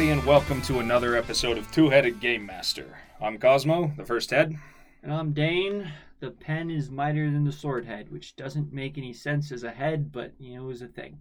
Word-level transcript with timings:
everybody, 0.00 0.18
and 0.18 0.26
welcome 0.26 0.62
to 0.62 0.78
another 0.78 1.14
episode 1.14 1.58
of 1.58 1.70
Two 1.72 1.90
Headed 1.90 2.20
Game 2.20 2.46
Master. 2.46 2.96
I'm 3.20 3.36
Cosmo, 3.36 3.92
the 3.98 4.04
first 4.06 4.30
head. 4.30 4.56
And 5.02 5.12
I'm 5.12 5.34
Dane. 5.34 5.92
The 6.20 6.30
pen 6.30 6.70
is 6.70 6.90
mightier 6.90 7.30
than 7.30 7.44
the 7.44 7.52
sword 7.52 7.84
head, 7.84 8.10
which 8.10 8.34
doesn't 8.34 8.72
make 8.72 8.96
any 8.96 9.12
sense 9.12 9.52
as 9.52 9.62
a 9.62 9.70
head, 9.70 10.10
but 10.10 10.32
you 10.38 10.56
know, 10.56 10.70
is 10.70 10.80
a 10.80 10.86
thing. 10.86 11.18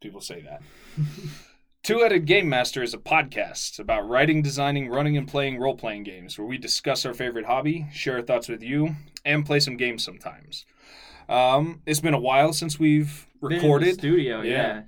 People 0.00 0.20
say 0.20 0.40
that. 0.42 0.62
Two 1.84 2.00
Headed 2.00 2.26
Game 2.26 2.48
Master 2.48 2.82
is 2.82 2.92
a 2.92 2.98
podcast 2.98 3.78
about 3.78 4.08
writing, 4.08 4.42
designing, 4.42 4.88
running, 4.88 5.16
and 5.16 5.28
playing 5.28 5.60
role 5.60 5.76
playing 5.76 6.02
games 6.02 6.36
where 6.36 6.48
we 6.48 6.58
discuss 6.58 7.06
our 7.06 7.14
favorite 7.14 7.46
hobby, 7.46 7.86
share 7.92 8.16
our 8.16 8.22
thoughts 8.22 8.48
with 8.48 8.64
you, 8.64 8.96
and 9.24 9.46
play 9.46 9.60
some 9.60 9.76
games 9.76 10.02
sometimes. 10.02 10.66
Um, 11.28 11.82
it's 11.86 12.00
been 12.00 12.14
a 12.14 12.20
while 12.20 12.52
since 12.52 12.80
we've 12.80 13.28
Been 13.40 13.52
in 13.52 13.58
the 13.58 13.62
recorded. 13.62 13.94
studio, 13.94 14.40
Yeah. 14.42 14.50
yeah. 14.52 14.82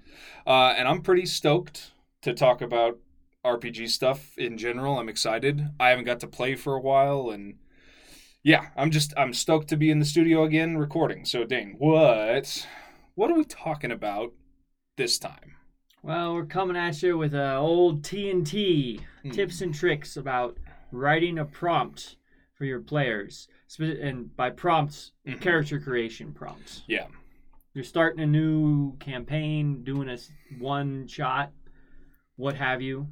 Uh, 0.53 0.75
and 0.77 0.89
I'm 0.89 1.03
pretty 1.03 1.27
stoked 1.27 1.93
to 2.23 2.33
talk 2.33 2.63
about 2.63 2.99
RPG 3.45 3.89
stuff 3.91 4.37
in 4.39 4.57
general. 4.57 4.99
I'm 4.99 5.09
excited. 5.09 5.69
I 5.79 5.91
haven't 5.91 6.05
got 6.05 6.21
to 6.21 6.27
play 6.27 6.55
for 6.55 6.75
a 6.75 6.81
while, 6.81 7.31
and 7.31 7.57
yeah, 8.43 8.69
I'm 8.77 8.91
just 8.91 9.13
I'm 9.17 9.33
stoked 9.35 9.69
to 9.69 9.77
be 9.77 9.91
in 9.91 9.99
the 9.99 10.05
studio 10.05 10.45
again 10.45 10.77
recording. 10.79 11.25
So 11.25 11.45
Dane, 11.45 11.75
what 11.79 12.67
what 13.15 13.31
are 13.31 13.37
we 13.37 13.45
talking 13.45 13.91
about 13.93 14.33
this 14.97 15.19
time? 15.19 15.57
Well, 16.03 16.35
we're 16.35 16.47
coming 16.47 16.77
at 16.77 17.03
you 17.03 17.19
with 17.19 17.35
uh, 17.35 17.59
old 17.61 18.03
TNT 18.03 19.01
Hmm. 19.23 19.31
tips 19.31 19.61
and 19.61 19.73
tricks 19.73 20.17
about 20.17 20.57
writing 20.91 21.39
a 21.39 21.45
prompt 21.45 22.17
for 22.55 22.65
your 22.65 22.81
players. 22.81 23.47
And 23.79 24.35
by 24.37 24.51
prompts, 24.51 25.13
Mhm. 25.27 25.41
character 25.41 25.79
creation 25.81 26.35
prompts. 26.35 26.83
Yeah. 26.89 27.07
You're 27.73 27.85
starting 27.85 28.21
a 28.21 28.27
new 28.27 28.97
campaign, 28.99 29.83
doing 29.85 30.09
a 30.11 30.19
one 30.59 31.07
shot, 31.07 31.53
what 32.43 32.57
have 32.57 32.83
you. 32.83 33.07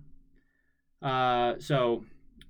Uh, 1.00 1.54
so, 1.60 2.04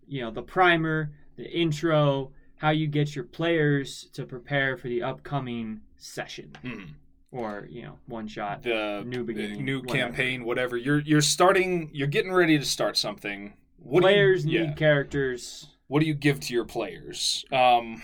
you 0.09 0.23
know, 0.23 0.31
the 0.31 0.43
primer, 0.43 1.13
the 1.37 1.45
intro, 1.51 2.33
how 2.57 2.71
you 2.71 2.87
get 2.87 3.15
your 3.15 3.25
players 3.25 4.09
to 4.15 4.25
prepare 4.25 4.77
for 4.79 4.89
the 4.89 5.03
upcoming 5.03 5.83
session 5.99 6.51
Mhm. 6.65 6.89
or, 7.31 7.67
you 7.71 7.83
know, 7.83 7.99
one 8.07 8.27
shot. 8.27 8.63
The 8.63 9.03
New 9.07 9.25
beginning, 9.25 9.63
new 9.65 9.81
whatever. 9.81 9.99
campaign, 9.99 10.45
whatever. 10.45 10.77
You're 10.79 11.01
you're 11.01 11.21
starting. 11.21 11.91
You're 11.93 12.09
getting 12.09 12.33
ready 12.33 12.59
to 12.59 12.65
start 12.65 12.97
something. 12.97 13.53
What 13.77 14.01
players 14.01 14.45
do 14.45 14.51
you, 14.51 14.61
need 14.61 14.69
yeah. 14.71 14.75
characters. 14.75 15.67
what 15.89 16.01
do 16.01 16.07
you 16.07 16.15
give 16.15 16.41
to 16.41 16.55
your 16.55 16.65
players? 16.65 17.45
Um, 17.53 18.03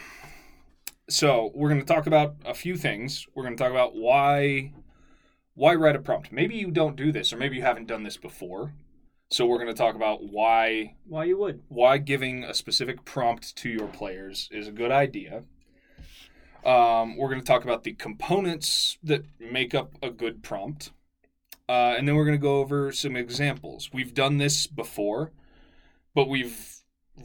so 1.08 1.50
we're 1.54 1.68
going 1.70 1.80
to 1.80 1.86
talk 1.86 2.06
about 2.06 2.36
a 2.44 2.52
few 2.54 2.76
things. 2.76 3.26
We're 3.34 3.44
going 3.44 3.56
to 3.56 3.62
talk 3.62 3.70
about 3.70 3.94
why 3.94 4.72
why 5.56 5.74
write 5.74 5.96
a 5.96 5.98
prompt. 5.98 6.30
Maybe 6.30 6.54
you 6.54 6.70
don't 6.70 6.94
do 6.94 7.10
this, 7.10 7.32
or 7.32 7.36
maybe 7.36 7.56
you 7.56 7.62
haven't 7.62 7.88
done 7.88 8.04
this 8.04 8.16
before. 8.16 8.74
So 9.30 9.44
we're 9.44 9.58
going 9.58 9.66
to 9.66 9.74
talk 9.74 9.96
about 9.96 10.22
why 10.22 10.94
Why 11.08 11.24
you 11.24 11.36
would. 11.38 11.62
why 11.66 11.98
giving 11.98 12.44
a 12.44 12.54
specific 12.54 13.04
prompt 13.04 13.56
to 13.56 13.68
your 13.68 13.88
players 13.88 14.48
is 14.52 14.68
a 14.68 14.72
good 14.72 14.92
idea. 14.92 15.42
Um, 16.64 17.16
we're 17.16 17.28
going 17.28 17.40
to 17.40 17.46
talk 17.46 17.64
about 17.64 17.82
the 17.82 17.94
components 17.94 18.98
that 19.02 19.24
make 19.40 19.74
up 19.74 19.94
a 20.00 20.10
good 20.10 20.44
prompt. 20.44 20.92
Uh, 21.68 21.94
and 21.98 22.06
then 22.06 22.14
we're 22.14 22.24
going 22.24 22.38
to 22.38 22.42
go 22.42 22.60
over 22.60 22.92
some 22.92 23.16
examples. 23.16 23.90
We've 23.92 24.14
done 24.14 24.38
this 24.38 24.68
before, 24.68 25.32
but 26.14 26.28
we've 26.28 26.76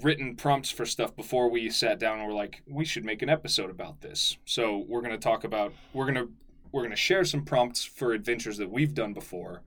written 0.02 0.36
prompts 0.36 0.72
for 0.72 0.86
stuff 0.86 1.16
before 1.16 1.50
we 1.50 1.70
sat 1.70 2.00
down 2.00 2.18
and 2.18 2.28
we're 2.28 2.34
like, 2.34 2.64
we 2.68 2.86
should 2.86 3.06
make 3.06 3.22
an 3.22 3.30
episode 3.30 3.70
about 3.70 4.02
this. 4.02 4.38
So 4.46 4.86
we're 4.88 5.02
going 5.02 5.12
to 5.12 5.20
talk 5.20 5.44
about, 5.44 5.74
we're 5.94 6.12
going 6.12 6.28
to, 6.28 6.32
we're 6.72 6.82
going 6.82 6.92
to 6.92 6.96
share 6.98 7.24
some 7.26 7.44
prompts 7.44 7.84
for 7.84 8.14
adventures 8.14 8.58
that 8.58 8.70
we've 8.70 8.94
done 8.94 9.14
before. 9.14 9.62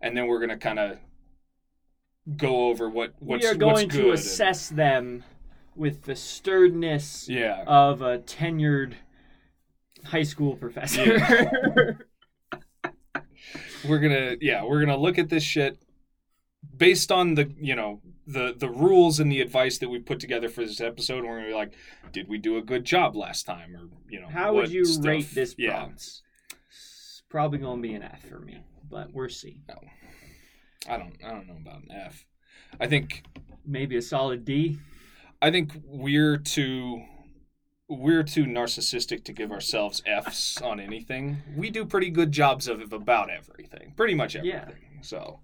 And 0.00 0.16
then 0.16 0.26
we're 0.26 0.38
going 0.38 0.50
to 0.50 0.56
kind 0.56 0.78
of 0.78 0.98
go 2.36 2.66
over 2.68 2.88
what, 2.90 3.14
what's, 3.20 3.44
we 3.44 3.48
are 3.50 3.54
going 3.54 3.88
good 3.88 3.98
to 3.98 4.04
and- 4.06 4.14
assess 4.14 4.68
them 4.68 5.24
with 5.74 6.02
the 6.02 6.16
sternness 6.16 7.28
Yeah. 7.28 7.62
of 7.66 8.02
a 8.02 8.18
tenured 8.18 8.94
high 10.04 10.22
school 10.22 10.56
professor. 10.56 11.98
we're 13.88 13.98
gonna 14.00 14.36
yeah 14.40 14.64
we're 14.64 14.80
gonna 14.80 14.96
look 14.96 15.18
at 15.18 15.28
this 15.28 15.42
shit 15.42 15.78
based 16.76 17.12
on 17.12 17.34
the 17.34 17.52
you 17.60 17.76
know 17.76 18.00
the 18.26 18.54
the 18.56 18.68
rules 18.68 19.20
and 19.20 19.30
the 19.30 19.40
advice 19.40 19.78
that 19.78 19.88
we 19.88 19.98
put 19.98 20.18
together 20.20 20.48
for 20.48 20.64
this 20.64 20.80
episode 20.80 21.18
and 21.18 21.26
we're 21.28 21.36
gonna 21.36 21.48
be 21.48 21.54
like 21.54 21.72
did 22.12 22.28
we 22.28 22.38
do 22.38 22.56
a 22.56 22.62
good 22.62 22.84
job 22.84 23.14
last 23.14 23.44
time 23.44 23.74
or 23.76 23.88
you 24.08 24.20
know 24.20 24.28
How 24.28 24.52
would 24.54 24.70
you 24.70 24.84
stuff- 24.84 25.04
rate 25.06 25.30
this 25.32 25.54
yeah? 25.58 25.86
It's 25.92 26.22
probably 27.28 27.58
going 27.58 27.82
to 27.82 27.88
be 27.88 27.94
an 27.94 28.02
F 28.02 28.22
for 28.28 28.38
me, 28.40 28.62
but 28.88 29.12
we'll 29.12 29.28
see. 29.28 29.62
i 30.88 30.96
don't 30.96 31.16
i 31.24 31.30
don't 31.30 31.46
know 31.48 31.56
about 31.60 31.82
an 31.82 31.90
f 31.92 32.24
i 32.80 32.86
think 32.86 33.24
Maybe 33.68 33.96
a 33.96 34.02
solid 34.02 34.44
D. 34.44 34.78
i 35.42 35.50
think 35.50 35.72
we're 35.84 36.36
too 36.36 37.02
we're 37.88 38.22
too 38.22 38.44
narcissistic 38.44 39.24
to 39.24 39.32
give 39.32 39.50
ourselves 39.52 40.02
f's 40.06 40.60
on 40.62 40.78
anything 40.80 41.38
we 41.56 41.70
do 41.70 41.84
pretty 41.84 42.10
good 42.10 42.30
jobs 42.32 42.68
of 42.68 42.92
about 42.92 43.28
everything 43.30 43.92
pretty 43.96 44.14
much 44.14 44.36
everything 44.36 44.60
Yeah. 44.96 45.00
so 45.02 45.40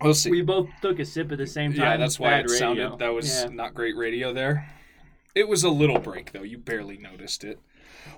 we'll 0.00 0.14
see 0.14 0.30
We 0.30 0.42
both 0.42 0.68
took 0.80 0.98
a 0.98 1.04
sip 1.04 1.30
at 1.32 1.38
the 1.38 1.46
same 1.46 1.72
time. 1.72 1.80
Yeah, 1.80 1.96
that's 1.96 2.18
why 2.18 2.30
Bad 2.30 2.40
it 2.46 2.50
radio. 2.52 2.58
sounded 2.58 2.98
that 2.98 3.08
was 3.14 3.42
Yeah. 3.44 3.48
not 3.50 3.74
great 3.74 3.96
radio 3.96 4.32
there. 4.32 4.70
It 5.34 5.48
was 5.48 5.62
a 5.64 5.70
little 5.70 5.98
break 5.98 6.32
though. 6.32 6.42
You 6.42 6.58
barely 6.58 6.98
noticed 6.98 7.44
it. 7.44 7.58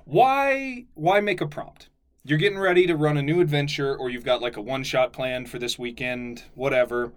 Why 0.04 0.86
why 0.94 1.20
make 1.20 1.41
a 1.41 1.46
prompt? 1.46 1.88
You're 2.24 2.38
getting 2.38 2.58
ready 2.58 2.86
to 2.86 2.96
run 2.96 3.16
a 3.16 3.22
new 3.22 3.41
adventure 3.41 3.96
or 3.96 4.10
you've 4.10 4.24
got 4.24 4.42
like 4.42 4.56
a 4.56 4.60
one 4.62 4.82
shot 4.84 5.12
planned 5.12 5.48
for 5.48 5.58
this 5.58 5.78
weekend, 5.78 6.44
whatever. 6.54 7.12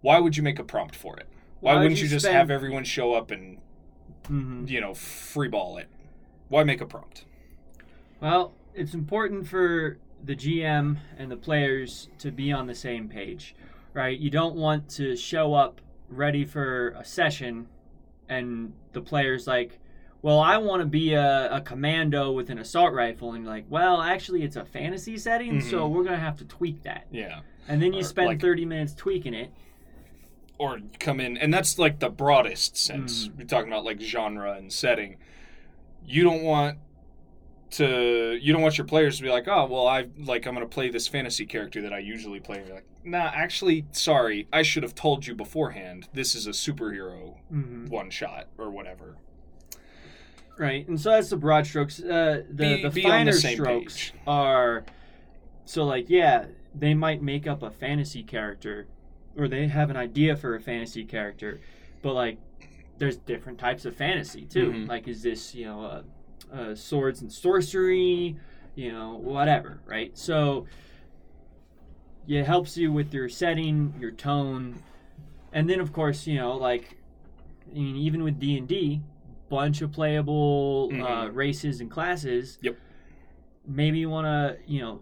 Why 0.00 0.18
would 0.18 0.36
you 0.36 0.42
make 0.42 0.58
a 0.58 0.64
prompt 0.64 0.94
for 0.94 1.16
it? 1.18 1.26
Why, 1.60 1.72
Why 1.72 1.74
would 1.76 1.82
wouldn't 1.84 1.98
you 1.98 2.04
you 2.04 2.10
just 2.10 2.24
spend- 2.24 2.36
have 2.36 2.50
everyone 2.50 2.84
show 2.84 3.14
up 3.14 3.30
and, 3.30 3.58
Mhm. 4.24 4.68
you 4.68 4.80
know, 4.80 4.90
freeball 4.92 5.80
it? 5.80 5.88
Why 6.48 6.64
make 6.64 6.80
a 6.80 6.86
prompt? 6.86 7.24
Well, 8.20 8.54
it's 8.74 8.94
important 8.94 9.48
for 9.48 9.98
the 10.24 10.34
GM 10.34 10.98
and 11.18 11.30
the 11.30 11.36
players 11.36 12.08
to 12.18 12.30
be 12.30 12.52
on 12.52 12.66
the 12.66 12.74
same 12.74 13.08
page, 13.08 13.54
right? 13.94 14.18
You 14.18 14.30
don't 14.30 14.56
want 14.56 14.88
to 14.90 15.16
show 15.16 15.54
up 15.54 15.80
ready 16.08 16.44
for 16.44 16.90
a 16.98 17.04
session 17.04 17.68
and 18.28 18.72
the 18.92 19.00
players 19.00 19.46
like, 19.46 19.78
well, 20.22 20.40
I 20.40 20.56
want 20.56 20.80
to 20.80 20.86
be 20.86 21.12
a, 21.14 21.56
a 21.56 21.60
commando 21.60 22.32
with 22.32 22.50
an 22.50 22.58
assault 22.58 22.92
rifle, 22.92 23.34
and 23.34 23.44
you're 23.44 23.52
like, 23.52 23.66
well, 23.68 24.02
actually, 24.02 24.42
it's 24.42 24.56
a 24.56 24.64
fantasy 24.64 25.16
setting, 25.18 25.60
so 25.60 25.88
Mhm. 25.88 25.90
we're 25.92 26.02
gonna 26.04 26.16
have 26.16 26.36
to 26.38 26.44
tweak 26.44 26.82
that. 26.82 27.06
Yeah. 27.12 27.40
And 27.68 27.80
then 27.80 27.92
you 27.92 28.00
Or, 28.00 28.04
spend 28.04 28.26
like- 28.28 28.40
30 28.40 28.64
minutes 28.64 28.94
tweaking 28.94 29.34
it. 29.34 29.50
or 30.58 30.78
come 30.98 31.20
in 31.20 31.36
and 31.36 31.52
that's 31.52 31.78
like 31.78 31.98
the 31.98 32.08
broadest 32.08 32.78
sense 32.78 33.28
Mm. 33.28 33.36
we're 33.38 33.44
talking 33.44 33.70
about 33.70 33.84
like 33.84 34.00
genre 34.00 34.54
and 34.54 34.72
setting 34.72 35.16
you 36.06 36.22
don't 36.24 36.42
want 36.42 36.78
to 37.70 38.38
you 38.40 38.52
don't 38.52 38.62
want 38.62 38.78
your 38.78 38.86
players 38.86 39.16
to 39.16 39.22
be 39.24 39.28
like 39.28 39.48
oh 39.48 39.66
well 39.66 39.86
i 39.88 40.06
like 40.18 40.46
i'm 40.46 40.54
gonna 40.54 40.66
play 40.66 40.88
this 40.88 41.08
fantasy 41.08 41.44
character 41.44 41.82
that 41.82 41.92
i 41.92 41.98
usually 41.98 42.38
play 42.38 42.58
and 42.58 42.66
you're 42.66 42.76
like 42.76 42.86
nah 43.04 43.30
actually 43.34 43.84
sorry 43.90 44.46
i 44.52 44.62
should 44.62 44.82
have 44.84 44.94
told 44.94 45.26
you 45.26 45.34
beforehand 45.34 46.08
this 46.12 46.34
is 46.36 46.46
a 46.46 46.50
superhero 46.50 47.34
Mhm. 47.52 47.88
one 47.88 48.08
shot 48.10 48.48
or 48.56 48.70
whatever 48.70 49.16
Right, 50.58 50.88
and 50.88 50.98
so 50.98 51.10
that's 51.10 51.28
the 51.28 51.36
broad 51.36 51.66
strokes. 51.66 52.00
Uh, 52.02 52.42
the 52.48 52.76
Be- 52.76 52.82
the 52.82 52.88
be 52.88 53.02
finer 53.02 53.30
the 53.30 53.38
strokes 53.38 53.94
page. 54.10 54.14
are 54.26 54.86
so 55.66 55.84
like 55.84 56.08
yeah, 56.08 56.46
they 56.74 56.94
might 56.94 57.20
make 57.20 57.46
up 57.46 57.62
a 57.62 57.70
fantasy 57.70 58.22
character, 58.22 58.86
or 59.36 59.48
they 59.48 59.66
have 59.68 59.90
an 59.90 59.98
idea 59.98 60.34
for 60.34 60.54
a 60.54 60.60
fantasy 60.60 61.04
character, 61.04 61.60
but 62.00 62.14
like 62.14 62.38
there's 62.96 63.18
different 63.18 63.58
types 63.58 63.84
of 63.84 63.94
fantasy 63.94 64.46
too. 64.46 64.70
Mhm. 64.72 64.88
Like 64.88 65.06
is 65.08 65.22
this 65.22 65.54
you 65.54 65.66
know 65.66 65.84
uh, 65.84 66.02
uh, 66.52 66.74
swords 66.74 67.20
and 67.22 67.32
sorcery, 67.32 68.36
you 68.74 68.92
know 68.92 69.14
whatever, 69.16 69.80
right? 69.86 70.16
So 70.16 70.66
it 72.28 72.44
helps 72.44 72.76
you 72.76 72.92
with 72.92 73.12
your 73.14 73.28
setting, 73.28 73.94
your 74.00 74.10
tone, 74.10 74.82
and 75.52 75.68
then 75.70 75.80
of 75.80 75.92
course 75.92 76.26
you 76.26 76.36
know 76.36 76.56
like 76.56 76.98
I 77.70 77.74
mean, 77.78 77.96
even 77.96 78.22
with 78.22 78.38
D 78.38 78.56
and 78.56 78.68
D, 78.68 79.02
bunch 79.48 79.82
of 79.82 79.90
playable 79.92 80.90
uh, 80.92 81.26
Mhm. 81.26 81.34
races 81.34 81.80
and 81.80 81.90
classes. 81.90 82.58
Yep. 82.62 82.76
Maybe 83.66 83.98
you 83.98 84.08
want 84.08 84.26
to, 84.26 84.56
you 84.72 84.80
know, 84.80 85.00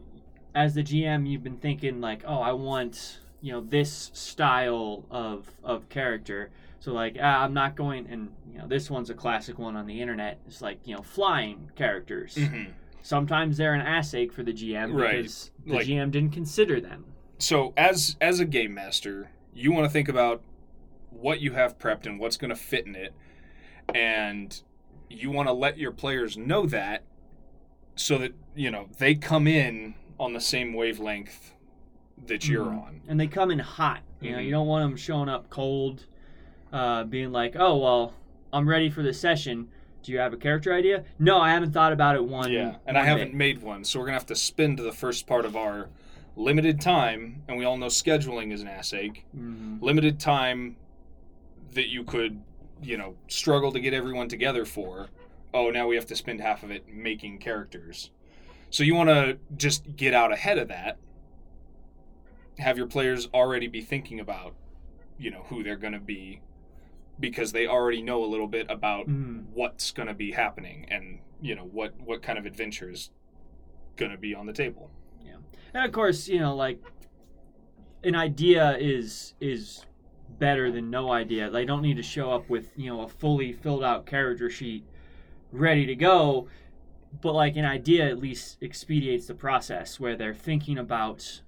as 0.55 0.75
the 0.75 0.83
GM, 0.83 1.27
you've 1.27 1.45
been 1.45 1.59
thinking 1.59 2.01
like, 2.01 2.25
oh, 2.27 2.39
I 2.41 2.53
want, 2.53 3.19
you 3.45 3.53
know, 3.53 3.61
this 3.61 4.11
style 4.15 5.05
of 5.11 5.51
of 5.63 5.87
character. 5.91 6.51
So 6.81 6.93
like, 6.95 7.19
ah, 7.21 7.43
I'm 7.45 7.53
not 7.53 7.77
going, 7.77 8.07
and 8.11 8.31
you 8.51 8.57
know, 8.59 8.67
this 8.67 8.91
one's 8.91 9.11
a 9.11 9.15
classic 9.15 9.59
one 9.59 9.77
on 9.77 9.87
the 9.87 10.01
internet. 10.01 10.39
It's 10.47 10.63
like, 10.63 10.79
you 10.87 10.97
know, 10.97 11.03
flying 11.03 11.71
characters. 11.77 12.37
Mhm. 12.37 12.69
Sometimes 13.03 13.59
they're 13.59 13.75
an 13.75 13.85
assake 13.85 14.33
for 14.33 14.43
the 14.43 14.53
GM 14.55 14.95
Right. 14.95 15.17
because 15.19 15.51
the 15.67 15.75
Like- 15.75 15.87
GM 15.87 16.11
didn't 16.11 16.33
consider 16.33 16.81
them. 16.81 17.05
so 17.39 17.75
as 17.77 18.17
as 18.21 18.41
a 18.41 18.45
game 18.47 18.73
master 18.73 19.29
you 19.53 19.73
want 19.73 19.85
to 19.85 19.91
think 19.91 20.09
about 20.09 20.43
what 21.11 21.41
you 21.41 21.53
have 21.53 21.77
prepped 21.79 22.07
and 22.07 22.19
what's 22.19 22.37
going 22.39 22.49
to 22.49 22.57
fit 22.57 22.87
in 22.87 22.95
it 22.95 23.13
and 23.95 24.63
you 25.11 25.31
want 25.31 25.49
to 25.49 25.53
let 25.53 25.77
your 25.77 25.91
players 25.93 26.37
know 26.39 26.65
that 26.67 27.03
so 27.97 28.17
that 28.19 28.33
you 28.55 28.71
know 28.71 28.89
they 28.99 29.15
come 29.15 29.47
in 29.47 29.95
on 30.19 30.33
the 30.33 30.41
same 30.41 30.73
wavelength 30.73 31.53
that 32.27 32.49
you're 32.49 32.65
Mhm. 32.67 32.83
on. 32.87 33.01
and 33.09 33.21
they 33.21 33.27
come 33.27 33.51
in 33.51 33.59
hot. 33.59 34.01
You 34.21 34.33
know, 34.33 34.39
Mhm. 34.39 34.45
you 34.47 34.51
don't 34.51 34.67
want 34.67 34.89
them 34.89 34.97
showing 34.97 35.29
up 35.29 35.51
cold, 35.51 36.07
uh, 36.73 37.05
being 37.05 37.33
like, 37.33 37.55
"Oh 37.59 37.77
well, 37.77 38.15
I'm 38.53 38.69
ready 38.69 38.89
for 38.89 39.03
this 39.03 39.21
session. 39.21 39.69
Do 40.03 40.13
you 40.13 40.19
have 40.19 40.33
a 40.33 40.37
character 40.37 40.73
idea?" 40.73 41.05
No, 41.19 41.39
I 41.39 41.51
haven't 41.51 41.73
thought 41.73 41.93
about 41.93 42.17
it 42.17 42.25
one. 42.25 42.51
Yeah, 42.51 42.77
and 42.87 42.97
I 42.97 43.05
haven't 43.05 43.29
bit. 43.29 43.35
made 43.35 43.63
one, 43.63 43.85
so 43.85 43.99
we're 43.99 44.07
gonna 44.07 44.17
have 44.19 44.27
to 44.27 44.37
spend 44.37 44.79
the 44.79 44.93
first 44.93 45.27
part 45.27 45.45
of 45.45 45.55
our 45.57 45.89
limited 46.37 46.81
time, 46.81 47.43
and 47.47 47.59
we 47.59 47.65
all 47.65 47.77
know 47.77 47.87
scheduling 47.87 48.53
is 48.53 48.63
an 48.63 48.69
ass 48.69 48.93
ache. 48.93 49.25
Mhm. 49.37 49.81
Limited 49.83 50.19
time 50.19 50.77
that 51.73 51.89
you 51.89 52.05
could, 52.05 52.41
you 52.83 52.97
know, 52.97 53.17
struggle 53.29 53.71
to 53.73 53.81
get 53.81 53.93
everyone 53.93 54.29
together 54.29 54.65
for. 54.65 55.09
Oh, 55.53 55.71
now 55.71 55.87
we 55.87 55.95
have 55.97 56.07
to 56.07 56.17
spend 56.17 56.41
half 56.41 56.63
of 56.63 56.71
it 56.71 56.89
making 56.89 57.39
characters. 57.39 58.11
So 58.71 58.83
you 58.83 58.95
want 58.95 59.11
to 59.11 59.39
just 59.57 59.95
get 59.97 60.15
out 60.15 60.33
ahead 60.33 60.59
of 60.59 60.69
that. 60.69 60.99
Have 62.59 62.79
your 62.79 62.87
players 62.87 63.29
already 63.35 63.67
be 63.67 63.81
thinking 63.81 64.21
about, 64.21 64.55
you 65.19 65.31
know, 65.31 65.43
who 65.49 65.63
they're 65.63 65.77
gonna 65.77 66.01
be, 66.01 66.41
because 67.21 67.53
they 67.53 67.67
already 67.67 68.03
know 68.03 68.25
a 68.25 68.27
little 68.27 68.47
bit 68.49 68.67
about 68.71 69.07
Mhm. 69.09 69.47
what's 69.55 69.93
going 69.93 70.09
to 70.09 70.15
be 70.15 70.33
happening 70.33 70.85
and 70.91 71.21
you 71.41 71.55
know 71.55 71.65
what 71.65 71.95
what 72.01 72.23
kind 72.23 72.39
of 72.39 72.45
adventure 72.47 72.91
is 72.91 73.11
going 73.97 74.11
to 74.11 74.17
be 74.19 74.35
on 74.35 74.47
the 74.47 74.53
table 74.53 74.91
Yeah. 75.25 75.37
And 75.73 75.85
of 75.85 75.93
course, 75.93 76.27
you 76.29 76.41
know, 76.41 76.57
like 76.57 76.81
an 78.03 78.15
idea 78.17 78.77
is 78.79 79.35
is 79.41 79.87
better 80.39 80.71
than 80.73 80.91
no 80.91 81.13
idea. 81.13 81.51
They 81.51 81.65
don't 81.65 81.83
need 81.83 81.97
to 81.99 82.03
show 82.03 82.33
up 82.33 82.49
with 82.51 82.77
you 82.77 82.89
know 82.91 83.03
a 83.03 83.09
fully 83.09 83.53
filled 83.53 83.85
out 83.85 84.07
character 84.07 84.51
sheet 84.51 84.85
ready 85.53 85.87
to 85.87 85.95
go. 85.95 86.49
But 87.21 87.35
like 87.35 87.57
an 87.57 87.65
idea 87.65 88.09
at 88.09 88.19
least 88.19 88.59
expedites 88.61 89.27
the 89.27 89.35
process 89.35 90.01
where 90.01 90.17
they're 90.17 90.35
thinking 90.35 90.79
about 90.79 91.43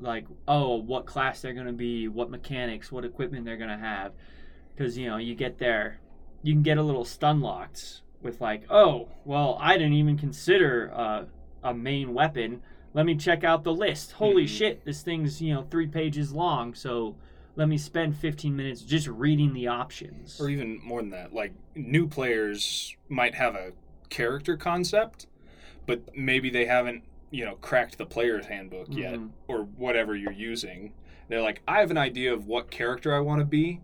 like 0.00 0.26
oh 0.48 0.76
what 0.76 1.06
class 1.06 1.40
they're 1.42 1.54
going 1.54 1.66
to 1.66 1.72
be, 1.72 2.08
what 2.08 2.30
mechanics, 2.30 2.90
what 2.92 3.04
equipment 3.04 3.44
they're 3.44 3.56
going 3.56 3.70
to 3.70 3.76
have. 3.76 4.12
Because 4.74 4.96
you 4.98 5.08
know 5.08 5.16
you 5.16 5.34
get 5.34 5.58
there, 5.58 6.00
you 6.42 6.52
can 6.52 6.62
get 6.62 6.78
a 6.78 6.82
little 6.82 7.04
stun 7.04 7.40
locked 7.40 8.00
with 8.22 8.40
like 8.40 8.64
oh 8.70 9.08
well 9.24 9.58
I 9.60 9.74
didn't 9.76 9.92
even 9.94 10.16
consider 10.18 10.90
uh, 10.94 11.24
a 11.62 11.74
main 11.74 12.14
weapon 12.14 12.62
let 12.94 13.04
me 13.06 13.16
check 13.16 13.42
out 13.42 13.64
the 13.64 13.74
list. 13.74 14.12
Holy 14.12 14.44
Mhm. 14.44 14.48
shit, 14.48 14.84
this 14.84 15.02
thing's, 15.02 15.42
you 15.42 15.52
know, 15.52 15.62
three 15.68 15.88
pages 15.88 16.32
long, 16.32 16.74
so 16.74 17.16
let 17.56 17.68
me 17.68 17.76
spend 17.76 18.16
15 18.16 18.54
minutes 18.54 18.82
just 18.82 19.08
reading 19.08 19.52
the 19.52 19.66
options. 19.66 20.40
or 20.40 20.48
even 20.48 20.80
more 20.84 21.00
than 21.00 21.10
that 21.10 21.32
like 21.34 21.52
new 21.74 22.06
players 22.06 22.94
might 23.08 23.34
have 23.34 23.54
a 23.56 23.72
character 24.10 24.56
concept 24.56 25.26
but 25.86 26.00
maybe 26.16 26.50
they 26.50 26.66
haven't 26.66 27.02
you 27.30 27.44
know 27.44 27.56
cracked 27.56 27.98
the 27.98 28.06
player's 28.06 28.46
handbook 28.46 28.86
yet 28.90 29.14
Mhm. 29.14 29.30
or 29.48 29.64
whatever 29.76 30.14
you're 30.14 30.32
using 30.32 30.92
they're 31.28 31.42
like 31.42 31.62
i 31.66 31.80
have 31.80 31.90
an 31.90 31.98
idea 31.98 32.32
of 32.32 32.46
what 32.46 32.70
character 32.70 33.14
i 33.14 33.18
want 33.20 33.40
to 33.40 33.44
be 33.44 33.80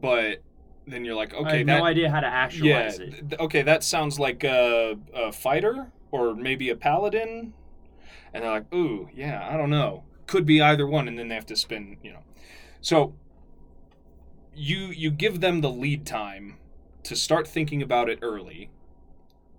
but 0.00 0.42
then 0.86 1.04
you're 1.04 1.14
like 1.14 1.32
I 1.34 1.36
okay 1.38 1.58
have 1.58 1.66
that 1.68 1.78
no 1.78 1.84
idea 1.84 2.10
how 2.10 2.20
to 2.20 2.26
yeah 2.26 2.32
actualize 2.32 2.98
it. 2.98 3.28
th- 3.30 3.40
okay 3.40 3.62
that 3.62 3.84
sounds 3.84 4.18
like 4.18 4.42
a, 4.44 4.96
a 5.14 5.30
fighter 5.32 5.92
or 6.10 6.34
maybe 6.34 6.70
a 6.70 6.76
paladin 6.76 7.52
and 8.34 8.42
they're 8.44 8.50
like 8.50 8.74
ooh 8.74 9.08
yeah 9.14 9.48
i 9.50 9.56
don't 9.56 9.70
know 9.70 10.04
could 10.26 10.44
be 10.46 10.60
either 10.60 10.86
one 10.86 11.06
and 11.08 11.18
then 11.18 11.28
they 11.28 11.34
have 11.34 11.46
to 11.46 11.56
spend 11.56 11.96
you 12.02 12.12
know 12.12 12.22
so 12.80 13.14
you 14.54 14.86
you 14.88 15.10
give 15.10 15.40
them 15.40 15.60
the 15.60 15.70
lead 15.70 16.04
time 16.04 16.56
to 17.04 17.16
start 17.16 17.46
thinking 17.48 17.82
about 17.82 18.08
it 18.08 18.18
early 18.22 18.70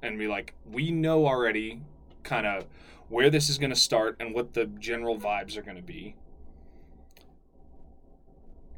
and 0.02 0.18
be 0.20 0.28
like 0.28 0.54
we 0.70 0.92
know 0.92 1.26
already 1.26 1.82
kind 2.24 2.46
of 2.46 2.66
where 3.14 3.30
this 3.30 3.48
is 3.48 3.60
going 3.60 3.70
to 3.70 3.76
start 3.76 4.18
and 4.20 4.34
what 4.34 4.56
the 4.56 4.66
general 4.66 5.20
vibes 5.20 5.56
are 5.56 5.62
going 5.62 5.78
to 5.78 5.84
be 5.84 6.16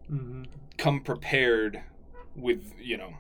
hmm 0.10 0.44
come 0.78 1.00
prepared 1.00 1.82
with 2.36 2.74
you 2.80 2.98
know 2.98 3.14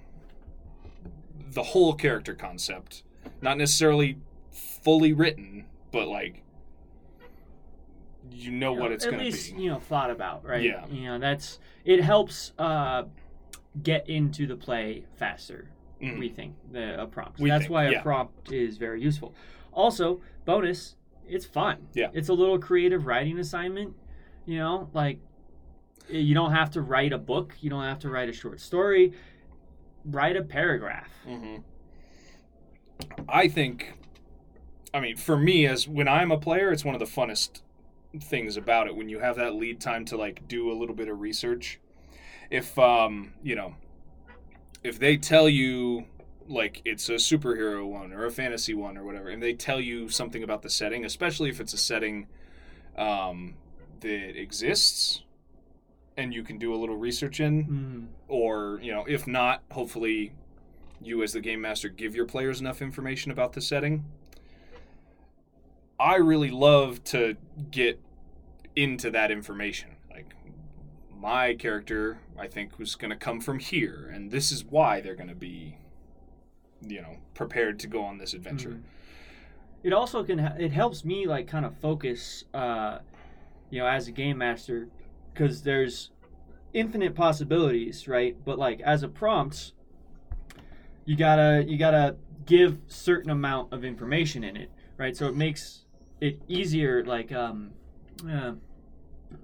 the 1.51 1.63
whole 1.63 1.93
character 1.93 2.35
concept 2.35 3.03
not 3.41 3.57
necessarily 3.57 4.17
fully 4.51 5.13
written 5.13 5.65
but 5.91 6.07
like 6.07 6.43
you 8.29 8.51
know 8.51 8.73
what 8.73 8.91
it's 8.91 9.05
going 9.05 9.17
to 9.19 9.23
least, 9.23 9.55
be 9.55 9.61
you 9.63 9.69
know, 9.69 9.79
thought 9.79 10.09
about, 10.09 10.43
right? 10.43 10.63
Yeah. 10.63 10.85
You 10.87 11.05
know, 11.05 11.19
that's, 11.19 11.59
it 11.85 12.01
helps 12.01 12.51
uh, 12.57 13.03
get 13.83 14.09
into 14.09 14.47
the 14.47 14.55
play 14.55 15.05
faster, 15.15 15.69
Mhm. 16.01 16.19
we 16.19 16.27
think, 16.29 16.55
the, 16.71 17.01
a 17.01 17.05
prompt. 17.05 17.39
We 17.39 17.49
that's 17.49 17.65
think, 17.65 17.71
why 17.71 17.83
a 17.85 17.91
yeah. 17.91 18.01
prompt 18.01 18.51
is 18.51 18.77
very 18.77 18.99
useful. 18.99 19.33
Also, 19.71 20.21
bonus, 20.43 20.95
it's 21.27 21.45
fun. 21.45 21.87
Yeah. 21.93 22.09
It's 22.13 22.29
a 22.29 22.33
little 22.33 22.59
creative 22.59 23.05
writing 23.05 23.39
assignment, 23.39 23.93
you 24.45 24.57
know, 24.59 24.89
like, 24.93 25.19
you 26.07 26.35
don't 26.35 26.51
have 26.51 26.69
to 26.71 26.81
write 26.81 27.13
a 27.13 27.17
book, 27.17 27.53
you 27.61 27.69
don't 27.69 27.83
have 27.83 27.99
to 27.99 28.09
write 28.09 28.29
a 28.29 28.33
short 28.33 28.59
story, 28.61 29.13
write 30.05 30.35
a 30.35 30.43
paragraph. 30.43 31.09
Mhm. 31.27 31.63
i 33.27 33.47
think 33.49 33.93
i 34.93 34.99
mean 35.01 35.17
for 35.17 35.35
me 35.35 35.65
as 35.67 35.85
when 35.87 36.07
i'm 36.07 36.31
a 36.31 36.37
player 36.37 36.71
it's 36.71 36.85
one 36.85 36.95
of 36.95 36.99
the 36.99 37.05
funnest 37.05 37.61
things 38.21 38.55
about 38.55 38.87
it 38.87 38.95
when 38.95 39.09
you 39.09 39.19
have 39.19 39.35
that 39.35 39.53
lead 39.53 39.81
time 39.81 40.05
to 40.05 40.15
like 40.15 40.47
do 40.47 40.71
a 40.71 40.75
little 40.75 40.95
bit 40.95 41.09
of 41.09 41.19
research 41.19 41.79
if 42.49 42.79
um 42.79 43.33
you 43.43 43.53
know 43.53 43.75
if 44.81 44.97
they 44.97 45.17
tell 45.17 45.49
you 45.49 46.05
like 46.47 46.81
it's 46.85 47.09
a 47.09 47.13
superhero 47.13 47.85
one 47.87 48.13
or 48.13 48.25
a 48.25 48.31
fantasy 48.31 48.73
one 48.73 48.97
or 48.97 49.03
whatever 49.03 49.29
and 49.29 49.41
they 49.41 49.53
tell 49.53 49.79
you 49.79 50.07
something 50.09 50.43
about 50.43 50.61
the 50.61 50.69
setting 50.69 51.03
especially 51.03 51.49
if 51.49 51.59
it's 51.59 51.73
a 51.73 51.77
setting 51.77 52.27
um 52.97 53.55
that 54.01 54.39
exists 54.39 55.23
and 56.17 56.33
you 56.33 56.43
can 56.43 56.57
do 56.57 56.73
a 56.73 56.77
little 56.77 56.95
research 56.95 57.39
in. 57.39 57.65
Mm. 57.65 58.07
or 58.27 58.79
you 58.81 58.91
know 58.91 59.05
if 59.07 59.27
not 59.27 59.63
hopefully 59.71 60.33
you 61.01 61.21
as 61.23 61.33
the 61.33 61.41
game 61.41 61.61
master 61.61 61.89
give 61.89 62.15
your 62.15 62.25
players 62.25 62.59
enough 62.59 62.81
information 62.81 63.31
about 63.31 63.53
the 63.53 63.61
setting. 63.61 64.05
I 65.99 66.15
really 66.15 66.49
love 66.51 67.03
to 67.05 67.37
get 67.71 67.99
into 68.75 69.09
that 69.11 69.31
information. 69.31 69.91
Like 70.09 70.33
my 71.17 71.53
character 71.55 72.19
i 72.37 72.47
think 72.47 72.77
was 72.77 72.95
going 72.95 73.09
to 73.09 73.15
come 73.15 73.41
from 73.41 73.59
here 73.59 74.11
and 74.13 74.31
this 74.31 74.51
is 74.51 74.63
why 74.63 75.01
they're 75.01 75.15
going 75.15 75.29
to 75.29 75.35
be 75.35 75.77
you 76.87 77.01
know 77.01 77.17
prepared 77.33 77.79
to 77.79 77.87
go 77.87 78.03
on 78.03 78.17
this 78.17 78.33
adventure 78.33 78.69
Mhm. 78.69 78.81
It 79.83 79.93
also 79.93 80.23
can 80.23 80.39
ha- 80.39 80.55
it 80.57 80.71
helps 80.71 81.05
me 81.05 81.27
like 81.27 81.47
kind 81.47 81.63
of 81.63 81.77
focus, 81.77 82.43
uh, 82.55 82.99
you 83.69 83.79
know, 83.79 83.85
as 83.87 84.07
a 84.07 84.11
game 84.11 84.39
master, 84.39 84.87
because 85.31 85.61
there's 85.61 86.09
infinite 86.73 87.13
possibilities, 87.13 88.07
right? 88.07 88.35
But 88.43 88.57
like 88.57 88.81
as 88.81 89.03
a 89.03 89.07
prompt, 89.07 89.73
you 91.05 91.15
gotta 91.15 91.63
you 91.67 91.77
gotta 91.77 92.15
give 92.47 92.79
certain 92.87 93.29
amount 93.29 93.73
of 93.73 93.83
information 93.83 94.43
in 94.43 94.57
it, 94.57 94.71
right? 94.97 95.15
So 95.15 95.27
it 95.27 95.35
makes 95.35 95.85
it 96.19 96.41
easier. 96.47 97.03
Like, 97.05 97.31
um, 97.31 97.71
uh, 98.27 98.53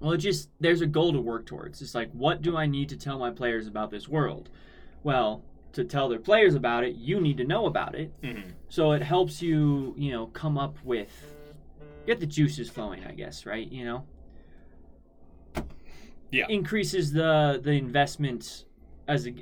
well, 0.00 0.12
it 0.12 0.18
just 0.18 0.50
there's 0.58 0.80
a 0.80 0.86
goal 0.86 1.12
to 1.12 1.20
work 1.20 1.46
towards. 1.46 1.82
It's 1.82 1.94
like, 1.94 2.10
what 2.10 2.42
do 2.42 2.56
I 2.56 2.66
need 2.66 2.88
to 2.88 2.96
tell 2.96 3.18
my 3.18 3.30
players 3.30 3.68
about 3.68 3.90
this 3.92 4.08
world? 4.08 4.50
Well, 5.04 5.44
to 5.72 5.84
tell 5.84 6.08
their 6.08 6.18
players 6.18 6.54
about 6.54 6.84
it, 6.84 6.94
you 6.96 7.20
need 7.20 7.36
to 7.38 7.44
know 7.44 7.66
about 7.66 7.94
it. 7.94 8.12
Mhm. 8.22 8.52
So 8.68 8.92
it 8.92 9.02
helps 9.02 9.42
you, 9.42 9.94
you 9.96 10.10
know, 10.12 10.26
come 10.26 10.58
up 10.58 10.76
with 10.84 11.34
get 12.06 12.20
the 12.20 12.26
juices 12.26 12.68
flowing, 12.68 13.04
I 13.04 13.12
guess, 13.12 13.46
right? 13.46 13.70
You 13.70 13.84
know. 13.84 14.04
Yeah. 16.30 16.46
Increases 16.48 17.12
the 17.12 17.60
the 17.62 17.72
investment 17.72 18.64
as 19.08 19.26
a 19.26 19.34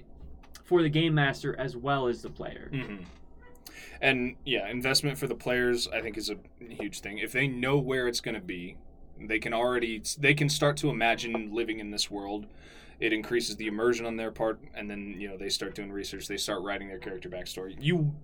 for 0.64 0.82
the 0.82 0.88
game 0.88 1.14
master 1.14 1.58
as 1.58 1.76
well 1.76 2.06
as 2.06 2.22
the 2.22 2.30
player. 2.30 2.68
hmm 2.72 2.96
And 4.00 4.36
yeah, 4.44 4.68
investment 4.68 5.18
for 5.18 5.26
the 5.26 5.34
players, 5.34 5.88
I 5.88 6.00
think, 6.00 6.16
is 6.16 6.30
a 6.30 6.36
huge 6.58 7.00
thing. 7.00 7.18
If 7.18 7.32
they 7.32 7.46
know 7.46 7.78
where 7.78 8.08
it's 8.08 8.20
going 8.20 8.34
to 8.34 8.40
be, 8.40 8.76
they 9.20 9.38
can 9.38 9.52
already 9.52 10.02
they 10.18 10.34
can 10.34 10.48
start 10.48 10.76
to 10.78 10.90
imagine 10.90 11.52
living 11.52 11.78
in 11.80 11.90
this 11.90 12.10
world. 12.10 12.46
It 13.00 13.12
increases 13.12 13.56
the 13.56 13.66
immersion 13.66 14.04
on 14.06 14.16
their 14.16 14.30
part, 14.30 14.60
and 14.74 14.88
then 14.90 15.16
you 15.18 15.28
know 15.28 15.36
they 15.36 15.48
start 15.48 15.74
doing 15.74 15.90
research. 15.90 16.28
They 16.28 16.36
start 16.36 16.62
writing 16.62 16.88
their 16.88 16.98
character 16.98 17.28
backstory. 17.30 17.74
You, 17.80 18.14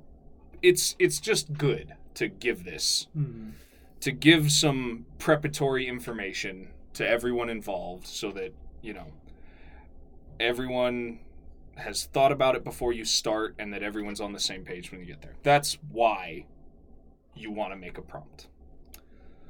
it's 0.63 0.95
it's 0.99 1.19
just 1.19 1.55
good 1.55 1.95
to 2.15 2.29
give 2.29 2.65
this 2.65 3.07
Mhm. 3.17 3.53
to 4.01 4.13
give 4.13 4.53
some 4.53 5.07
preparatory 5.19 5.87
information 5.89 6.69
to 6.95 7.09
everyone 7.09 7.49
involved 7.51 8.07
so 8.07 8.31
that 8.33 8.53
you 8.83 8.93
know 8.93 9.07
everyone 10.39 11.21
has 11.77 12.05
thought 12.07 12.33
about 12.33 12.57
it 12.57 12.65
before 12.65 12.93
you 12.93 13.05
start 13.05 13.55
and 13.59 13.73
that 13.73 13.83
everyone's 13.83 14.21
on 14.21 14.33
the 14.33 14.41
same 14.41 14.65
page 14.65 14.91
when 14.91 15.01
you 15.01 15.07
get 15.07 15.21
there 15.21 15.35
that's 15.43 15.75
why 15.91 16.45
you 17.35 17.51
want 17.51 17.71
to 17.71 17.77
make 17.77 17.99
a 17.99 18.03
prompt 18.03 18.49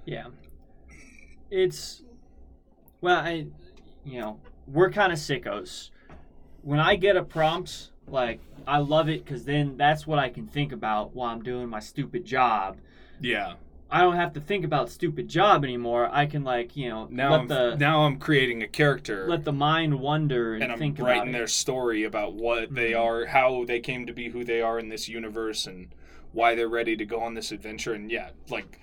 Yeah. 0.04 0.26
It's 1.50 2.02
well, 3.00 3.18
I 3.20 3.46
you 4.04 4.20
know, 4.20 4.40
we're 4.66 4.90
kind 4.90 5.12
of 5.12 5.18
sickos. 5.18 5.90
When 6.62 6.80
I 6.80 6.96
get 6.96 7.16
a 7.16 7.22
prompt, 7.22 7.90
like 8.08 8.40
I 8.66 8.78
love 8.78 9.08
it 9.08 9.24
cuz 9.26 9.44
then 9.44 9.76
that's 9.76 10.06
what 10.06 10.18
I 10.18 10.28
can 10.28 10.46
think 10.46 10.72
about 10.72 11.14
while 11.14 11.30
I'm 11.30 11.42
doing 11.42 11.68
my 11.68 11.80
stupid 11.80 12.24
job. 12.24 12.78
yeah 13.20 13.54
I 13.88 14.00
don't 14.00 14.16
have 14.16 14.32
to 14.32 14.40
think 14.40 14.64
about 14.64 14.90
stupid 14.90 15.28
job 15.28 15.62
anymore. 15.62 16.08
I 16.12 16.26
can 16.26 16.42
like 16.42 16.76
you 16.76 16.88
know 16.88 17.06
Now 17.08 17.30
let 17.32 17.40
I'm 17.40 17.46
the 17.48 17.76
now 17.76 18.04
I'm 18.04 18.18
creating 18.18 18.62
a 18.62 18.66
character 18.68 19.26
let 19.28 19.44
the 19.44 19.52
mind 19.52 20.00
wonder 20.00 20.54
and, 20.54 20.64
and 20.64 20.72
I'm 20.72 20.78
think 20.78 20.98
writing 20.98 21.30
their 21.32 21.46
story 21.46 22.02
about 22.02 22.34
what 22.34 22.74
they 22.74 22.90
Mhm. 22.92 23.00
are, 23.00 23.26
how 23.26 23.64
they 23.64 23.78
came 23.78 24.04
to 24.06 24.12
be 24.12 24.30
who 24.30 24.42
they 24.44 24.60
are 24.60 24.78
in 24.80 24.88
this 24.88 25.08
universe, 25.08 25.66
and 25.68 25.94
why 26.32 26.54
they're 26.56 26.68
ready 26.68 26.96
to 26.96 27.04
go 27.06 27.20
on 27.20 27.34
this 27.34 27.52
adventure. 27.52 27.94
And 27.94 28.10
yeah, 28.10 28.30
like 28.50 28.80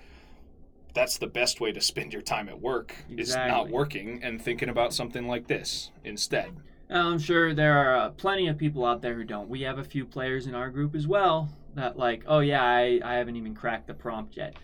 that's 0.94 1.18
the 1.18 1.28
best 1.28 1.60
way 1.60 1.72
to 1.72 1.82
spend 1.82 2.14
your 2.14 2.22
time 2.22 2.48
at 2.48 2.60
work 2.60 2.96
is 3.10 3.36
not 3.36 3.70
working 3.70 4.22
and 4.24 4.42
thinking 4.42 4.70
about 4.70 4.94
something 4.94 5.28
like 5.28 5.48
this 5.48 5.92
instead. 6.04 6.52
I'm 6.90 7.18
sure 7.20 7.54
there 7.54 7.78
are 7.78 7.96
uh, 7.96 8.10
plenty 8.12 8.48
of 8.48 8.58
people 8.58 8.86
out 8.86 9.02
there 9.02 9.16
who 9.16 9.24
don't. 9.24 9.50
We 9.50 9.62
have 9.62 9.80
a 9.80 9.84
few 9.84 10.06
players 10.06 10.46
in 10.46 10.54
our 10.54 10.70
group 10.70 10.94
as 10.94 11.08
well 11.08 11.50
that 11.76 11.98
like, 11.98 12.24
oh 12.28 12.40
yeah, 12.40 12.64
I, 12.64 13.00
I 13.04 13.16
haven't 13.16 13.36
even 13.36 13.56
cracked 13.56 13.88
the 13.88 13.94
prompt 13.94 14.38
yet. 14.38 14.56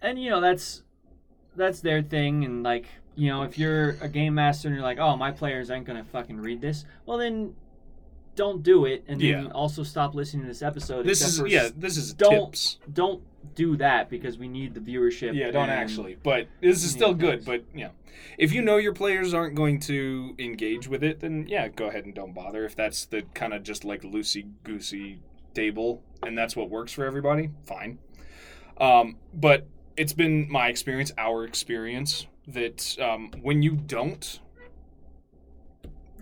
And 0.00 0.22
you 0.22 0.30
know, 0.30 0.40
that's 0.40 0.82
that's 1.56 1.80
their 1.80 2.02
thing 2.02 2.44
and 2.44 2.62
like, 2.62 2.86
you 3.14 3.28
know, 3.28 3.42
if 3.42 3.58
you're 3.58 3.90
a 4.00 4.08
game 4.08 4.34
master 4.34 4.68
and 4.68 4.76
you're 4.76 4.84
like, 4.84 4.98
"Oh, 4.98 5.16
my 5.16 5.30
players 5.30 5.70
aren't 5.70 5.86
going 5.86 6.02
to 6.02 6.10
fucking 6.10 6.40
read 6.40 6.60
this." 6.60 6.84
Well, 7.06 7.18
then 7.18 7.54
don't 8.36 8.62
do 8.62 8.84
it 8.84 9.04
and 9.08 9.20
then 9.20 9.44
Yeah. 9.44 9.50
also 9.50 9.82
stop 9.82 10.14
listening 10.14 10.42
to 10.42 10.48
this 10.48 10.62
episode 10.62 11.06
This 11.06 11.20
is 11.22 11.40
yeah, 11.50 11.68
this 11.76 11.96
is 11.96 12.12
don't- 12.14 12.46
tips. 12.52 12.78
don't 12.92 13.22
do 13.54 13.76
that 13.76 14.08
because 14.10 14.38
we 14.38 14.48
need 14.48 14.74
the 14.74 14.80
viewership. 14.80 15.34
Yeah, 15.34 15.50
don't 15.50 15.68
actually. 15.70 16.16
But 16.22 16.48
this 16.60 16.82
is 16.82 16.90
still 16.90 17.14
good. 17.14 17.44
But 17.44 17.64
yeah, 17.74 17.90
if 18.38 18.52
you 18.52 18.62
know 18.62 18.76
your 18.78 18.94
players 18.94 19.34
aren't 19.34 19.54
going 19.54 19.80
to 19.80 20.34
engage 20.38 20.88
with 20.88 21.04
it, 21.04 21.20
then 21.20 21.46
yeah, 21.48 21.68
go 21.68 21.86
ahead 21.86 22.04
and 22.06 22.14
don't 22.14 22.32
bother. 22.34 22.64
If 22.64 22.74
that's 22.74 23.04
the 23.04 23.22
kind 23.34 23.52
of 23.52 23.62
just 23.62 23.84
like 23.84 24.02
loosey 24.02 24.46
goosey 24.64 25.20
table, 25.52 26.02
and 26.22 26.36
that's 26.36 26.56
what 26.56 26.70
works 26.70 26.92
for 26.92 27.04
everybody, 27.04 27.50
fine. 27.66 27.98
Um, 28.78 29.16
but 29.32 29.66
it's 29.96 30.12
been 30.12 30.50
my 30.50 30.68
experience, 30.68 31.12
our 31.16 31.44
experience, 31.44 32.26
that 32.48 32.98
um, 32.98 33.30
when 33.42 33.62
you 33.62 33.76
don't, 33.76 34.40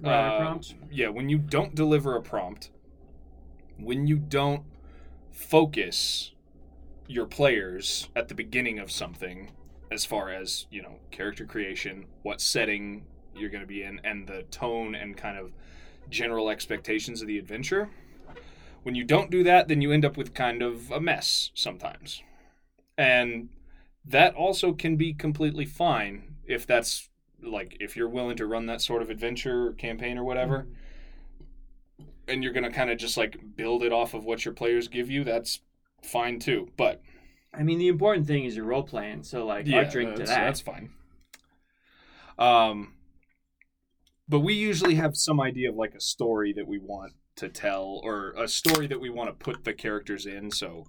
A 0.05 0.09
uh, 0.09 0.39
prompt. 0.41 0.75
yeah, 0.91 1.09
when 1.09 1.29
you 1.29 1.39
don't 1.39 1.75
deliver 1.75 2.17
a 2.17 2.23
prompt, 2.23 2.71
when 3.79 4.07
you 4.07 4.17
don't 4.17 4.65
focus 5.31 6.33
your 7.07 7.27
players 7.27 8.09
at 8.17 8.29
the 8.29 8.35
beginning 8.35 8.79
of 8.79 8.91
something, 8.91 9.51
as 9.91 10.05
far 10.05 10.31
as, 10.31 10.67
you 10.71 10.83
know, 10.83 10.97
character 11.11 11.45
creation, 11.45 12.07
what 12.23 12.41
setting 12.41 13.05
you're 13.35 13.51
going 13.51 13.63
to 13.63 13.67
be 13.67 13.83
in, 13.83 14.01
and 14.05 14.27
the 14.27 14.43
tone 14.51 14.95
and 14.95 15.17
kind 15.17 15.39
of 15.39 15.53
general 16.09 16.51
expectations 16.51 17.23
of 17.23 17.29
the 17.29 17.39
adventure, 17.39 17.91
when 18.83 18.95
you 18.95 19.05
don't 19.05 19.31
do 19.31 19.45
that, 19.45 19.69
then 19.69 19.81
you 19.81 19.93
end 19.93 20.05
up 20.05 20.17
with 20.17 20.35
kind 20.35 20.63
of 20.63 20.91
a 20.91 21.01
mess 21.01 21.51
sometimes. 21.55 22.23
And 22.99 23.51
that 24.05 24.35
also 24.35 24.73
can 24.73 24.97
be 24.97 25.15
completely 25.15 25.65
fine 25.65 26.37
if 26.45 26.67
that's 26.67 27.09
like 27.43 27.77
if 27.81 27.97
you're 27.97 28.09
willing 28.09 28.37
to 28.37 28.47
run 28.47 28.67
that 28.67 28.81
sort 28.81 29.03
of 29.03 29.11
adventure 29.11 29.69
or 29.69 29.73
campaign 29.73 30.19
or 30.19 30.25
whatever 30.25 30.67
and 32.29 32.43
you're 32.43 32.53
going 32.53 32.65
to 32.65 32.71
kind 32.71 32.91
of 32.91 32.99
just 32.99 33.17
like 33.17 33.37
build 33.57 33.83
it 33.83 33.93
off 33.93 34.15
of 34.15 34.25
what 34.25 34.45
your 34.45 34.55
players 34.55 34.89
give 34.89 35.11
you 35.11 35.25
that's 35.25 35.61
fine 36.03 36.39
too 36.39 36.69
but 36.77 37.03
I 37.55 37.65
mean, 37.65 37.79
the 37.79 37.89
important 37.89 38.27
thing 38.27 38.47
is 38.47 38.57
your 38.57 38.65
role 38.65 38.83
playing. 38.83 39.25
So 39.25 39.45
like, 39.45 39.67
yeah 39.67 39.81
I'll 39.81 39.91
drink 39.91 40.15
to 40.17 40.23
that. 40.23 40.27
that's 40.27 40.61
fine 40.63 40.91
um 42.39 42.95
but 44.29 44.41
we 44.41 44.55
usually 44.55 44.95
have 44.95 45.17
some 45.17 45.41
idea 45.41 45.69
of 45.69 45.77
like 45.77 45.95
a 45.95 46.01
story 46.01 46.55
that 46.55 46.67
we 46.67 46.79
want 46.79 47.13
to 47.37 47.49
tell 47.49 48.01
or 48.03 48.33
a 48.33 48.49
story 48.49 48.87
that 48.87 49.01
we 49.01 49.11
want 49.11 49.29
to 49.29 49.45
put 49.45 49.65
the 49.65 49.73
characters 49.75 50.25
in 50.25 50.51
so 50.51 50.87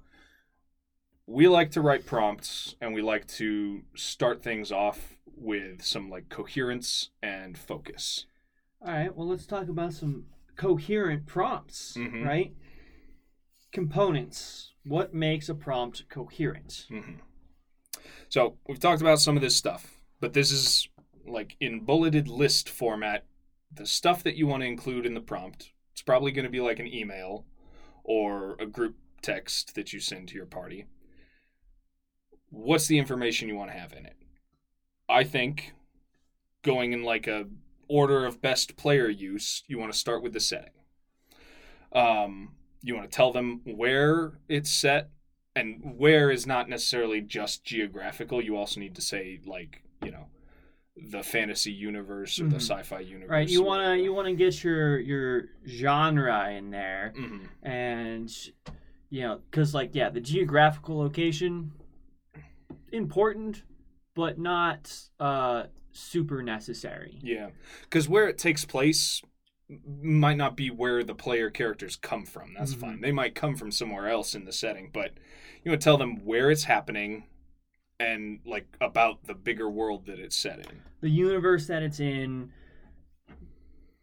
we 1.25 1.47
like 1.47 1.71
to 1.71 1.81
write 1.81 2.05
prompts 2.05 2.75
and 2.81 2.93
we 2.93 3.01
like 3.01 3.27
to 3.27 3.81
start 3.95 4.41
things 4.41 4.71
off 4.71 5.12
with 5.35 5.81
some 5.83 6.09
like 6.09 6.29
coherence 6.29 7.09
and 7.21 7.57
focus 7.57 8.25
All 8.81 8.91
right, 8.93 9.15
well, 9.15 9.27
let's 9.27 9.45
talk 9.45 9.67
about 9.69 9.93
some 9.93 10.25
coherent 10.57 11.25
prompts, 11.25 11.95
Mhm. 11.97 12.25
right? 12.25 12.53
Components. 13.71 14.73
What 14.83 15.13
makes 15.13 15.49
a 15.49 15.55
prompt 15.55 16.07
coherent? 16.09 16.85
hmm 16.89 17.13
So 18.29 18.57
we've 18.67 18.79
talked 18.79 19.01
about 19.01 19.19
some 19.19 19.35
of 19.37 19.41
this 19.41 19.55
stuff, 19.55 20.01
but 20.19 20.33
this 20.33 20.51
is 20.51 20.89
like 21.25 21.55
in 21.59 21.79
bulleted 21.85 22.27
list 22.27 22.69
format. 22.69 23.25
The 23.71 23.85
stuff 23.85 24.21
that 24.23 24.35
you 24.35 24.45
want 24.45 24.61
to 24.61 24.67
include 24.67 25.05
in 25.05 25.13
the 25.13 25.21
prompt. 25.21 25.71
It's 25.93 26.01
probably 26.01 26.31
going 26.31 26.45
to 26.45 26.51
be 26.51 26.59
like 26.59 26.79
an 26.79 26.87
email 26.93 27.45
or 28.03 28.55
a 28.59 28.65
group 28.65 28.95
text 29.21 29.73
that 29.75 29.93
you 29.93 29.99
send 29.99 30.27
to 30.27 30.35
your 30.35 30.45
party. 30.45 30.85
What's 32.49 32.87
the 32.87 32.99
information 32.99 33.47
you 33.47 33.55
want 33.55 33.71
to 33.71 33.77
have 33.77 33.93
in 33.93 34.05
it? 34.05 34.17
I 35.09 35.23
think 35.23 35.73
going 36.63 36.93
in 36.93 37.03
like 37.03 37.27
a 37.27 37.45
order 37.87 38.25
of 38.25 38.41
best 38.41 38.77
player 38.77 39.09
use, 39.09 39.63
you 39.67 39.77
want 39.77 39.91
to 39.91 39.97
start 39.97 40.23
with 40.23 40.33
the 40.33 40.39
setting. 40.39 40.71
Um, 41.91 42.55
you 42.81 42.95
want 42.95 43.09
to 43.09 43.15
tell 43.15 43.31
them 43.31 43.61
where 43.65 44.33
it's 44.47 44.69
set 44.69 45.09
and 45.55 45.95
where 45.97 46.31
is 46.31 46.47
not 46.47 46.67
necessarily 46.69 47.21
just 47.21 47.63
geographical. 47.63 48.41
You 48.41 48.57
also 48.57 48.79
need 48.79 48.95
to 48.95 49.01
say 49.01 49.39
like 49.45 49.83
you 50.03 50.11
know 50.11 50.27
the 50.95 51.23
fantasy 51.23 51.71
universe 51.71 52.39
or 52.39 52.45
the 52.47 52.55
Mhm. 52.57 52.61
sci-fi 52.61 52.99
universe. 52.99 53.29
Right, 53.29 53.49
you 53.49 53.63
want 53.63 53.85
to 53.85 54.03
you 54.03 54.13
want 54.13 54.27
to 54.27 54.35
get 54.35 54.63
your 54.63 54.99
your 54.99 55.49
genre 55.67 56.51
in 56.51 56.71
there, 56.71 57.13
Mhm. 57.15 57.47
and 57.61 58.51
you 59.09 59.21
know, 59.21 59.41
because 59.51 59.73
like 59.73 59.93
yeah, 59.93 60.09
the 60.09 60.21
geographical 60.21 60.97
location 60.97 61.71
important, 62.91 63.63
but 64.15 64.37
not 64.39 64.93
uh 65.19 65.63
super 65.91 66.41
necessary. 66.41 67.19
Yeah, 67.21 67.49
because 67.83 68.07
where 68.09 68.27
it 68.27 68.37
takes 68.37 68.65
place 68.65 69.21
might 69.87 70.37
not 70.37 70.55
be 70.57 70.69
where 70.69 71.03
the 71.03 71.15
player 71.15 71.49
characters 71.49 71.95
come 71.95 72.25
from. 72.25 72.53
That's 72.57 72.75
Mhm. 72.75 72.79
fine. 72.79 73.01
They 73.01 73.11
might 73.11 73.33
come 73.35 73.55
from 73.55 73.71
somewhere 73.71 74.07
else 74.07 74.35
in 74.35 74.45
the 74.45 74.51
setting, 74.51 74.89
but 74.93 75.13
you 75.63 75.71
want 75.71 75.81
to 75.81 75.83
tell 75.85 75.97
them 75.97 76.25
where 76.25 76.51
it's 76.51 76.65
happening 76.65 77.25
and 77.99 78.39
like 78.45 78.67
about 78.81 79.23
the 79.25 79.33
bigger 79.33 79.69
world 79.69 80.05
that 80.07 80.19
it's 80.19 80.35
set 80.35 80.59
in. 80.59 80.81
the 81.01 81.09
universe 81.09 81.67
that 81.67 81.83
it's 81.83 81.99
in 81.99 82.49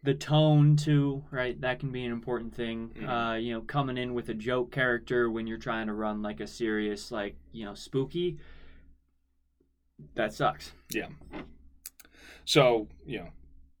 the 0.03 0.13
tone 0.13 0.75
too 0.75 1.23
right 1.31 1.59
that 1.61 1.79
can 1.79 1.91
be 1.91 2.03
an 2.05 2.11
important 2.11 2.53
thing 2.55 2.91
Mhm. 2.95 3.07
uh 3.09 3.35
you 3.35 3.53
know 3.53 3.61
coming 3.61 3.97
in 3.97 4.13
with 4.13 4.29
a 4.29 4.33
joke 4.33 4.71
character 4.71 5.29
when 5.29 5.45
you're 5.47 5.57
trying 5.59 5.87
to 5.87 5.93
run 5.93 6.21
like 6.21 6.39
a 6.39 6.47
serious 6.47 7.11
like 7.11 7.35
you 7.51 7.65
know 7.65 7.73
spooky 7.75 8.37
that 10.15 10.33
sucks. 10.33 10.71
Yeah. 10.91 11.07
So 12.45 12.87
you 13.05 13.19
know 13.19 13.27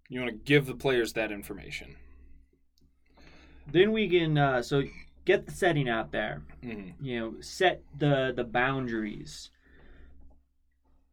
you 0.09 0.19
want 0.19 0.31
to 0.31 0.37
give 0.37 0.65
the 0.65 0.75
players 0.75 1.13
that 1.13 1.31
information. 1.31 1.95
then 3.71 3.91
we 3.91 4.09
can 4.09 4.37
uh 4.37 4.61
so 4.61 4.83
get 5.25 5.45
the 5.45 5.51
setting 5.51 5.87
out 5.89 6.11
there. 6.11 6.41
Hmm 6.63 6.89
you 7.01 7.19
know 7.19 7.33
set 7.41 7.83
the 7.97 8.33
the 8.35 8.43
boundaries. 8.43 9.49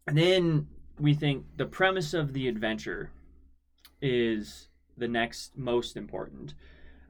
And 0.07 0.17
then 0.17 0.69
we 0.99 1.15
think 1.15 1.45
the 1.57 1.67
premise 1.67 2.15
of 2.15 2.33
the 2.33 2.49
adventure 2.49 3.11
is 4.01 4.69
the 4.97 5.09
next 5.09 5.57
most 5.57 5.97
important. 5.97 6.55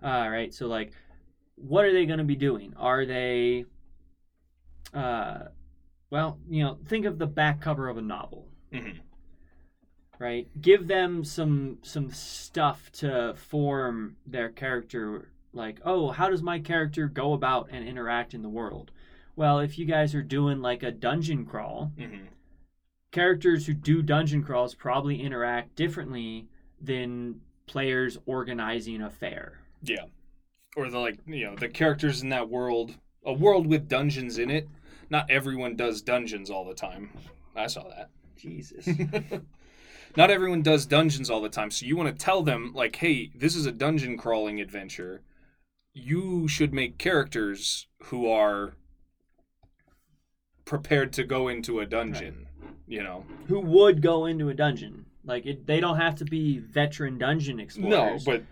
All 0.02 0.30
right 0.30 0.52
so 0.52 0.66
like 0.66 0.92
what 1.56 1.84
are 1.84 1.92
they 1.92 2.06
going 2.06 2.18
to 2.18 2.24
be 2.24 2.36
doing? 2.36 2.74
Are 2.76 3.04
they 3.04 3.64
uh 4.94 5.48
well 6.10 6.38
you 6.48 6.62
know 6.62 6.78
think 6.86 7.04
of 7.04 7.18
the 7.18 7.26
back 7.26 7.60
cover 7.60 7.88
of 7.88 7.96
a 7.96 8.02
novel. 8.02 8.48
Hmm 8.72 8.90
right? 10.20 10.48
Give 10.60 10.88
them 10.88 11.22
some 11.22 11.78
some 11.82 12.10
stuff 12.10 12.90
to 12.92 13.34
form 13.34 14.16
their 14.26 14.48
character 14.48 15.30
like 15.52 15.80
oh 15.84 16.10
how 16.10 16.28
does 16.28 16.42
my 16.42 16.58
character 16.58 17.06
go 17.06 17.32
about 17.32 17.68
and 17.70 17.86
interact 17.86 18.34
in 18.34 18.42
the 18.42 18.48
world? 18.48 18.90
Well 19.36 19.60
if 19.60 19.78
you 19.78 19.84
guys 19.84 20.14
are 20.14 20.22
doing 20.22 20.60
like 20.60 20.82
a 20.82 20.90
dungeon 20.90 21.46
crawl 21.46 21.92
hmm 21.96 22.26
characters 23.10 23.66
who 23.66 23.74
do 23.74 24.02
dungeon 24.02 24.42
crawls 24.42 24.74
probably 24.74 25.22
interact 25.22 25.74
differently 25.74 26.46
than 26.80 27.40
players 27.66 28.18
organizing 28.26 29.02
a 29.02 29.10
fair. 29.10 29.60
Yeah. 29.82 30.04
Or 30.76 30.90
the 30.90 30.98
like, 30.98 31.18
you 31.26 31.46
know, 31.46 31.56
the 31.56 31.68
characters 31.68 32.22
in 32.22 32.28
that 32.28 32.48
world, 32.48 32.94
a 33.24 33.32
world 33.32 33.66
with 33.66 33.88
dungeons 33.88 34.38
in 34.38 34.50
it. 34.50 34.68
Not 35.10 35.30
everyone 35.30 35.76
does 35.76 36.02
dungeons 36.02 36.50
all 36.50 36.64
the 36.64 36.74
time. 36.74 37.10
I 37.56 37.66
saw 37.66 37.88
that. 37.88 38.10
jesus 38.36 38.86
Not 40.16 40.30
everyone 40.30 40.62
does 40.62 40.86
dungeons 40.86 41.28
all 41.28 41.40
the 41.40 41.48
time. 41.48 41.70
So 41.70 41.86
you 41.86 41.96
want 41.96 42.08
to 42.08 42.24
tell 42.24 42.42
them 42.42 42.72
like, 42.74 42.96
"Hey, 42.96 43.30
this 43.34 43.54
is 43.54 43.66
a 43.66 43.72
dungeon 43.72 44.16
crawling 44.16 44.60
adventure. 44.60 45.22
You 45.92 46.48
should 46.48 46.72
make 46.72 46.98
characters 46.98 47.86
who 48.04 48.28
are 48.30 48.74
prepared 50.64 51.12
to 51.14 51.24
go 51.24 51.48
into 51.48 51.80
a 51.80 51.86
dungeon." 51.86 52.46
You 52.86 53.02
know. 53.02 53.26
who 53.48 53.60
would 53.60 54.00
go 54.00 54.24
into 54.24 54.48
a 54.48 54.54
dungeon 54.54 55.04
like 55.28 55.44
it, 55.44 55.66
they 55.66 55.78
don't 55.78 55.98
have 55.98 56.16
to 56.16 56.24
be 56.24 56.58
veteran 56.58 57.18
dungeon 57.18 57.60
explorers. 57.60 58.26
No, 58.26 58.32
but 58.32 58.42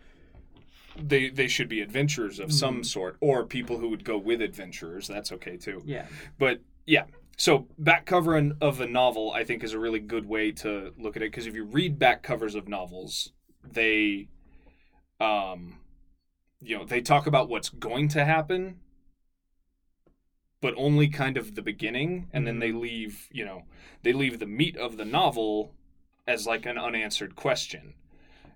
they 1.02 1.28
they 1.30 1.48
should 1.48 1.68
be 1.68 1.80
adventurers 1.80 2.38
of 2.38 2.52
some 2.52 2.80
Mhm. 2.80 2.86
sort 2.86 3.16
or 3.20 3.44
people 3.44 3.78
who 3.78 3.88
would 3.90 4.04
go 4.04 4.16
with 4.18 4.40
adventurers. 4.42 5.06
That's 5.08 5.32
okay 5.32 5.56
too. 5.56 5.82
yeah 5.84 6.06
But 6.38 6.60
yeah, 6.86 7.04
so 7.36 7.68
back 7.78 8.06
cover 8.06 8.36
of 8.60 8.80
a 8.80 8.86
novel, 8.86 9.32
I 9.32 9.44
think, 9.44 9.62
is 9.64 9.72
a 9.72 9.78
really 9.78 9.98
good 10.00 10.26
way 10.26 10.52
to 10.52 10.92
look 10.98 11.16
at 11.16 11.22
it 11.22 11.30
because 11.32 11.46
if 11.46 11.54
you 11.54 11.64
read 11.64 11.98
back 11.98 12.22
covers 12.22 12.54
of 12.54 12.68
novels, 12.68 13.32
they, 13.64 14.28
um, 15.20 15.80
you 16.60 16.76
know, 16.78 16.84
they 16.84 17.00
talk 17.00 17.26
about 17.26 17.48
what's 17.48 17.68
going 17.68 18.08
to 18.08 18.24
happen, 18.24 18.80
but 20.60 20.74
only 20.76 21.08
kind 21.08 21.36
of 21.36 21.54
the 21.54 21.62
beginning, 21.62 22.28
and 22.32 22.46
then 22.46 22.58
they 22.60 22.72
leave, 22.72 23.28
you 23.30 23.44
know, 23.44 23.64
they 24.02 24.12
leave 24.12 24.38
the 24.38 24.46
meat 24.46 24.76
of 24.76 24.96
the 24.96 25.04
novel 25.04 25.74
as 26.26 26.46
like 26.46 26.64
an 26.66 26.78
unanswered 26.78 27.36
question. 27.36 27.94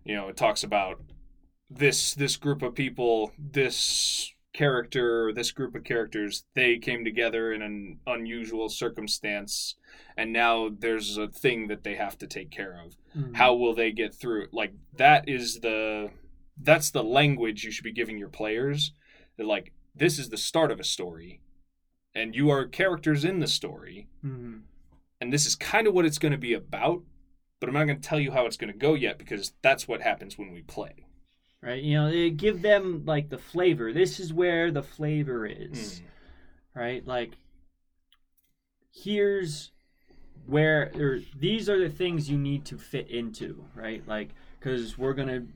You 0.05 0.15
know, 0.15 0.29
it 0.29 0.37
talks 0.37 0.63
about 0.65 1.01
this 1.71 2.15
this 2.15 2.37
group 2.37 2.63
of 2.63 2.75
people, 2.75 3.33
this 3.39 4.33
character, 4.53 5.33
this 5.33 5.53
group 5.53 5.75
of 5.77 5.85
characters, 5.85 6.45
they 6.55 6.77
came 6.79 7.05
together 7.05 7.53
in 7.53 7.63
an 7.63 8.01
unusual 8.07 8.69
circumstance, 8.69 9.77
and 10.17 10.33
now 10.33 10.69
there's 10.77 11.17
a 11.17 11.29
thing 11.29 11.69
that 11.69 11.85
they 11.85 11.95
have 11.95 12.19
to 12.19 12.27
take 12.27 12.51
care 12.51 12.81
of. 12.85 12.97
Mhm. 13.17 13.37
How 13.37 13.55
will 13.55 13.75
they 13.75 13.93
get 13.93 14.13
through 14.13 14.45
it? 14.45 14.53
Like 14.53 14.73
that 14.97 15.29
is 15.29 15.61
the 15.61 16.11
that's 16.63 16.91
the 16.91 17.05
language 17.05 17.65
you 17.65 17.71
should 17.71 17.85
be 17.85 17.93
giving 17.93 18.19
your 18.19 18.29
players. 18.29 18.93
That 19.37 19.47
like 19.47 19.73
this 19.95 20.19
is 20.19 20.29
the 20.31 20.37
start 20.37 20.71
of 20.73 20.81
a 20.81 20.85
story, 20.85 21.41
and 22.15 22.35
you 22.35 22.51
are 22.51 22.67
characters 22.67 23.25
in 23.25 23.39
the 23.39 23.47
story, 23.47 24.09
Mhm. 24.25 24.63
and 25.21 25.33
this 25.33 25.47
is 25.47 25.55
kind 25.55 25.87
of 25.87 25.95
what 25.95 26.05
it's 26.05 26.19
going 26.19 26.33
to 26.33 26.39
be 26.39 26.53
about. 26.53 27.05
But 27.61 27.69
I'm 27.69 27.75
not 27.75 27.85
going 27.85 28.01
to 28.01 28.09
tell 28.09 28.19
you 28.21 28.33
how 28.33 28.47
it's 28.47 28.57
going 28.57 28.73
to 28.73 28.79
go 28.79 28.95
yet 28.95 29.19
because 29.19 29.53
that's 29.63 29.87
what 29.87 30.01
happens 30.01 30.37
when 30.39 30.51
we 30.51 30.63
play. 30.63 31.05
Right? 31.63 31.83
You 31.83 31.95
know, 31.95 32.31
give 32.31 32.63
them 32.63 33.05
like 33.07 33.29
the 33.29 33.39
flavor. 33.39 33.93
This 33.93 34.19
is 34.21 34.33
where 34.33 34.71
the 34.71 34.83
flavor 34.83 35.47
is, 35.47 36.01
Mm. 36.01 36.81
right? 36.81 37.07
Like, 37.07 37.33
here's 38.93 39.71
where 40.47 40.91
or 40.97 41.21
these 41.39 41.69
are 41.69 41.79
the 41.79 41.89
things 41.95 42.29
you 42.31 42.39
need 42.39 42.65
to 42.67 42.79
fit 42.79 43.09
into, 43.09 43.65
right? 43.75 44.07
Like, 44.07 44.31
because 44.59 44.99
we're 44.99 45.15
gonna 45.15 45.47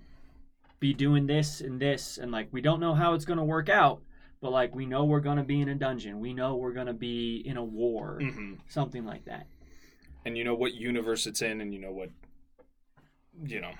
be 0.81 0.93
doing 0.95 1.27
this 1.27 1.61
and 1.61 1.81
this, 1.81 2.19
and 2.19 2.31
like 2.31 2.49
we 2.53 2.61
don't 2.61 2.81
know 2.81 2.95
how 2.95 3.15
it's 3.15 3.25
gonna 3.25 3.45
work 3.45 3.69
out, 3.69 4.03
but 4.41 4.51
like 4.53 4.75
we 4.75 4.87
know 4.87 5.05
we're 5.05 5.21
gonna 5.21 5.43
be 5.45 5.61
in 5.61 5.69
a 5.69 5.75
dungeon. 5.75 6.21
We 6.21 6.33
know 6.35 6.57
we're 6.57 6.73
gonna 6.73 6.93
be 6.95 7.37
in 7.45 7.57
a 7.57 7.65
war, 7.65 8.21
hmm 8.21 8.55
something 8.69 9.05
like 9.05 9.25
that. 9.25 9.47
and 10.27 10.39
you 10.39 10.45
know 10.45 10.55
what 10.55 10.75
universe 10.75 11.27
it's 11.27 11.43
in, 11.43 11.61
and 11.61 11.73
you 11.75 11.79
know 11.81 11.93
what, 11.93 12.09
you 13.47 13.61
know, 13.61 13.73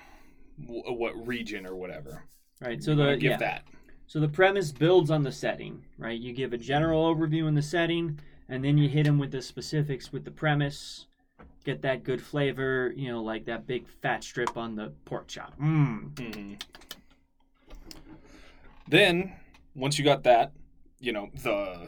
w- 0.61 0.83
what 0.93 1.27
region 1.27 1.65
or 1.65 1.75
whatever. 1.75 2.23
Right. 2.61 2.83
So 2.83 2.95
the 2.95 3.15
give 3.15 3.31
yeah. 3.31 3.37
that. 3.37 3.63
So 4.07 4.19
the 4.19 4.27
premise 4.27 4.71
builds 4.71 5.09
on 5.09 5.23
the 5.23 5.31
setting, 5.31 5.83
right? 5.97 6.19
You 6.19 6.31
give 6.31 6.53
a 6.53 6.57
general 6.57 7.13
overview 7.13 7.47
in 7.47 7.55
the 7.55 7.61
setting, 7.61 8.19
and 8.47 8.63
then 8.63 8.77
you 8.77 8.87
hit 8.87 9.05
them 9.05 9.17
with 9.17 9.31
the 9.31 9.41
specifics 9.41 10.11
with 10.11 10.25
the 10.25 10.31
premise. 10.31 11.07
Get 11.63 11.81
that 11.81 12.03
good 12.03 12.21
flavor, 12.21 12.93
you 12.95 13.11
know, 13.11 13.23
like 13.23 13.45
that 13.45 13.65
big 13.65 13.87
fat 13.87 14.23
strip 14.23 14.55
on 14.55 14.75
the 14.75 14.93
pork 15.05 15.27
chop. 15.27 15.59
Mmm. 15.59 16.17
hmm 16.19 16.53
Then 18.87 19.33
once 19.75 19.97
you 19.97 20.05
got 20.05 20.23
that, 20.23 20.51
you 20.99 21.11
know 21.11 21.29
the 21.43 21.87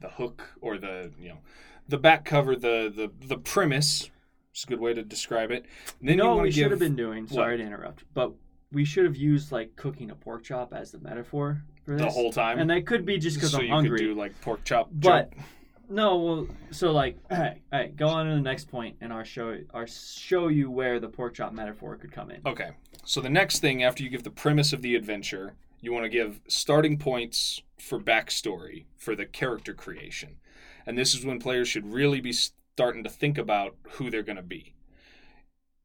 the 0.00 0.08
hook 0.08 0.42
or 0.60 0.78
the 0.78 1.12
you 1.18 1.28
know 1.28 1.38
the 1.88 1.98
back 1.98 2.24
cover, 2.24 2.56
the 2.56 2.92
the 2.94 3.10
the 3.26 3.38
premise. 3.38 4.10
Is 4.54 4.64
a 4.64 4.66
good 4.68 4.80
way 4.80 4.94
to 4.94 5.02
describe 5.02 5.50
it. 5.50 5.66
And 6.00 6.08
then 6.08 6.18
what 6.24 6.42
we 6.42 6.50
should 6.52 6.60
give- 6.62 6.70
have 6.70 6.78
been 6.78 6.94
doing? 6.96 7.26
Sorry 7.26 7.56
to 7.56 7.62
interrupt, 7.62 8.04
but 8.14 8.32
we 8.70 8.84
should 8.84 9.04
have 9.04 9.16
used 9.16 9.50
like 9.50 9.74
cooking 9.76 10.10
a 10.10 10.14
pork 10.14 10.44
chop 10.44 10.72
as 10.72 10.92
the 10.92 10.98
metaphor 11.00 11.62
for 11.84 11.92
this. 11.96 12.02
the 12.02 12.10
whole 12.10 12.32
time. 12.32 12.58
and 12.58 12.70
that 12.70 12.86
could 12.86 13.04
be 13.04 13.18
just 13.18 13.36
because 13.36 13.50
so 13.50 13.58
I'm 13.58 13.64
you 13.64 13.70
hungry. 13.72 13.98
could 13.98 14.04
do 14.04 14.14
like 14.14 14.40
pork 14.42 14.62
chop. 14.64 14.90
But 14.92 15.32
joke. 15.32 15.40
no, 15.88 16.16
well, 16.18 16.48
so 16.70 16.92
like, 16.92 17.18
all 17.32 17.38
right, 17.38 17.60
all 17.72 17.78
right, 17.80 17.96
go 17.96 18.06
on 18.06 18.26
to 18.28 18.34
the 18.34 18.40
next 18.40 18.68
point, 18.70 18.96
and 19.00 19.12
I'll 19.12 19.24
show 19.24 19.58
I'll 19.72 19.86
show 19.86 20.46
you 20.48 20.70
where 20.70 21.00
the 21.00 21.08
pork 21.08 21.34
chop 21.34 21.52
metaphor 21.52 21.96
could 21.96 22.12
come 22.12 22.30
in. 22.30 22.40
Okay. 22.46 22.70
So 23.04 23.20
the 23.20 23.30
next 23.30 23.58
thing 23.58 23.82
after 23.82 24.02
you 24.04 24.08
give 24.08 24.22
the 24.22 24.30
premise 24.30 24.72
of 24.72 24.82
the 24.82 24.94
adventure, 24.94 25.54
you 25.80 25.92
want 25.92 26.04
to 26.04 26.08
give 26.08 26.40
starting 26.46 26.96
points 26.96 27.60
for 27.78 27.98
backstory 27.98 28.84
for 28.96 29.16
the 29.16 29.26
character 29.26 29.74
creation. 29.74 30.36
And 30.86 30.96
this 30.96 31.12
is 31.14 31.24
when 31.24 31.38
players 31.40 31.66
should 31.68 31.92
really 31.92 32.20
be 32.20 32.32
starting 32.76 33.04
to 33.04 33.10
think 33.10 33.38
about 33.38 33.76
who 33.92 34.10
they're 34.10 34.22
going 34.24 34.36
to 34.36 34.42
be. 34.42 34.74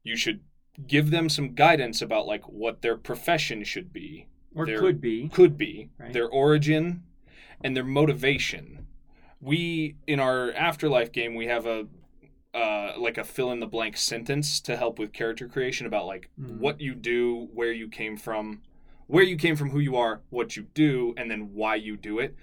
You 0.02 0.16
should 0.16 0.40
give 0.88 1.10
them 1.12 1.28
some 1.28 1.54
guidance 1.54 2.02
about 2.02 2.26
like 2.26 2.48
what 2.48 2.82
their 2.82 2.96
profession 2.96 3.62
should 3.64 3.92
be, 3.92 4.26
Or 4.54 4.66
There- 4.66 4.80
could 4.80 5.00
be. 5.00 5.28
could 5.28 5.56
be, 5.56 5.90
Right. 5.98 6.12
their 6.12 6.28
origin, 6.28 7.04
and 7.60 7.76
their 7.76 7.84
motivation. 7.84 8.86
We 9.40 9.94
in 10.08 10.18
our 10.18 10.50
afterlife 10.52 11.12
game 11.12 11.34
we 11.36 11.46
have 11.46 11.64
a 11.66 11.86
uh, 12.52 12.94
like 12.98 13.16
a 13.16 13.22
fill 13.22 13.52
in 13.52 13.60
the 13.60 13.66
blank 13.68 13.96
sentence 13.96 14.60
to 14.60 14.76
help 14.76 14.98
with 14.98 15.12
character 15.12 15.46
creation 15.46 15.86
about 15.86 16.06
like 16.06 16.28
Mhm. 16.40 16.58
what 16.58 16.80
you 16.80 16.96
do, 16.96 17.48
where 17.54 17.70
you 17.72 17.86
came 17.86 18.16
from, 18.16 18.62
where 19.06 19.22
you 19.22 19.36
came 19.36 19.54
from, 19.54 19.70
who 19.70 19.78
you 19.78 19.94
are, 19.94 20.22
what 20.30 20.56
you 20.56 20.64
do, 20.74 21.14
and 21.16 21.30
then 21.30 21.54
why 21.54 21.76
you 21.76 21.96
do 21.96 22.18
it. 22.18 22.34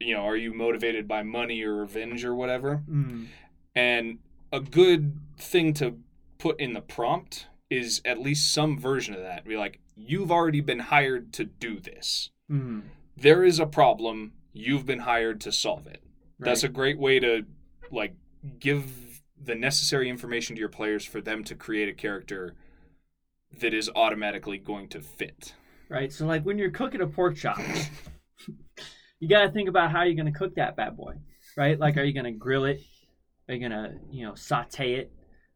You 0.00 0.14
know, 0.14 0.22
are 0.22 0.36
you 0.36 0.52
motivated 0.52 1.06
by 1.06 1.22
money 1.22 1.62
or 1.62 1.76
revenge 1.76 2.24
or 2.24 2.34
whatever? 2.34 2.82
Mm. 2.90 3.26
And 3.74 4.18
a 4.52 4.60
good 4.60 5.18
thing 5.38 5.74
to 5.74 5.98
put 6.38 6.60
in 6.60 6.74
the 6.74 6.80
prompt 6.80 7.46
is 7.70 8.00
at 8.04 8.20
least 8.20 8.52
some 8.52 8.78
version 8.78 9.14
of 9.14 9.22
that. 9.22 9.44
Be 9.44 9.56
like, 9.56 9.80
you've 9.96 10.30
already 10.30 10.60
been 10.60 10.78
hired 10.78 11.32
to 11.34 11.44
do 11.44 11.80
this. 11.80 12.30
Mm. 12.50 12.82
There 13.16 13.44
is 13.44 13.58
a 13.58 13.66
problem. 13.66 14.32
You've 14.52 14.86
been 14.86 15.00
hired 15.00 15.40
to 15.42 15.52
solve 15.52 15.86
it. 15.86 16.02
That's 16.38 16.64
a 16.64 16.68
great 16.68 16.98
way 16.98 17.20
to 17.20 17.46
like 17.90 18.14
give 18.58 19.22
the 19.42 19.54
necessary 19.54 20.08
information 20.08 20.56
to 20.56 20.60
your 20.60 20.68
players 20.68 21.04
for 21.04 21.20
them 21.20 21.44
to 21.44 21.54
create 21.54 21.88
a 21.88 21.92
character 21.92 22.54
that 23.60 23.72
is 23.72 23.90
automatically 23.94 24.58
going 24.58 24.88
to 24.88 25.00
fit. 25.00 25.54
right. 25.88 26.12
So 26.12 26.26
like 26.26 26.44
when 26.44 26.58
you're 26.58 26.70
cooking 26.70 27.00
a 27.00 27.06
pork 27.06 27.36
chop, 27.36 27.60
you 29.20 29.28
got 29.28 29.42
to 29.42 29.50
think 29.50 29.68
about 29.68 29.90
how 29.92 30.02
you're 30.02 30.14
going 30.14 30.32
to 30.32 30.38
cook 30.38 30.56
that 30.56 30.76
bad 30.76 30.96
boy, 30.96 31.14
right? 31.56 31.78
Like, 31.78 31.96
are 31.96 32.02
you 32.02 32.12
going 32.12 32.24
to 32.24 32.32
grill 32.32 32.64
it? 32.64 32.80
Are 33.48 33.54
you 33.54 33.60
going 33.60 33.72
to 33.72 33.94
you 34.10 34.26
know 34.26 34.34
saute 34.34 34.94
it? 34.94 35.12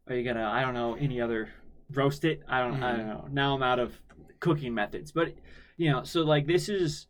Are 0.07 0.15
you 0.15 0.23
to 0.33 0.41
I 0.41 0.61
don't 0.61 0.73
know 0.73 0.95
any 0.95 1.21
other 1.21 1.49
roast 1.91 2.25
it? 2.25 2.41
I 2.47 2.59
don't 2.59 2.81
I 2.83 2.95
don't 2.95 3.07
know. 3.07 3.27
Now 3.31 3.55
I'm 3.55 3.63
out 3.63 3.79
of 3.79 3.99
cooking 4.39 4.73
methods, 4.73 5.11
but 5.11 5.33
you 5.77 5.91
know 5.91 6.03
so 6.03 6.21
like 6.21 6.45
this 6.45 6.69
is 6.69 7.07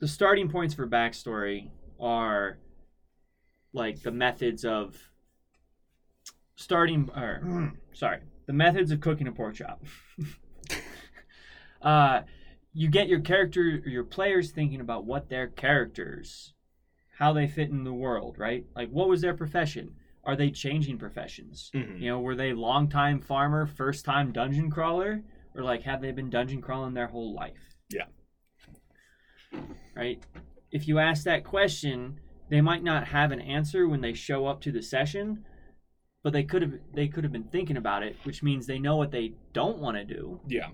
the 0.00 0.08
starting 0.08 0.48
points 0.48 0.74
for 0.74 0.86
backstory 0.86 1.70
are 2.00 2.58
like 3.72 4.02
the 4.02 4.10
methods 4.10 4.64
of 4.64 4.96
starting 6.56 7.08
or 7.16 7.72
sorry 7.92 8.20
the 8.46 8.52
methods 8.52 8.90
of 8.90 9.00
cooking 9.00 9.28
a 9.28 9.32
pork 9.32 9.54
chop 9.54 9.82
uh 11.82 12.22
you 12.72 12.88
get 12.88 13.08
your 13.08 13.20
character 13.20 13.60
your 13.86 14.04
players 14.04 14.50
thinking 14.50 14.80
about 14.80 15.04
what 15.04 15.28
their 15.28 15.46
characters 15.46 16.54
how 17.18 17.32
they 17.32 17.48
fit 17.48 17.68
in 17.70 17.82
the 17.84 17.92
world 17.92 18.36
right? 18.38 18.64
Like 18.76 18.90
what 18.90 19.08
was 19.08 19.20
their 19.20 19.34
profession? 19.34 19.90
Are 20.24 20.36
they 20.36 20.50
changing 20.50 20.98
professions? 20.98 21.70
Mhm. 21.74 22.00
you 22.00 22.08
know 22.10 22.20
were 22.20 22.36
they 22.36 22.52
longtime 22.52 23.20
farmer 23.20 23.66
first 23.66 24.04
time 24.04 24.32
dungeon 24.32 24.70
crawler? 24.70 25.22
Or 25.54 25.62
like 25.64 25.82
have 25.82 26.00
they 26.00 26.12
been 26.12 26.30
dungeon 26.30 26.62
crawling 26.62 26.94
their 26.94 27.08
whole 27.08 27.34
life? 27.34 27.74
Yeah. 27.90 28.04
right? 29.96 30.22
If 30.70 30.86
you 30.86 30.98
ask 30.98 31.24
that 31.24 31.44
question 31.44 32.20
they 32.50 32.60
might 32.60 32.82
not 32.82 33.08
have 33.08 33.30
an 33.32 33.40
answer 33.40 33.86
when 33.88 34.00
they 34.00 34.14
show 34.14 34.46
up 34.46 34.60
to 34.62 34.72
the 34.72 34.82
session 34.82 35.44
but 36.22 36.32
they 36.32 36.44
could 36.44 36.62
have 36.62 36.74
they 36.94 37.08
could 37.08 37.24
have 37.24 37.32
been 37.32 37.44
thinking 37.44 37.76
about 37.76 38.02
it 38.02 38.16
which 38.24 38.42
means 38.42 38.66
they 38.66 38.78
know 38.78 38.96
what 38.96 39.10
they 39.10 39.32
don't 39.52 39.78
want 39.78 39.96
to 39.96 40.04
do. 40.04 40.40
Yeah. 40.46 40.68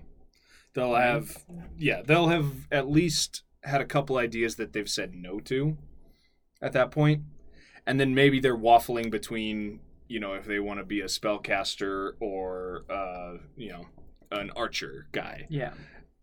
They'll 0.75 0.95
have 0.95 1.43
yeah, 1.77 2.01
they'll 2.05 2.27
have 2.27 2.67
at 2.71 2.87
least 2.89 3.43
had 3.63 3.81
a 3.81 3.85
couple 3.85 4.17
ideas 4.17 4.57
that 4.57 4.73
they've 4.73 4.89
said 4.89 5.15
no 5.15 5.39
to 5.39 5.77
at 6.65 6.73
that 6.73 6.91
point. 6.91 7.21
And 7.85 7.99
then 7.99 8.15
maybe 8.15 8.39
they're 8.39 8.57
waffling 8.57 9.11
between, 9.11 9.79
you 10.07 10.19
know, 10.19 10.33
if 10.33 10.45
they 10.45 10.59
want 10.59 10.79
to 10.79 10.85
be 10.85 11.01
a 11.01 11.05
spellcaster 11.05 12.13
or 12.19 12.83
uh, 12.89 13.37
you 13.55 13.69
know, 13.71 13.85
an 14.31 14.49
archer 14.55 15.07
guy. 15.11 15.45
yeah 15.49 15.71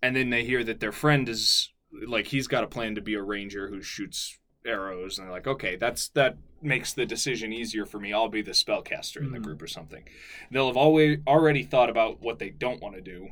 and 0.04 0.16
then 0.16 0.30
they 0.30 0.44
hear 0.44 0.64
that 0.64 0.80
their 0.80 0.90
friend 0.90 1.28
is 1.28 1.70
like 2.08 2.26
he's 2.26 2.48
got 2.48 2.64
a 2.64 2.66
plan 2.66 2.96
to 2.96 3.00
be 3.00 3.14
a 3.14 3.22
ranger 3.22 3.68
who 3.68 3.80
shoots 3.80 4.36
arrows 4.66 5.16
and 5.16 5.26
they're 5.26 5.32
like 5.32 5.46
okay 5.46 5.76
that's 5.76 6.08
that 6.08 6.36
makes 6.60 6.92
the 6.92 7.06
decision 7.06 7.52
easier 7.52 7.86
for 7.86 8.00
me 8.00 8.12
i'll 8.12 8.28
be 8.28 8.42
the 8.42 8.50
spellcaster 8.50 9.18
in 9.18 9.30
the 9.30 9.38
Mhm. 9.38 9.42
group 9.44 9.62
or 9.62 9.68
something 9.68 10.02
they'll 10.50 10.66
have 10.66 10.76
always 10.76 11.20
already 11.28 11.62
thought 11.62 11.88
about 11.88 12.20
what 12.20 12.40
they 12.40 12.50
don't 12.50 12.82
want 12.82 12.96
to 12.96 13.00
do 13.00 13.28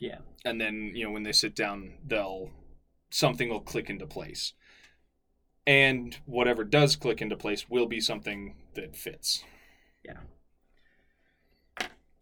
Yeah. 0.00 0.18
and 0.44 0.60
then 0.60 0.90
you 0.94 1.04
know 1.04 1.12
when 1.12 1.22
they 1.22 1.32
sit 1.32 1.54
down 1.54 1.94
they'll 2.04 2.50
something 3.10 3.48
will 3.48 3.60
click 3.60 3.88
into 3.88 4.06
place 4.06 4.54
and 5.66 6.18
whatever 6.26 6.64
does 6.64 6.96
click 6.96 7.20
into 7.22 7.36
place 7.36 7.68
will 7.68 7.86
be 7.86 8.00
something 8.00 8.56
that 8.74 8.96
fits 8.96 9.44
Yeah. 10.04 10.18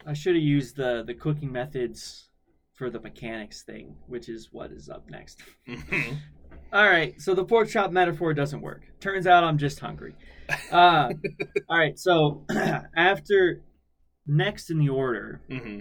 I 0.07 0.12
should 0.14 0.35
have 0.35 0.42
used 0.44 0.76
the 0.76 1.03
the 1.07 1.14
cooking 1.14 1.53
methods 1.53 2.29
for 2.74 2.88
the 2.90 3.00
mechanics 3.00 3.62
thing, 3.62 3.96
which 4.07 4.29
is 4.31 4.48
what 4.53 4.72
is 4.72 4.88
up 4.88 5.11
next. 5.11 5.42
Mhm. 5.68 6.16
All 6.72 6.85
right, 6.88 7.20
so 7.20 7.35
the 7.35 7.44
pork 7.44 7.68
chop 7.68 7.90
metaphor 7.90 8.33
doesn't 8.33 8.61
work. 8.61 8.83
Turns 9.00 9.26
out 9.26 9.42
I'm 9.44 9.59
just 9.59 9.81
hungry. 9.81 10.14
Uh, 10.70 11.12
all 11.68 11.79
right, 11.79 11.98
so 11.98 12.44
after 12.96 13.62
next 14.26 14.70
in 14.70 14.79
the 14.79 14.88
order, 14.88 15.40
hmm 15.48 15.81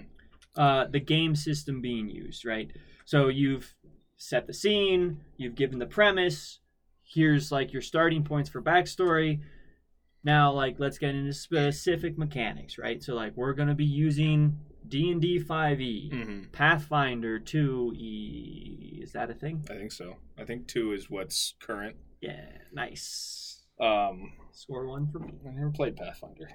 uh, 0.56 0.86
the 0.86 1.00
game 1.00 1.36
system 1.36 1.80
being 1.80 2.08
used, 2.08 2.44
right? 2.44 2.70
So 3.04 3.28
you've 3.28 3.74
set 4.16 4.46
the 4.46 4.52
scene, 4.52 5.20
you've 5.36 5.54
given 5.54 5.78
the 5.78 5.86
premise. 5.86 6.59
Here's 7.12 7.50
like 7.50 7.72
your 7.72 7.82
starting 7.82 8.22
points 8.22 8.48
for 8.48 8.62
backstory. 8.62 9.40
Now, 10.22 10.52
like, 10.52 10.76
let's 10.78 10.98
get 10.98 11.14
into 11.14 11.32
specific 11.32 12.18
mechanics, 12.18 12.76
right? 12.78 13.02
So, 13.02 13.14
like, 13.14 13.34
we're 13.36 13.54
gonna 13.54 13.74
be 13.74 13.86
using 13.86 14.58
D 14.86 15.10
and 15.10 15.20
D 15.20 15.38
five 15.38 15.80
E, 15.80 16.10
hmm 16.10 16.42
Pathfinder 16.52 17.38
two 17.38 17.92
E. 17.96 19.00
Is 19.02 19.12
that 19.12 19.30
a 19.30 19.34
thing? 19.34 19.64
I 19.70 19.74
think 19.74 19.92
so. 19.92 20.16
I 20.38 20.44
think 20.44 20.68
two 20.68 20.92
is 20.92 21.10
what's 21.10 21.54
current. 21.60 21.96
Yeah, 22.20 22.48
nice. 22.72 23.62
Um, 23.80 24.32
Score 24.52 24.86
one 24.86 25.10
for 25.10 25.20
me. 25.20 25.32
I 25.48 25.50
never 25.52 25.70
played 25.70 25.96
Pathfinder. 25.96 26.50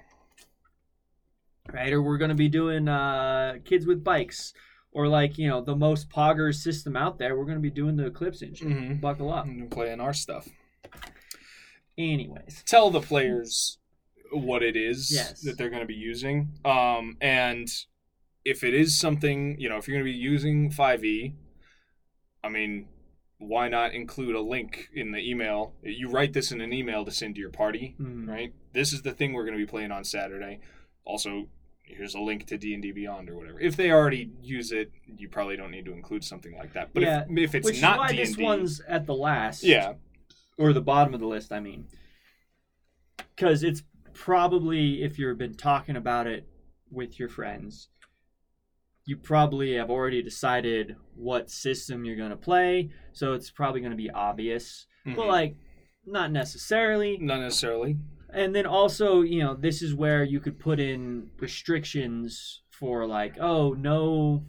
right? 1.72 1.92
Or 1.92 2.00
we're 2.00 2.18
gonna 2.18 2.34
be 2.36 2.48
doing 2.48 2.88
uh, 2.88 3.54
kids 3.64 3.84
with 3.84 4.04
bikes, 4.04 4.54
or 4.92 5.08
like 5.08 5.36
you 5.38 5.48
know 5.48 5.60
the 5.60 5.76
most 5.76 6.08
pogger 6.10 6.54
system 6.54 6.96
out 6.96 7.18
there. 7.18 7.36
We're 7.38 7.44
gonna 7.44 7.60
be 7.60 7.70
doing 7.70 7.96
the 7.96 8.06
Eclipse 8.06 8.42
engine. 8.42 8.70
Mhm. 8.70 9.00
Buckle 9.00 9.32
up. 9.32 9.46
I'm 9.46 9.68
playing 9.68 10.00
our 10.00 10.12
stuff. 10.14 10.48
Anyways, 11.98 12.62
Tell 12.66 12.90
the 12.90 13.00
players 13.00 13.78
what 14.30 14.62
it 14.62 14.76
is 14.76 15.10
Yes. 15.12 15.40
that 15.42 15.56
they're 15.56 15.70
going 15.70 15.80
to 15.80 15.86
be 15.86 15.94
using. 15.94 16.58
Um, 16.64 17.16
and 17.22 17.68
if 18.44 18.62
it 18.64 18.74
is 18.74 18.98
something, 18.98 19.58
you 19.58 19.68
know, 19.70 19.78
if 19.78 19.88
you're 19.88 19.94
going 19.96 20.04
to 20.04 20.12
be 20.12 20.18
using 20.18 20.70
5e, 20.70 21.32
I 22.44 22.48
mean, 22.50 22.88
why 23.38 23.68
not 23.68 23.94
include 23.94 24.34
a 24.34 24.40
link 24.42 24.88
in 24.92 25.12
the 25.12 25.18
email? 25.18 25.74
You 25.82 26.10
write 26.10 26.34
this 26.34 26.52
in 26.52 26.60
an 26.60 26.72
email 26.72 27.04
to 27.06 27.10
send 27.10 27.36
to 27.36 27.40
your 27.40 27.50
party, 27.50 27.94
Mhm. 27.98 28.28
right? 28.28 28.52
This 28.74 28.92
is 28.92 29.00
the 29.02 29.12
thing 29.12 29.32
we're 29.32 29.44
going 29.46 29.58
to 29.58 29.64
be 29.64 29.70
playing 29.70 29.90
on 29.90 30.04
Saturday. 30.04 30.58
Also, 31.04 31.48
here's 31.86 32.14
a 32.14 32.20
link 32.20 32.46
to 32.46 32.58
D&D 32.58 32.92
Beyond 32.92 33.30
or 33.30 33.36
whatever. 33.36 33.60
If 33.60 33.76
they 33.76 33.90
already 33.90 34.30
use 34.42 34.72
it, 34.72 34.90
you 35.16 35.28
probably 35.28 35.56
don't 35.56 35.70
need 35.70 35.84
to 35.86 35.92
include 35.92 36.24
something 36.24 36.56
like 36.56 36.72
that. 36.74 36.90
But 36.92 37.02
Yeah, 37.02 37.24
if, 37.28 37.38
if 37.38 37.54
it's 37.54 37.64
which 37.64 37.80
not 37.80 37.94
is 37.94 37.98
why 37.98 38.08
D&D, 38.12 38.24
this 38.24 38.36
one's 38.36 38.80
at 38.88 39.06
the 39.06 39.14
last. 39.14 39.62
yeah, 39.62 39.94
or 40.58 40.72
the 40.72 40.80
bottom 40.80 41.14
of 41.14 41.20
the 41.20 41.26
list. 41.26 41.52
I 41.52 41.60
mean, 41.60 41.86
because 43.34 43.62
it's 43.62 43.82
probably 44.12 45.02
if 45.02 45.18
you've 45.18 45.38
been 45.38 45.54
talking 45.54 45.96
about 45.96 46.26
it 46.26 46.46
with 46.90 47.18
your 47.18 47.28
friends, 47.28 47.88
you 49.04 49.16
probably 49.16 49.74
have 49.74 49.90
already 49.90 50.22
decided 50.22 50.96
what 51.14 51.50
system 51.50 52.04
you're 52.04 52.16
going 52.16 52.30
to 52.30 52.36
play. 52.36 52.90
So 53.12 53.34
it's 53.34 53.50
probably 53.50 53.80
going 53.80 53.92
to 53.92 53.96
be 53.96 54.10
obvious, 54.10 54.86
but 55.04 55.14
Mhm. 55.16 55.28
like 55.28 55.56
not 56.04 56.30
necessarily. 56.32 57.16
not 57.18 57.40
necessarily. 57.40 57.96
And 58.36 58.54
then 58.54 58.66
also, 58.66 59.22
you 59.22 59.42
know, 59.42 59.54
this 59.54 59.80
is 59.80 59.94
where 59.94 60.22
you 60.22 60.40
could 60.40 60.58
put 60.58 60.78
in 60.78 61.30
restrictions 61.40 62.60
for 62.70 63.06
like, 63.06 63.38
oh, 63.40 63.72
no, 63.72 64.44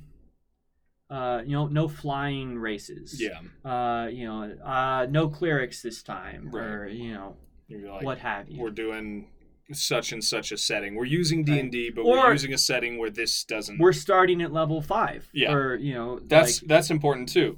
uh, 1.09 1.41
you 1.45 1.53
know, 1.53 1.67
no 1.67 1.87
flying 1.87 2.59
races. 2.59 3.19
Yeah, 3.19 3.39
Uh, 3.63 4.07
you 4.09 4.25
know, 4.25 4.41
uh, 4.61 5.07
no 5.09 5.29
clerics 5.29 5.81
this 5.81 6.03
time, 6.03 6.49
Right. 6.51 6.65
or 6.65 6.87
you 6.89 7.13
know, 7.13 7.37
like, 7.69 8.03
what 8.03 8.17
have 8.19 8.49
you. 8.49 8.59
we're 8.61 8.71
doing 8.71 9.29
such 9.71 10.11
and 10.11 10.21
such 10.23 10.51
a 10.51 10.57
setting. 10.57 10.95
We're 10.95 11.05
using 11.05 11.45
D 11.45 11.57
and 11.57 11.71
D, 11.71 11.89
but 11.89 12.01
Or- 12.01 12.17
we're 12.17 12.31
using 12.33 12.53
a 12.53 12.57
setting 12.57 12.97
where 12.97 13.09
this 13.09 13.45
doesn't. 13.45 13.79
We're 13.79 13.93
starting 13.93 14.41
at 14.41 14.51
level 14.51 14.81
five. 14.81 15.29
Yeah. 15.33 15.53
Or 15.53 15.75
you 15.77 15.93
know, 15.93 16.19
that's 16.19 16.61
like, 16.61 16.67
that's 16.67 16.89
important 16.91 17.29
too. 17.29 17.57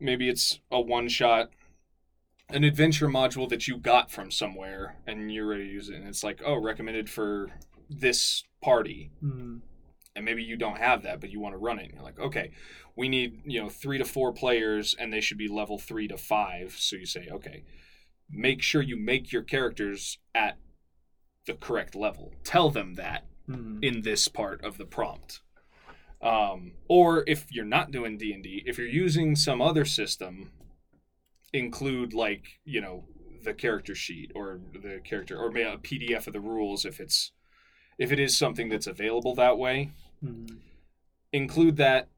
Maybe 0.00 0.30
it's 0.30 0.60
a 0.70 0.80
one 0.80 1.08
shot, 1.08 1.50
an 2.52 2.64
adventure 2.64 3.08
module 3.08 3.48
that 3.48 3.68
you 3.68 3.76
got 3.76 4.10
from 4.10 4.30
somewhere, 4.30 4.96
and 5.06 5.32
you're 5.32 5.46
ready 5.46 5.64
to 5.64 5.72
use 5.72 5.88
it. 5.88 5.96
And 5.96 6.08
it's 6.08 6.24
like, 6.24 6.40
oh, 6.44 6.60
recommended 6.60 7.08
for 7.08 7.50
this 7.88 8.44
party, 8.62 9.10
mm, 9.22 9.60
and 10.16 10.24
maybe 10.24 10.42
you 10.42 10.56
don't 10.56 10.78
have 10.78 11.02
that, 11.02 11.20
but 11.20 11.30
you 11.30 11.40
want 11.40 11.54
to 11.54 11.58
run 11.58 11.78
it. 11.78 11.84
And 11.84 11.94
you're 11.94 12.02
like, 12.02 12.18
okay, 12.18 12.52
we 12.96 13.08
need 13.08 13.40
you 13.44 13.60
know 13.62 13.68
three 13.68 13.98
to 13.98 14.04
four 14.04 14.32
players, 14.32 14.94
and 14.98 15.12
they 15.12 15.20
should 15.20 15.38
be 15.38 15.48
level 15.48 15.78
three 15.78 16.08
to 16.08 16.16
five. 16.16 16.76
So 16.78 16.96
you 16.96 17.06
say, 17.06 17.28
okay, 17.30 17.64
make 18.30 18.62
sure 18.62 18.82
you 18.82 18.96
make 18.96 19.32
your 19.32 19.42
characters 19.42 20.18
at 20.34 20.58
the 21.46 21.54
correct 21.54 21.94
level. 21.94 22.32
Tell 22.44 22.70
them 22.70 22.94
that 22.94 23.24
mm, 23.48 23.82
in 23.82 24.02
this 24.02 24.28
part 24.28 24.64
of 24.64 24.78
the 24.78 24.84
prompt. 24.84 25.40
Um, 26.22 26.72
or 26.86 27.24
if 27.26 27.50
you're 27.50 27.64
not 27.64 27.90
doing 27.90 28.18
D 28.18 28.32
and 28.32 28.42
D, 28.42 28.62
if 28.66 28.76
you're 28.76 28.86
using 28.86 29.34
some 29.36 29.62
other 29.62 29.84
system, 29.84 30.50
include 31.52 32.12
like 32.14 32.60
you 32.64 32.80
know 32.80 33.04
the 33.42 33.54
character 33.54 33.94
sheet 33.94 34.30
or 34.34 34.60
the 34.72 35.00
character 35.04 35.36
or 35.38 35.50
maybe 35.50 35.68
a 35.68 35.78
PDF 35.78 36.26
of 36.26 36.32
the 36.32 36.40
rules 36.40 36.84
if 36.84 37.00
it's 37.00 37.32
if 37.98 38.12
it 38.12 38.20
is 38.20 38.36
something 38.36 38.68
that's 38.68 38.86
available 38.86 39.34
that 39.34 39.58
way. 39.58 39.90
mm, 40.24 40.58
Include 41.32 41.76
that 41.76 42.08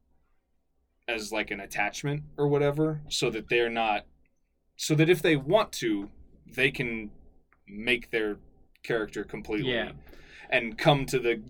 as 1.07 1.31
like 1.31 1.51
an 1.51 1.59
attachment 1.59 2.23
or 2.37 2.47
whatever, 2.47 3.01
so 3.09 3.29
that 3.29 3.49
they're 3.49 3.69
not 3.69 4.05
so 4.75 4.95
that 4.95 5.09
if 5.09 5.21
they 5.21 5.35
want 5.35 5.71
to, 5.71 6.09
they 6.47 6.71
can 6.71 7.11
make 7.67 8.09
their 8.11 8.37
character 8.81 9.23
completely 9.23 9.71
Yeah. 9.71 9.91
and 10.49 10.77
come 10.77 11.05
to 11.07 11.19
the 11.19 11.41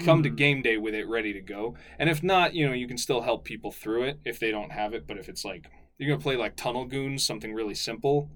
come 0.00 0.22
to 0.22 0.30
Mhm. 0.30 0.36
game 0.36 0.62
day 0.62 0.76
with 0.78 0.94
it 0.94 1.06
ready 1.06 1.32
to 1.32 1.40
go. 1.40 1.76
And 1.98 2.08
if 2.10 2.22
not, 2.22 2.54
you 2.54 2.66
know, 2.66 2.72
you 2.72 2.88
can 2.88 2.98
still 2.98 3.20
help 3.20 3.44
people 3.44 3.70
through 3.70 4.04
it 4.04 4.18
if 4.24 4.40
they 4.40 4.50
don't 4.50 4.70
have 4.72 4.94
it. 4.94 5.06
But 5.06 5.18
if 5.18 5.28
it's 5.28 5.44
like 5.44 5.66
you're 5.98 6.08
gonna 6.10 6.22
play 6.22 6.36
like 6.36 6.56
Tunnel 6.56 6.84
Goons, 6.84 7.24
something 7.24 7.52
really 7.52 7.74
simple, 7.74 8.30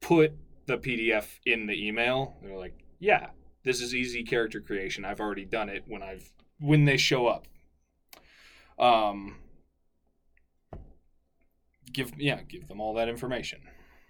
put 0.00 0.32
the 0.66 0.78
PDF 0.78 1.38
in 1.46 1.66
the 1.66 1.86
email. 1.88 2.36
They're 2.42 2.56
like, 2.56 2.78
yeah, 2.98 3.30
this 3.64 3.80
is 3.80 3.94
easy 3.94 4.22
character 4.22 4.60
creation. 4.60 5.04
I've 5.04 5.20
already 5.20 5.44
done 5.44 5.68
it 5.68 5.84
when 5.86 6.02
I've 6.02 6.32
when 6.58 6.84
they 6.84 6.96
show 6.96 7.26
up. 7.26 7.46
Um, 8.78 9.36
give 11.92 12.12
yeah, 12.18 12.40
give 12.42 12.68
them 12.68 12.80
all 12.80 12.94
that 12.94 13.08
information. 13.08 13.60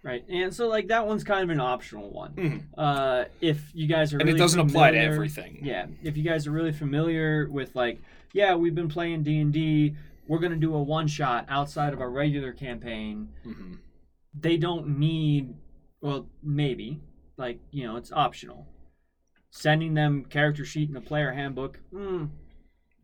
right. 0.03 0.25
And 0.29 0.55
so 0.55 0.69
like 0.69 0.89
that 0.89 1.07
one's 1.07 1.25
kind 1.25 1.43
of 1.45 1.51
an 1.51 1.61
optional 1.61 2.11
one. 2.11 2.35
Mhm. 2.35 2.63
Uh, 2.77 3.25
if 3.41 3.71
you 3.75 3.87
guys 3.87 4.13
are 4.13 4.19
And 4.19 4.27
really 4.27 4.39
it 4.39 4.43
doesn't 4.43 4.61
apply 4.61 4.93
to 4.93 4.99
everything. 4.99 5.61
Yeah, 5.63 5.87
if 6.03 6.17
you 6.17 6.23
guys 6.23 6.47
are 6.47 6.51
really 6.53 6.73
familiar 6.73 7.49
with 7.51 7.75
like, 7.75 8.01
yeah, 8.33 8.55
we've 8.55 8.75
been 8.75 8.89
playing 8.89 9.23
D 9.25 9.41
and 9.41 9.53
D. 9.53 9.97
We're 10.31 10.39
gonna 10.39 10.55
do 10.55 10.77
a 10.77 10.81
one 10.81 11.09
shot 11.09 11.45
outside 11.49 11.93
of 11.93 12.01
our 12.01 12.09
regular 12.09 12.53
campaign. 12.53 13.31
hmm 13.43 13.75
They 14.33 14.57
don't 14.57 14.97
need, 15.01 15.55
well, 16.01 16.29
maybe 16.41 17.01
like 17.37 17.59
you 17.73 17.85
know, 17.85 17.97
it's 17.97 18.13
optional. 18.13 18.69
Sending 19.51 19.95
them 19.95 20.25
character 20.25 20.65
sheet 20.65 20.87
and 20.89 20.95
the 20.95 21.01
player 21.01 21.33
handbook. 21.33 21.81
Mm, 21.93 22.31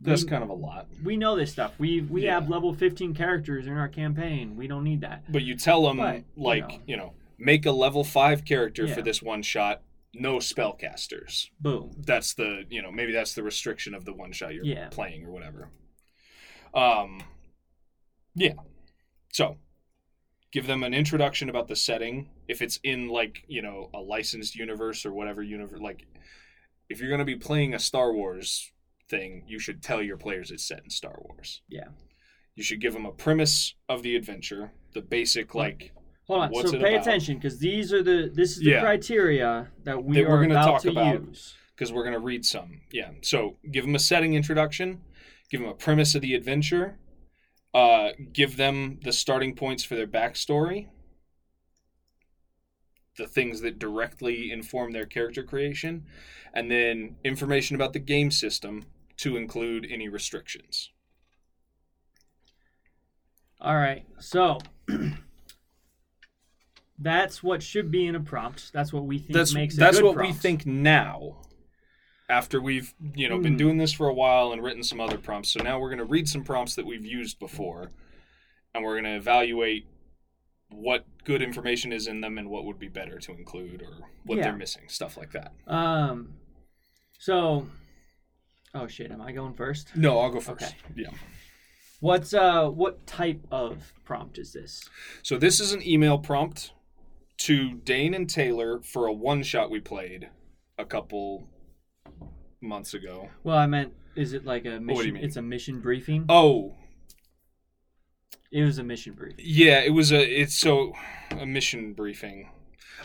That's 0.00 0.22
we, 0.22 0.28
kind 0.30 0.44
of 0.44 0.50
a 0.50 0.54
lot. 0.54 0.86
we 1.02 1.16
know 1.16 1.34
this 1.34 1.50
stuff. 1.50 1.74
We 1.80 2.00
we 2.02 2.26
Yeah. 2.26 2.34
have 2.34 2.48
level 2.48 2.72
fifteen 2.72 3.12
characters 3.12 3.66
in 3.66 3.72
our 3.72 3.88
campaign. 3.88 4.54
We 4.54 4.68
don't 4.68 4.84
need 4.84 5.00
that. 5.00 5.24
But 5.32 5.42
you 5.42 5.56
tell 5.56 5.82
them 5.82 5.96
But, 5.96 6.18
you 6.18 6.24
like 6.36 6.68
know. 6.68 6.78
you 6.86 6.96
know, 6.96 7.14
make 7.38 7.66
a 7.66 7.72
level 7.72 8.04
five 8.04 8.44
character 8.44 8.86
for 8.86 9.02
this 9.02 9.20
one 9.20 9.42
shot. 9.42 9.82
No 10.14 10.36
spellcasters. 10.36 11.50
Boom. 11.60 11.90
That's 12.06 12.34
the 12.34 12.66
you 12.70 12.82
know 12.82 12.92
maybe 12.92 13.10
that's 13.12 13.34
the 13.34 13.42
restriction 13.42 13.94
of 13.96 14.04
the 14.04 14.12
one 14.12 14.30
shot 14.30 14.54
you're 14.54 14.64
Yeah. 14.64 14.90
playing 14.90 15.24
or 15.26 15.32
whatever. 15.32 15.70
Um, 16.74 17.22
yeah. 18.34 18.52
So, 19.32 19.56
give 20.52 20.66
them 20.66 20.82
an 20.82 20.94
introduction 20.94 21.48
about 21.48 21.68
the 21.68 21.76
setting. 21.76 22.30
If 22.48 22.62
it's 22.62 22.78
in 22.82 23.08
like 23.08 23.44
you 23.48 23.62
know 23.62 23.90
a 23.94 23.98
licensed 24.00 24.54
universe 24.56 25.04
or 25.06 25.12
whatever 25.12 25.42
universe, 25.42 25.80
like 25.80 26.06
if 26.88 27.00
you're 27.00 27.08
going 27.08 27.18
to 27.20 27.24
be 27.24 27.36
playing 27.36 27.74
a 27.74 27.78
Star 27.78 28.12
Wars 28.12 28.70
thing, 29.08 29.44
you 29.46 29.58
should 29.58 29.82
tell 29.82 30.02
your 30.02 30.16
players 30.16 30.50
it's 30.50 30.66
set 30.66 30.82
in 30.84 30.90
Star 30.90 31.16
Wars. 31.20 31.62
Yeah. 31.68 31.88
You 32.54 32.62
should 32.62 32.80
give 32.80 32.92
them 32.94 33.04
a 33.06 33.12
premise 33.12 33.74
of 33.88 34.02
the 34.02 34.16
adventure, 34.16 34.72
the 34.94 35.02
basic 35.02 35.54
like 35.54 35.92
Hold 36.26 36.40
on. 36.42 36.50
What's 36.50 36.70
so 36.72 36.78
pay 36.80 36.94
about? 36.94 37.06
attention 37.06 37.36
because 37.36 37.58
these 37.58 37.92
are 37.92 38.02
the 38.02 38.30
this 38.34 38.52
is 38.56 38.58
the 38.64 38.70
Yeah. 38.70 38.80
criteria 38.80 39.68
that 39.84 40.02
we 40.02 40.16
That 40.16 40.28
we're 40.28 40.36
are 40.38 40.42
gonna 40.42 40.54
about 40.54 40.64
talk 40.66 40.82
to 40.82 40.90
about. 40.90 41.20
use. 41.28 41.54
because 41.74 41.92
we're 41.92 42.02
going 42.04 42.14
to 42.14 42.18
read 42.20 42.42
some. 42.44 42.80
Yeah. 42.90 43.10
So 43.20 43.58
give 43.70 43.84
them 43.84 43.94
a 43.94 43.98
setting 43.98 44.32
introduction, 44.34 45.02
give 45.50 45.60
them 45.60 45.70
a 45.70 45.74
premise 45.74 46.14
of 46.14 46.22
the 46.22 46.34
adventure, 46.34 46.98
uh, 47.74 48.10
give 48.32 48.56
them 48.56 48.98
the 49.02 49.12
starting 49.12 49.54
points 49.54 49.84
for 49.84 49.94
their 49.94 50.06
backstory, 50.06 50.88
the 53.16 53.26
things 53.26 53.60
that 53.60 53.78
directly 53.78 54.50
inform 54.50 54.92
their 54.92 55.06
character 55.06 55.42
creation, 55.42 56.04
and 56.52 56.70
then 56.70 57.16
information 57.24 57.76
about 57.76 57.92
the 57.92 57.98
game 57.98 58.30
system 58.30 58.84
to 59.18 59.36
include 59.36 59.86
any 59.90 60.08
restrictions. 60.08 60.90
All 63.60 63.76
right. 63.76 64.04
So 64.20 64.58
that's 66.98 67.42
what 67.42 67.62
should 67.62 67.90
be 67.90 68.06
in 68.06 68.14
a 68.14 68.20
prompt. 68.20 68.72
That's 68.72 68.92
what 68.92 69.04
we 69.04 69.18
think 69.18 69.32
That's 69.32 69.54
makes 69.54 69.74
a 69.76 69.78
that's 69.78 69.98
good 69.98 70.04
what 70.04 70.16
we 70.18 70.32
think 70.32 70.66
now. 70.66 71.38
After 72.28 72.60
we've 72.60 72.92
you 73.14 73.28
know 73.28 73.38
been 73.38 73.54
Mm. 73.54 73.58
doing 73.58 73.76
this 73.78 73.92
for 73.92 74.08
a 74.08 74.14
while 74.14 74.52
and 74.52 74.62
written 74.62 74.82
some 74.82 75.00
other 75.00 75.16
prompts, 75.18 75.50
so 75.50 75.62
now 75.62 75.78
we're 75.78 75.90
going 75.90 75.98
to 75.98 76.04
read 76.04 76.28
some 76.28 76.42
prompts 76.42 76.74
that 76.74 76.84
we've 76.84 77.04
used 77.06 77.38
before, 77.38 77.92
and 78.74 78.82
we're 78.84 78.94
going 78.94 79.04
to 79.04 79.16
evaluate 79.16 79.86
what 80.70 81.04
good 81.24 81.40
information 81.42 81.92
is 81.92 82.08
in 82.08 82.20
them 82.20 82.36
and 82.38 82.50
what 82.50 82.64
would 82.64 82.78
be 82.80 82.88
better 82.88 83.18
to 83.20 83.32
include 83.32 83.80
or 83.82 84.08
what 84.24 84.38
Yeah. 84.38 84.44
they're 84.44 84.56
missing, 84.56 84.88
stuff 84.88 85.16
like 85.16 85.30
that. 85.30 85.52
Um, 85.68 86.34
so, 87.20 87.68
oh 88.74 88.88
shit, 88.88 89.12
am 89.12 89.20
I 89.22 89.30
going 89.30 89.54
first? 89.54 89.94
No, 89.96 90.18
I'll 90.18 90.30
go 90.32 90.40
first. 90.40 90.64
Okay. 90.64 90.74
Yeah. 90.96 91.10
What's 92.00 92.34
uh, 92.34 92.68
what 92.68 93.06
type 93.06 93.46
of 93.52 93.92
prompt 94.04 94.36
is 94.38 94.52
this? 94.52 94.90
So 95.22 95.38
this 95.38 95.60
is 95.60 95.72
an 95.72 95.86
email 95.86 96.18
prompt 96.18 96.72
to 97.38 97.74
Dane 97.74 98.14
and 98.14 98.28
Taylor 98.28 98.80
for 98.82 99.06
a 99.06 99.12
one 99.12 99.44
shot 99.44 99.70
we 99.70 99.78
played 99.80 100.28
a 100.76 100.84
couple 100.84 101.48
months 102.60 102.94
ago. 102.94 103.28
Well, 103.44 103.56
I 103.56 103.66
meant, 103.66 103.92
is 104.14 104.32
it 104.32 104.44
like 104.44 104.64
a 104.64 104.80
mission? 104.80 105.02
do 105.02 105.06
you 105.08 105.12
mean? 105.14 105.24
It's 105.24 105.36
a 105.36 105.42
mission 105.42 105.80
briefing. 105.80 106.24
Oh, 106.28 106.74
It 108.50 108.62
was 108.64 108.78
a 108.78 108.82
mission 108.84 109.14
briefing. 109.14 109.44
yeah, 109.46 109.80
it 109.80 109.90
was 109.92 110.12
a 110.12 110.40
it's 110.40 110.54
so 110.54 110.92
a 111.30 111.44
mission 111.46 111.92
briefing. 111.94 112.50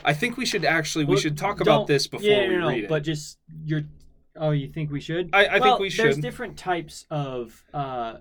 I 0.04 0.14
think 0.14 0.36
we 0.36 0.46
should 0.46 0.64
actually 0.64 1.04
we 1.04 1.10
Well, 1.14 1.20
should 1.20 1.36
talk 1.36 1.60
about 1.60 1.86
this 1.86 2.06
before 2.06 2.28
yeah, 2.28 2.48
we 2.48 2.54
no, 2.54 2.60
no, 2.60 2.68
read 2.68 2.84
it. 2.84 2.88
But 2.88 3.02
just 3.04 3.38
you're. 3.64 3.82
Oh, 4.34 4.50
you 4.50 4.68
think 4.72 4.90
we 4.90 5.00
should? 5.00 5.28
I, 5.34 5.44
I 5.44 5.58
well, 5.58 5.62
think 5.72 5.80
we 5.80 5.90
should. 5.90 6.06
There's 6.06 6.16
different 6.18 6.56
types 6.56 7.04
of 7.10 7.62
uh, 7.74 8.16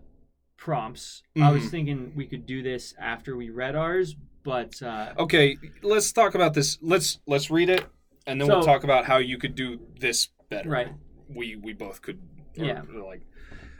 prompts. 0.58 1.24
I 1.42 1.52
was 1.52 1.64
Mhm. 1.64 1.70
thinking 1.72 2.12
we 2.16 2.26
could 2.28 2.46
do 2.46 2.62
this 2.62 2.94
after 3.00 3.38
we 3.38 3.50
read 3.50 3.76
ours, 3.76 4.16
but 4.44 4.82
uh, 4.84 5.14
Okay, 5.18 5.58
let's 5.82 6.12
talk 6.12 6.36
about 6.36 6.54
this. 6.54 6.78
Let's 6.82 7.20
let's 7.26 7.50
read 7.50 7.70
it, 7.70 7.86
and 8.28 8.42
then 8.42 8.48
we'll 8.50 8.62
talk 8.64 8.84
about 8.84 9.06
how 9.06 9.18
you 9.20 9.38
could 9.38 9.56
do 9.56 9.80
this 10.00 10.28
better. 10.52 10.70
right. 10.70 10.94
We 11.28 11.56
we 11.56 11.74
both 11.74 12.02
could. 12.02 12.20
or, 12.60 12.66
Yeah. 12.66 12.82
Like. 12.94 13.24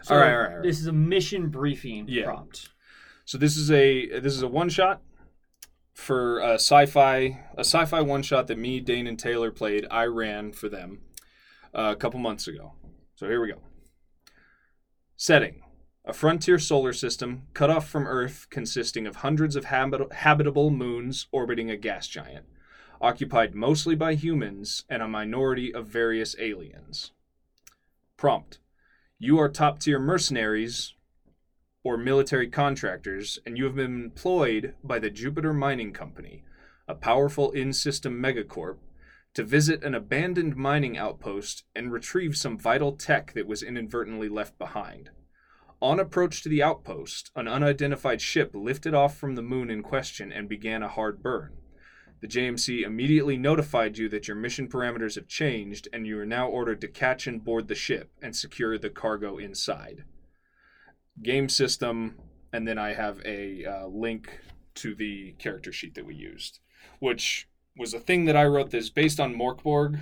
So 0.04 0.16
all 0.16 0.22
right, 0.22 0.34
all 0.34 0.40
right, 0.40 0.50
all 0.50 0.56
right. 0.56 0.64
This 0.64 0.80
is 0.80 0.88
a 0.88 0.92
mission 0.94 1.50
briefing 1.50 2.06
Yeah. 2.08 2.26
prompt. 2.26 2.70
So 3.26 3.38
this 3.38 3.56
is 3.58 3.70
a 3.72 4.20
this 4.20 4.34
is 4.34 4.42
a 4.42 4.48
one 4.48 4.70
shot 4.70 5.02
for 5.94 6.40
a 6.40 6.54
sci-fi 6.56 7.40
a 7.56 7.60
sci-fi 7.64 8.02
one 8.02 8.24
shot 8.24 8.48
that 8.48 8.58
me, 8.58 8.80
Dane, 8.80 9.06
and 9.08 9.20
Taylor 9.20 9.52
played. 9.52 9.86
I 9.92 10.06
ran 10.06 10.52
for 10.54 10.70
them 10.70 11.02
uh, 11.76 11.92
a 11.92 11.96
couple 11.96 12.20
months 12.20 12.48
ago. 12.48 12.74
So 13.16 13.28
here 13.28 13.40
we 13.42 13.50
go. 13.52 13.62
Setting: 15.18 15.62
A 16.06 16.14
frontier 16.14 16.58
solar 16.58 16.94
system 16.94 17.44
cut 17.54 17.70
off 17.70 17.88
from 17.88 18.08
Earth, 18.08 18.48
consisting 18.50 19.06
of 19.06 19.18
hundreds 19.18 19.56
of 19.56 19.66
habit- 19.66 20.12
habitable 20.14 20.72
moons 20.72 21.28
orbiting 21.32 21.70
a 21.70 21.78
gas 21.78 22.08
giant, 22.08 22.46
occupied 23.02 23.56
mostly 23.56 23.96
by 23.96 24.14
humans 24.14 24.86
and 24.88 25.02
a 25.02 25.08
minority 25.08 25.74
of 25.74 25.88
various 25.88 26.36
aliens. 26.40 27.12
Prompt: 28.16 28.60
You 29.18 29.40
are 29.40 29.50
top 29.50 29.80
tier 29.80 30.00
mercenaries 30.00 30.94
or 31.84 31.98
military 31.98 32.48
contractors, 32.48 33.40
and 33.46 33.58
you 33.58 33.66
have 33.66 33.76
been 33.76 34.04
employed 34.04 34.76
by 34.84 35.00
the 35.00 35.10
Jupiter 35.10 35.52
Mining 35.52 35.92
Company, 35.92 36.44
a 36.88 36.94
powerful 36.94 37.52
in 37.52 37.74
system 37.74 38.22
megacorp, 38.22 38.78
to 39.34 39.44
visit 39.44 39.84
an 39.84 39.96
abandoned 39.96 40.56
mining 40.56 40.98
outpost 40.98 41.64
and 41.76 41.92
retrieve 41.92 42.38
some 42.38 42.58
vital 42.58 42.92
tech 42.92 43.34
that 43.34 43.48
was 43.48 43.64
inadvertently 43.64 44.30
left 44.30 44.60
behind. 44.60 45.10
On 45.82 46.00
approach 46.00 46.44
to 46.44 46.50
the 46.50 46.62
outpost, 46.62 47.32
an 47.36 47.48
unidentified 47.48 48.22
ship 48.22 48.52
lifted 48.54 48.94
off 48.94 49.18
from 49.18 49.34
the 49.34 49.42
moon 49.42 49.72
in 49.72 49.82
question 49.82 50.32
and 50.32 50.48
began 50.48 50.84
a 50.84 50.88
hard 50.88 51.24
burn. 51.24 51.54
The 52.22 52.28
JMC 52.28 52.84
immediately 52.84 53.36
notified 53.36 53.98
you 53.98 54.08
that 54.10 54.28
your 54.28 54.38
mission 54.38 54.68
parameters 54.68 55.16
have 55.16 55.28
changed 55.28 55.88
and 55.92 56.06
you 56.06 56.20
are 56.20 56.26
now 56.26 56.48
ordered 56.48 56.80
to 56.82 56.88
catch 56.88 57.26
and 57.26 57.44
board 57.44 57.68
the 57.68 57.76
ship 57.76 58.12
and 58.22 58.36
secure 58.36 58.78
the 58.78 58.92
cargo 58.92 59.38
inside 59.38 60.06
game 61.22 61.50
system, 61.50 62.16
and 62.54 62.68
then 62.68 62.78
I 62.78 62.94
have 62.94 63.22
a 63.26 63.66
uh, 63.66 63.88
link 63.88 64.40
to 64.76 64.96
the 64.96 65.34
character 65.34 65.72
sheet 65.72 65.96
that 65.96 66.06
we 66.06 66.16
used, 66.16 66.60
which 67.00 67.48
was 67.78 67.94
a 67.94 68.00
thing 68.00 68.26
that 68.26 68.36
I 68.36 68.46
wrote 68.46 68.72
that's 68.72 68.90
based 68.90 69.20
on 69.20 69.36
Mörk 69.36 69.64
Borg, 69.64 70.00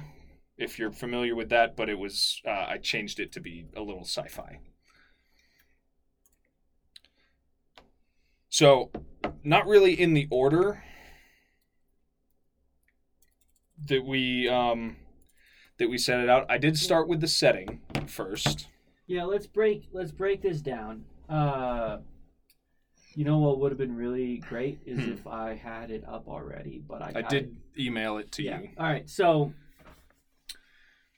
if 0.57 0.77
you're 0.77 0.91
familiar 0.91 1.35
with 1.35 1.49
that, 1.49 1.75
but 1.75 1.89
it 1.89 1.97
was 1.97 2.41
uh, 2.45 2.65
I 2.69 2.77
changed 2.77 3.19
it 3.19 3.31
to 3.33 3.39
be 3.39 3.67
a 3.75 3.81
little 3.81 4.03
sci-fi. 4.03 4.59
So, 8.49 8.91
not 9.43 9.67
really 9.67 9.99
in 9.99 10.13
the 10.13 10.27
order 10.31 10.83
that 13.87 14.03
we 14.05 14.47
um, 14.49 14.97
that 15.77 15.89
we 15.89 15.97
set 15.97 16.19
it 16.19 16.29
out. 16.29 16.45
I 16.49 16.57
did 16.57 16.77
start 16.77 17.07
with 17.07 17.21
the 17.21 17.27
setting 17.27 17.81
first. 18.07 18.67
Yeah, 19.07 19.23
let's 19.23 19.47
break 19.47 19.87
let's 19.91 20.11
break 20.11 20.41
this 20.41 20.61
down. 20.61 21.05
Uh, 21.27 21.97
you 23.15 23.25
know 23.25 23.39
what 23.39 23.59
would 23.59 23.71
have 23.71 23.77
been 23.79 23.95
really 23.95 24.37
great 24.37 24.79
is 24.85 24.99
Hmm. 24.99 25.11
if 25.11 25.27
I 25.27 25.55
had 25.55 25.91
it 25.91 26.03
up 26.07 26.27
already, 26.27 26.81
but 26.87 27.01
I 27.01 27.11
I 27.15 27.21
did 27.23 27.43
it. 27.75 27.81
email 27.81 28.17
it 28.17 28.31
to 28.33 28.43
Yeah. 28.43 28.61
you. 28.61 28.69
All 28.77 28.85
right. 28.85 29.09
So, 29.09 29.53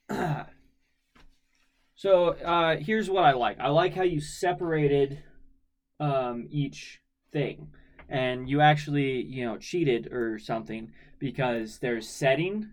so 1.96 2.30
uh, 2.30 2.78
here's 2.78 3.10
what 3.10 3.24
I 3.24 3.34
like. 3.34 3.60
I 3.60 3.68
like 3.70 3.94
how 3.94 4.04
you 4.04 4.20
separated 4.22 5.24
um, 6.00 6.48
each 6.50 7.00
thing, 7.32 7.72
and 8.12 8.50
you 8.50 8.62
actually 8.62 9.22
you 9.24 9.46
know 9.46 9.58
cheated 9.58 10.12
or 10.12 10.38
something 10.38 10.92
because 11.18 11.80
there's 11.80 12.08
setting, 12.10 12.70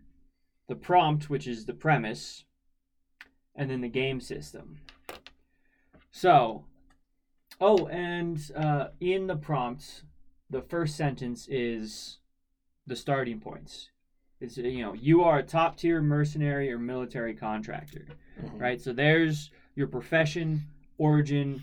the 0.68 0.74
prompt, 0.74 1.31
which 1.31 1.46
is 1.46 1.64
the 1.66 1.74
premise, 1.74 2.44
and 3.55 3.70
then 3.70 3.81
the 3.81 3.88
game 3.88 4.20
system. 4.20 4.81
So, 6.11 6.64
oh, 7.61 7.87
and 7.87 8.38
uh, 8.57 8.88
in 9.01 9.27
the 9.27 9.37
prompt, 9.37 10.03
the 10.51 10.62
first 10.62 10.96
sentence 10.96 11.46
is 11.48 12.18
the 12.87 12.96
starting 12.96 13.38
points. 13.40 13.90
It's 14.40 14.57
you 14.57 14.83
know 14.83 14.94
you 14.94 15.22
are 15.22 15.38
a 15.38 15.42
top 15.42 15.77
tier 15.77 16.01
mercenary 16.01 16.72
or 16.72 16.79
military 16.79 17.35
contractor, 17.35 18.07
Mhm. 18.40 18.61
right? 18.61 18.81
So 18.81 18.92
there's 18.92 19.51
your 19.74 19.88
profession, 19.88 20.62
origin, 20.96 21.62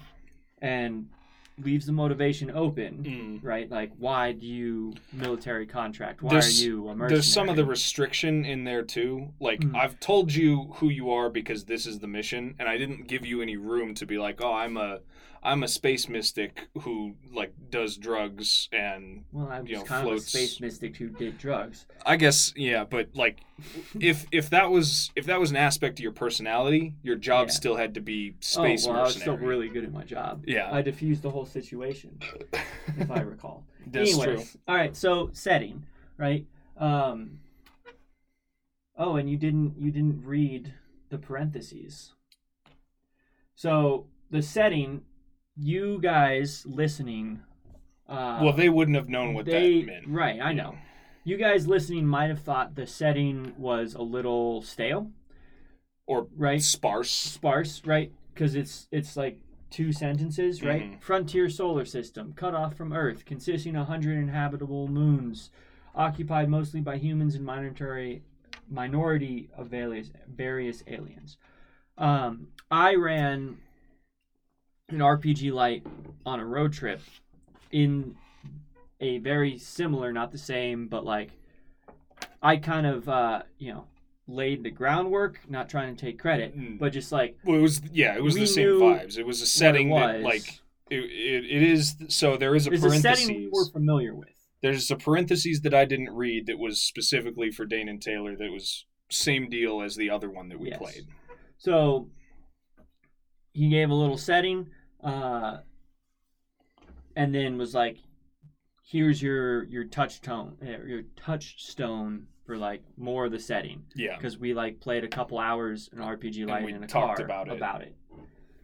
and 0.62 1.10
leaves 1.58 1.86
the 1.86 1.92
motivation 1.92 2.52
open, 2.52 3.40
Mm. 3.42 3.44
right? 3.48 3.70
Like 3.72 3.92
why 3.98 4.34
do 4.34 4.46
you 4.46 4.94
military 5.14 5.66
contract? 5.66 6.22
Why 6.22 6.32
There's- 6.32 6.62
are 6.62 6.66
you 6.66 6.80
a 6.90 6.96
mercenary? 6.96 7.10
There's 7.10 7.32
some 7.32 7.48
of 7.48 7.56
the 7.56 7.66
restriction 7.66 8.44
in 8.44 8.66
there 8.66 8.84
too. 8.84 9.30
Like 9.40 9.62
Mm. 9.62 9.76
I've 9.76 10.00
told 10.00 10.34
you 10.34 10.74
who 10.76 10.90
you 10.90 11.12
are 11.12 11.30
because 11.30 11.66
this 11.66 11.86
is 11.86 12.00
the 12.00 12.08
mission, 12.08 12.56
and 12.60 12.68
I 12.68 12.78
didn't 12.78 13.08
give 13.08 13.26
you 13.26 13.42
any 13.42 13.56
room 13.56 13.94
to 13.96 14.06
be 14.06 14.18
like, 14.18 14.42
oh, 14.44 14.54
I'm 14.54 14.76
a 14.76 15.00
I'm 15.46 15.64
a 15.64 15.68
space 15.68 16.10
mystic 16.10 16.68
who 16.82 17.14
like 17.32 17.54
does 17.70 17.98
drugs 17.98 18.68
and 18.72 19.24
well, 19.32 19.48
I'm 19.48 19.68
you 19.68 19.76
know, 19.76 19.84
kind 19.84 20.04
floats- 20.08 20.24
of 20.24 20.28
a 20.28 20.30
space 20.30 20.60
mystic 20.60 20.98
who 20.98 21.10
did 21.10 21.38
drugs. 21.38 21.86
I 22.06 22.16
guess 22.18 22.52
yeah, 22.56 22.84
but 22.84 23.10
like 23.14 23.40
if 24.00 24.26
if 24.32 24.50
that 24.50 24.72
was 24.72 25.12
if 25.16 25.28
that 25.28 25.40
was 25.40 25.52
an 25.52 25.58
aspect 25.58 26.00
of 26.00 26.04
your 26.04 26.12
personality, 26.12 26.96
your 27.04 27.16
job 27.16 27.48
Yeah. 27.48 27.54
still 27.54 27.76
had 27.76 27.94
to 27.94 28.02
be 28.02 28.34
space 28.40 28.88
oh, 28.88 28.92
well, 28.92 29.02
I 29.02 29.04
was 29.04 29.16
still 29.16 29.38
really 29.38 29.70
good 29.70 29.84
at 29.84 29.92
my 29.94 30.04
job. 30.04 30.44
Yeah. 30.48 30.70
I 30.72 30.82
diffused 30.82 31.22
the 31.22 31.30
whole 31.30 31.46
situation, 31.46 32.20
if 32.98 33.12
I 33.12 33.22
recall. 33.22 33.64
That's 33.88 34.14
Anyways, 34.18 34.52
true. 34.52 34.60
all 34.68 34.76
right. 34.76 34.96
So 34.96 35.30
setting, 35.32 35.86
right? 36.18 36.46
Um. 36.78 37.40
Oh, 38.98 39.18
and 39.18 39.30
you 39.30 39.38
didn't 39.38 39.78
you 39.78 39.92
didn't 39.92 40.24
read 40.26 40.74
the 41.10 41.18
parentheses. 41.20 42.14
So 43.56 44.08
the 44.32 44.42
setting, 44.42 45.02
you 45.58 46.00
guys 46.02 46.66
listening. 46.66 47.42
Uh, 48.08 48.40
well, 48.44 48.54
they 48.54 48.70
wouldn't 48.70 48.96
have 48.96 49.10
known 49.10 49.34
what 49.34 49.46
they 49.46 49.80
that 49.82 49.86
meant. 49.88 50.08
right. 50.08 50.40
I 50.42 50.54
know. 50.54 50.76
You 51.24 51.38
guys 51.38 51.68
listening 51.68 52.06
might 52.06 52.28
have 52.28 52.42
thought 52.42 52.76
the 52.76 52.86
setting 52.86 53.54
was 53.58 53.96
a 53.96 54.02
little 54.02 54.62
stale, 54.62 55.12
Or 56.06 56.28
right? 56.38 56.62
sparse. 56.62 57.10
sparse, 57.10 57.82
right? 57.86 58.12
Because 58.34 58.56
it's 58.56 58.88
it's 58.92 59.18
like 59.18 59.40
two 59.72 59.92
sentences, 59.92 60.62
right? 60.62 60.84
Mhm. 60.84 61.02
Frontier 61.02 61.50
solar 61.50 61.84
system, 61.86 62.34
cut 62.34 62.54
off 62.54 62.76
from 62.76 62.94
Earth, 62.94 63.26
consisting 63.26 63.76
of 63.76 63.88
100 63.88 64.18
inhabitable 64.20 64.88
moons, 64.88 65.50
occupied 65.96 66.48
mostly 66.48 66.80
by 66.82 66.98
humans 66.98 67.34
and 67.34 67.44
minority 67.44 68.22
minority 68.70 69.50
of 69.58 69.68
various 69.70 70.12
various 70.28 70.84
aliens. 70.88 71.38
Um, 71.98 72.50
I 72.70 72.96
ran 72.96 73.58
an 74.90 75.00
RPG 75.00 75.52
light 75.52 75.86
on 76.26 76.40
a 76.40 76.46
road 76.46 76.74
trip 76.74 77.02
in 77.72 78.16
a 79.02 79.18
very 79.20 79.58
similar, 79.58 80.14
not 80.14 80.32
the 80.32 80.38
same, 80.38 80.88
but 80.88 81.04
like 81.06 81.32
I 82.42 82.58
kind 82.58 82.86
of 82.86 83.10
uh, 83.10 83.44
you 83.58 83.74
know 83.74 83.86
laid 84.28 84.64
the 84.64 84.72
groundwork, 84.72 85.40
not 85.50 85.70
trying 85.70 85.96
to 85.96 86.06
take 86.06 86.20
credit, 86.20 86.58
Mm. 86.58 86.80
but 86.80 86.94
just 86.94 87.12
like 87.12 87.38
Well, 87.44 87.58
it 87.58 87.62
was 87.62 87.82
yeah, 87.92 88.16
it 88.16 88.24
was 88.24 88.36
the 88.36 88.48
same 88.48 88.68
vibes. 88.70 89.18
It 89.18 89.26
was 89.26 89.42
a 89.42 89.48
setting 89.48 89.90
what 89.90 90.14
that 90.14 90.22
like 90.22 90.48
it, 90.90 91.00
it, 91.00 91.46
it 91.46 91.64
is 91.64 91.96
so 92.10 92.38
there 92.38 92.56
is 92.56 92.68
a 92.68 92.72
It's 92.72 92.84
a 92.84 93.00
setting 93.00 93.36
we 93.36 93.50
were 93.52 93.66
familiar 93.72 94.16
with. 94.16 94.30
There's 94.62 94.90
a 94.90 94.96
parentheses 94.96 95.62
that 95.62 95.74
I 95.74 95.86
didn't 95.86 96.12
read 96.12 96.48
that 96.48 96.58
was 96.58 96.82
specifically 96.82 97.52
for 97.52 97.66
Dane 97.66 97.90
and 97.90 98.02
Taylor 98.02 98.36
that 98.36 98.52
was 98.52 98.86
same 99.12 99.50
deal 99.50 99.82
as 99.82 99.96
the 99.96 100.10
other 100.10 100.30
one 100.30 100.50
that 100.50 100.60
we 100.60 100.70
Yes. 100.70 100.78
played. 100.80 101.06
So 101.58 102.10
he 103.56 103.70
gave 103.70 103.90
a 103.90 103.94
little 103.94 104.18
setting, 104.18 104.70
uh, 105.02 105.58
and 107.16 107.34
then 107.34 107.58
was 107.58 107.74
like, 107.74 107.98
here's 108.84 109.22
your 109.22 109.64
your 109.64 109.86
touchstone, 109.86 110.58
uh, 110.62 110.84
your 110.86 111.04
touchstone 111.16 112.28
for 112.46 112.58
like 112.58 112.84
more 112.98 113.26
of 113.26 113.32
the 113.32 113.40
setting 113.40 113.84
Yeah. 113.96 114.18
because 114.18 114.38
we 114.38 114.54
like 114.54 114.80
played 114.82 115.04
a 115.04 115.08
couple 115.08 115.40
hours 115.40 115.90
in 115.92 116.00
RPG 116.00 116.42
And 116.42 116.50
Light 116.52 116.70
in 116.70 116.84
a 116.84 116.88
car 116.88 117.20
about 117.20 117.48
it. 117.48 117.54
about 117.54 117.82
it. 117.82 117.96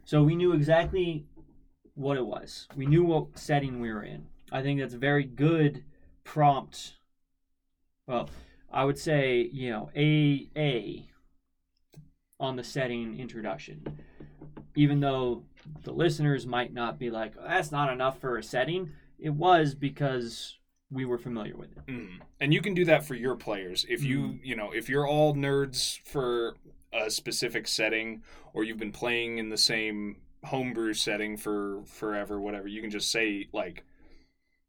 So 0.04 0.22
we 0.24 0.36
knew 0.36 0.52
exactly 0.54 1.26
what 1.96 2.18
it 2.18 2.26
was. 2.26 2.68
We 2.76 2.86
knew 2.86 3.04
what 3.04 3.40
setting 3.40 3.80
we 3.80 3.92
were 3.92 4.04
in. 4.04 4.28
I 4.52 4.62
think 4.62 4.80
that's 4.82 4.94
a 4.94 4.98
very 5.00 5.24
good 5.24 5.84
prompt. 6.26 6.96
Well, 8.08 8.30
I 8.70 8.84
would 8.84 9.00
say 9.00 9.50
you 9.54 9.70
know 9.72 9.90
a 9.96 10.50
a 10.58 11.08
on 12.42 12.58
the 12.58 12.64
setting 12.64 13.20
introduction, 13.20 13.86
even 14.76 15.00
though 15.00 15.44
the 15.84 15.92
listeners 15.92 16.46
might 16.48 16.74
not 16.74 16.98
be 17.00 17.10
like 17.10 17.34
that's 17.36 17.72
not 17.72 17.92
enough 17.92 18.20
for 18.20 18.38
a 18.38 18.44
setting. 18.44 18.92
It 19.20 19.30
was 19.34 19.76
because 19.76 20.58
we 20.90 21.06
were 21.06 21.18
familiar 21.20 21.56
with 21.56 21.72
it. 21.72 21.86
Mm. 21.88 22.20
And 22.40 22.54
you 22.54 22.62
can 22.62 22.74
do 22.74 22.84
that 22.86 23.06
for 23.06 23.14
your 23.16 23.36
players. 23.36 23.86
If 23.88 24.04
you, 24.04 24.20
Mm. 24.20 24.40
you 24.44 24.56
know, 24.56 24.72
if 24.72 24.90
you're 24.90 25.08
all 25.08 25.36
nerds 25.36 26.00
for 26.06 26.56
a 26.92 27.10
specific 27.10 27.68
setting 27.68 28.24
or 28.54 28.64
you've 28.64 28.80
been 28.80 28.92
playing 28.92 29.38
in 29.38 29.50
the 29.50 29.58
same 29.58 30.18
homebrew 30.44 30.94
setting 30.94 31.38
for 31.38 31.84
forever 31.86 32.42
whatever, 32.42 32.68
you 32.68 32.82
can 32.82 32.90
just 32.90 33.12
say 33.12 33.48
like 33.54 33.86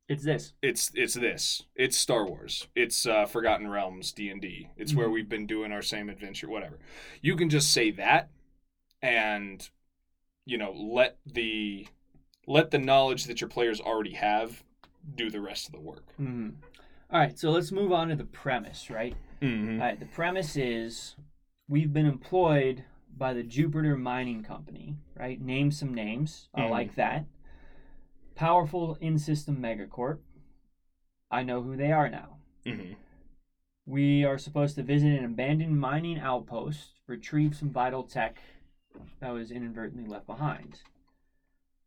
It's 0.08 0.22
this. 0.22 0.52
it's 0.62 0.90
it's 0.94 1.14
this. 1.14 1.62
It's 1.74 1.96
Star 1.96 2.26
Wars. 2.26 2.68
It's 2.76 3.06
uh, 3.06 3.24
Forgotten 3.24 3.68
Realms 3.68 4.12
D&D. 4.12 4.68
It's 4.76 4.94
where 4.94 5.08
Mhm. 5.08 5.12
we've 5.14 5.28
been 5.30 5.46
doing 5.46 5.72
our 5.72 5.82
same 5.82 6.08
adventure 6.10 6.48
whatever. 6.50 6.78
You 7.22 7.34
can 7.36 7.48
just 7.48 7.72
say 7.72 7.90
that 7.92 8.28
and 9.00 9.68
you 10.44 10.58
know, 10.58 10.72
let 10.72 11.18
the 11.26 11.86
let 12.46 12.70
the 12.70 12.78
knowledge 12.78 13.24
that 13.26 13.40
your 13.40 13.48
players 13.48 13.80
already 13.80 14.14
have 14.14 14.62
do 15.14 15.30
the 15.30 15.40
rest 15.40 15.66
of 15.66 15.72
the 15.72 15.80
work. 15.80 16.04
Mhm. 16.20 16.54
All 17.10 17.20
right, 17.20 17.38
so 17.38 17.50
let's 17.50 17.70
move 17.70 17.92
on 17.92 18.08
to 18.08 18.16
the 18.16 18.24
premise, 18.24 18.90
right? 18.90 19.14
Mm-hmm. 19.40 19.80
All 19.80 19.86
right, 19.86 20.00
the 20.00 20.06
premise 20.06 20.56
is 20.56 21.14
we've 21.68 21.92
been 21.92 22.06
employed 22.06 22.84
by 23.16 23.32
the 23.34 23.42
Jupiter 23.42 23.96
Mining 23.96 24.42
Company, 24.42 24.96
right? 25.14 25.40
Name 25.40 25.70
some 25.70 25.94
names. 25.94 26.48
I 26.54 26.62
Mhm. 26.62 26.70
like 26.70 26.94
that. 26.96 27.26
Powerful 28.34 28.96
in 29.00 29.18
system 29.18 29.58
megacorp. 29.60 30.18
I 31.30 31.42
know 31.42 31.62
who 31.62 31.76
they 31.76 31.92
are 31.92 32.08
now. 32.08 32.38
Mm-hmm. 32.64 32.94
We 33.86 34.24
are 34.24 34.38
supposed 34.38 34.74
to 34.76 34.82
visit 34.82 35.12
an 35.12 35.24
abandoned 35.24 35.78
mining 35.78 36.18
outpost, 36.18 37.00
retrieve 37.06 37.54
some 37.54 37.70
vital 37.70 38.02
tech 38.04 38.40
that 39.20 39.32
was 39.32 39.50
inadvertently 39.50 40.08
left 40.08 40.26
behind. 40.26 40.80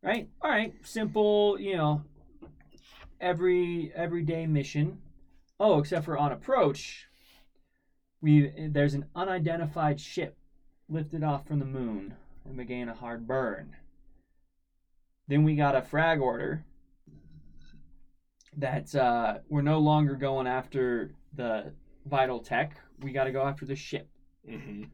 Right? 0.02 0.28
All 0.42 0.50
right, 0.50 0.74
simple, 0.82 1.58
you 1.58 1.76
know, 1.76 2.02
every 3.20 3.92
everyday 3.94 4.46
mission. 4.46 4.98
Oh, 5.58 5.78
except 5.78 6.04
for 6.04 6.18
on 6.18 6.32
approach, 6.32 7.06
we 8.20 8.52
there's 8.70 8.94
an 8.94 9.06
unidentified 9.14 10.00
ship 10.00 10.36
lifted 10.88 11.24
off 11.24 11.46
from 11.46 11.58
the 11.58 11.64
moon 11.64 12.14
and 12.44 12.56
began 12.56 12.88
a 12.88 12.94
hard 12.94 13.26
burn. 13.26 13.74
Then 15.28 15.42
we 15.44 15.56
got 15.56 15.74
a 15.74 15.82
frag 15.82 16.20
order 16.20 16.64
that 18.56 18.94
uh, 18.94 19.38
we're 19.48 19.62
no 19.62 19.78
longer 19.78 20.14
going 20.14 20.46
after 20.46 21.10
the 21.34 21.72
vital 22.06 22.40
tech. 22.40 22.76
We 23.00 23.12
got 23.12 23.24
to 23.24 23.32
go 23.32 23.42
after 23.42 23.66
the 23.66 23.76
ship. 23.76 24.08
Mm-hmm. 24.48 24.84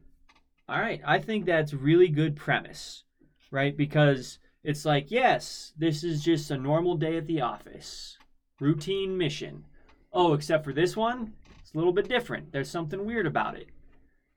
All 0.69 0.79
right, 0.79 1.01
I 1.05 1.19
think 1.19 1.45
that's 1.45 1.73
really 1.73 2.07
good 2.07 2.37
premise, 2.37 3.03
right? 3.51 3.75
Because 3.75 4.39
it's 4.63 4.85
like, 4.85 5.11
yes, 5.11 5.73
this 5.77 6.05
is 6.05 6.23
just 6.23 6.51
a 6.51 6.57
normal 6.57 6.95
day 6.95 7.17
at 7.17 7.27
the 7.27 7.41
office, 7.41 8.17
routine 8.61 9.17
mission. 9.17 9.65
Oh, 10.13 10.33
except 10.33 10.63
for 10.63 10.71
this 10.71 10.95
one, 10.95 11.33
it's 11.59 11.73
a 11.73 11.77
little 11.77 11.91
bit 11.91 12.07
different. 12.07 12.53
There's 12.53 12.69
something 12.69 13.05
weird 13.05 13.27
about 13.27 13.57
it. 13.57 13.67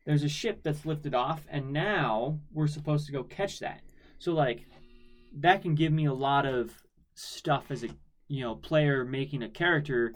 There's 0.04 0.24
a 0.24 0.28
ship 0.28 0.64
that's 0.64 0.84
lifted 0.84 1.14
off, 1.14 1.46
and 1.48 1.72
now 1.72 2.40
we're 2.52 2.66
supposed 2.66 3.06
to 3.06 3.12
go 3.12 3.22
catch 3.22 3.60
that. 3.60 3.82
So, 4.18 4.32
like, 4.32 4.66
that 5.38 5.62
can 5.62 5.76
give 5.76 5.92
me 5.92 6.06
a 6.06 6.12
lot 6.12 6.44
of 6.44 6.72
stuff 7.14 7.70
as 7.70 7.84
a 7.84 7.88
you 8.28 8.42
know 8.42 8.56
player 8.56 9.04
making 9.04 9.42
a 9.42 9.48
character. 9.48 10.14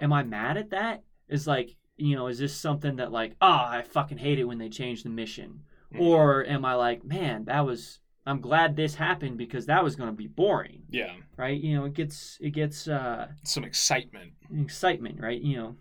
Am 0.00 0.12
I 0.12 0.24
mad 0.24 0.56
at 0.56 0.70
that? 0.70 1.04
Is 1.28 1.46
like, 1.46 1.76
you 2.02 2.16
know, 2.16 2.26
is 2.26 2.38
this 2.38 2.54
something 2.54 2.96
that 2.96 3.12
like, 3.12 3.36
ah, 3.40 3.70
I 3.70 3.82
fucking 3.82 4.18
hate 4.18 4.38
it 4.38 4.44
when 4.44 4.58
they 4.58 4.68
change 4.68 5.02
the 5.02 5.10
mission? 5.10 5.62
Or 5.98 6.44
am 6.46 6.64
I 6.64 6.74
like, 6.74 7.04
man, 7.04 7.44
that 7.44 7.66
was 7.66 7.98
I'm 8.24 8.40
glad 8.40 8.76
this 8.76 8.94
happened 8.94 9.36
because 9.36 9.66
that 9.66 9.82
was 9.82 9.96
going 9.96 10.08
to 10.08 10.16
be 10.16 10.26
boring, 10.26 10.82
yeah, 10.90 11.12
right? 11.36 11.60
You 11.60 11.76
know, 11.76 11.84
it 11.86 11.94
gets 11.94 12.38
it 12.40 12.50
gets 12.50 12.86
uh 12.88 13.28
some 13.42 13.64
excitement. 13.64 14.32
excitement, 14.56 15.20
right? 15.20 15.40
You 15.40 15.56
know. 15.56 15.76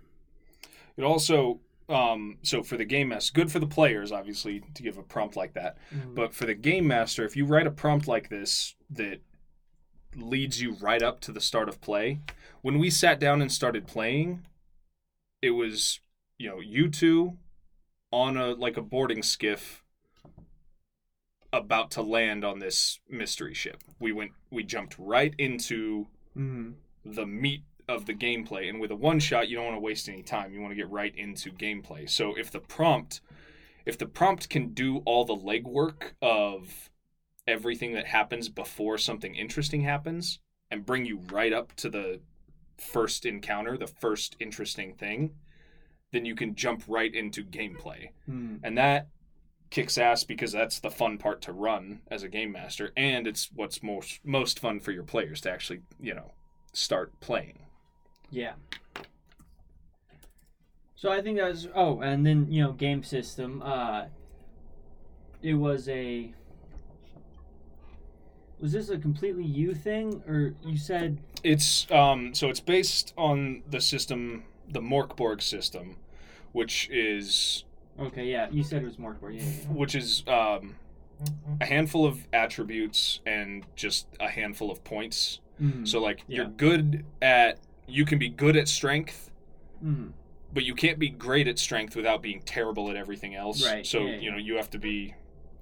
It 0.97 1.03
also, 1.03 1.61
um, 1.87 2.37
so 2.41 2.63
for 2.63 2.77
the 2.77 2.85
game 2.85 3.09
master, 3.09 3.31
good 3.33 3.51
for 3.51 3.59
the 3.59 3.67
players, 3.67 4.11
obviously, 4.11 4.61
to 4.73 4.83
give 4.83 4.97
a 4.97 5.03
prompt 5.03 5.35
like 5.35 5.53
that. 5.53 5.77
But 6.13 6.33
for 6.33 6.45
the 6.45 6.53
game 6.53 6.87
master, 6.87 7.23
if 7.23 7.35
you 7.35 7.45
write 7.45 7.65
a 7.65 7.71
prompt 7.71 8.07
like 8.07 8.29
this 8.29 8.75
that 8.89 9.21
leads 10.15 10.61
you 10.61 10.73
right 10.73 11.01
up 11.01 11.21
to 11.21 11.31
the 11.31 11.39
start 11.39 11.69
of 11.69 11.79
play, 11.79 12.19
when 12.61 12.77
we 12.77 12.89
sat 12.89 13.19
down 13.19 13.41
and 13.41 13.51
started 13.51 13.87
playing, 13.87 14.45
it 15.41 15.51
was 15.51 16.01
you 16.41 16.49
know 16.49 16.59
you 16.59 16.89
two 16.89 17.37
on 18.11 18.35
a 18.35 18.47
like 18.47 18.75
a 18.75 18.81
boarding 18.81 19.21
skiff 19.21 19.83
about 21.53 21.91
to 21.91 22.01
land 22.01 22.43
on 22.43 22.59
this 22.59 22.99
mystery 23.09 23.53
ship. 23.53 23.83
We 23.99 24.11
went 24.11 24.31
we 24.49 24.63
jumped 24.63 24.95
right 24.97 25.33
into 25.37 26.07
Mhm. 26.35 26.75
the 27.05 27.25
meat 27.25 27.63
of 27.87 28.05
the 28.05 28.13
gameplay. 28.13 28.69
And 28.69 28.79
with 28.79 28.89
a 28.89 28.95
one 28.95 29.19
shot, 29.19 29.49
you 29.49 29.57
don't 29.57 29.65
want 29.65 29.75
to 29.75 29.81
waste 29.81 30.07
any 30.07 30.23
time. 30.23 30.53
You 30.53 30.61
want 30.61 30.71
to 30.71 30.77
get 30.77 30.89
right 30.89 31.13
into 31.15 31.51
gameplay. 31.51 32.09
So 32.09 32.35
if 32.35 32.49
the 32.49 32.59
prompt 32.59 33.21
if 33.85 33.97
the 33.97 34.05
prompt 34.05 34.49
can 34.49 34.73
do 34.73 34.97
all 34.99 35.25
the 35.25 35.35
legwork 35.35 36.13
of 36.21 36.89
everything 37.47 37.93
that 37.93 38.07
happens 38.07 38.47
before 38.47 38.97
something 38.97 39.35
interesting 39.35 39.81
happens 39.81 40.39
and 40.69 40.85
bring 40.85 41.05
you 41.05 41.17
right 41.31 41.51
up 41.51 41.75
to 41.77 41.89
the 41.89 42.21
first 42.77 43.25
encounter, 43.25 43.77
the 43.77 43.87
first 43.87 44.37
interesting 44.39 44.93
thing, 44.93 45.35
then 46.11 46.25
you 46.25 46.35
can 46.35 46.55
jump 46.55 46.83
right 46.87 47.13
into 47.13 47.43
gameplay. 47.43 48.09
Mhm. 48.29 48.59
And 48.63 48.77
that 48.77 49.07
kicks 49.69 49.97
ass 49.97 50.23
because 50.23 50.51
that's 50.51 50.79
the 50.79 50.91
fun 50.91 51.17
part 51.17 51.41
to 51.41 51.53
run 51.53 52.01
as 52.09 52.23
a 52.23 52.29
game 52.29 52.51
master 52.51 52.91
and 52.97 53.25
it's 53.25 53.49
what's 53.53 53.81
most 53.81 54.19
most 54.25 54.59
fun 54.59 54.81
for 54.81 54.91
your 54.91 55.03
players 55.03 55.39
to 55.41 55.51
actually, 55.51 55.81
you 55.99 56.13
know, 56.13 56.33
start 56.73 57.17
playing. 57.21 57.59
Yeah. 58.29 58.53
So 60.95 61.11
I 61.11 61.21
think 61.21 61.37
that 61.37 61.49
was 61.49 61.67
oh, 61.73 62.01
and 62.01 62.25
then 62.25 62.51
you 62.51 62.61
know 62.61 62.73
game 62.73 63.03
system. 63.03 63.61
Uh, 63.63 64.05
it 65.41 65.55
was 65.55 65.89
a. 65.89 66.33
Was 68.59 68.73
this 68.73 68.89
a 68.89 68.99
completely 68.99 69.43
you 69.43 69.73
thing, 69.73 70.21
or 70.27 70.53
you 70.63 70.77
said? 70.77 71.17
It's 71.43 71.89
um 71.89 72.35
so 72.35 72.49
it's 72.49 72.59
based 72.59 73.13
on 73.17 73.63
the 73.67 73.81
system 73.81 74.43
the 74.69 74.81
Mörk 74.81 75.15
Borg 75.15 75.41
system, 75.41 75.97
which 76.51 76.89
is 76.91 77.63
Okay, 77.99 78.25
yeah, 78.31 78.47
you 78.51 78.63
said 78.63 78.81
it 78.81 78.85
was 78.85 78.95
Mörk 78.97 79.19
Borg. 79.19 79.35
Yeah, 79.35 79.43
yeah, 79.43 79.67
which 79.67 79.95
is 79.95 80.23
um 80.27 80.75
a 81.59 81.65
handful 81.65 82.05
of 82.05 82.27
attributes 82.33 83.19
and 83.25 83.63
just 83.75 84.07
a 84.19 84.27
handful 84.29 84.71
of 84.71 84.83
points. 84.83 85.39
Mhm. 85.61 85.87
So 85.87 85.99
like 86.01 86.23
Yeah. 86.27 86.37
you're 86.37 86.47
good 86.49 87.05
at 87.21 87.59
you 87.87 88.05
can 88.05 88.17
be 88.17 88.29
good 88.29 88.55
at 88.55 88.67
strength, 88.67 89.29
Mhm. 89.83 90.13
but 90.53 90.63
you 90.63 90.73
can't 90.73 90.97
be 90.97 91.09
great 91.09 91.47
at 91.47 91.59
strength 91.59 91.95
without 91.95 92.21
being 92.21 92.41
terrible 92.41 92.89
at 92.89 92.95
everything 92.95 93.35
else. 93.35 93.63
Right, 93.65 93.85
So, 93.85 94.05
you 94.05 94.31
know, 94.31 94.37
you 94.37 94.55
have 94.55 94.69
to 94.71 94.79
be 94.79 95.13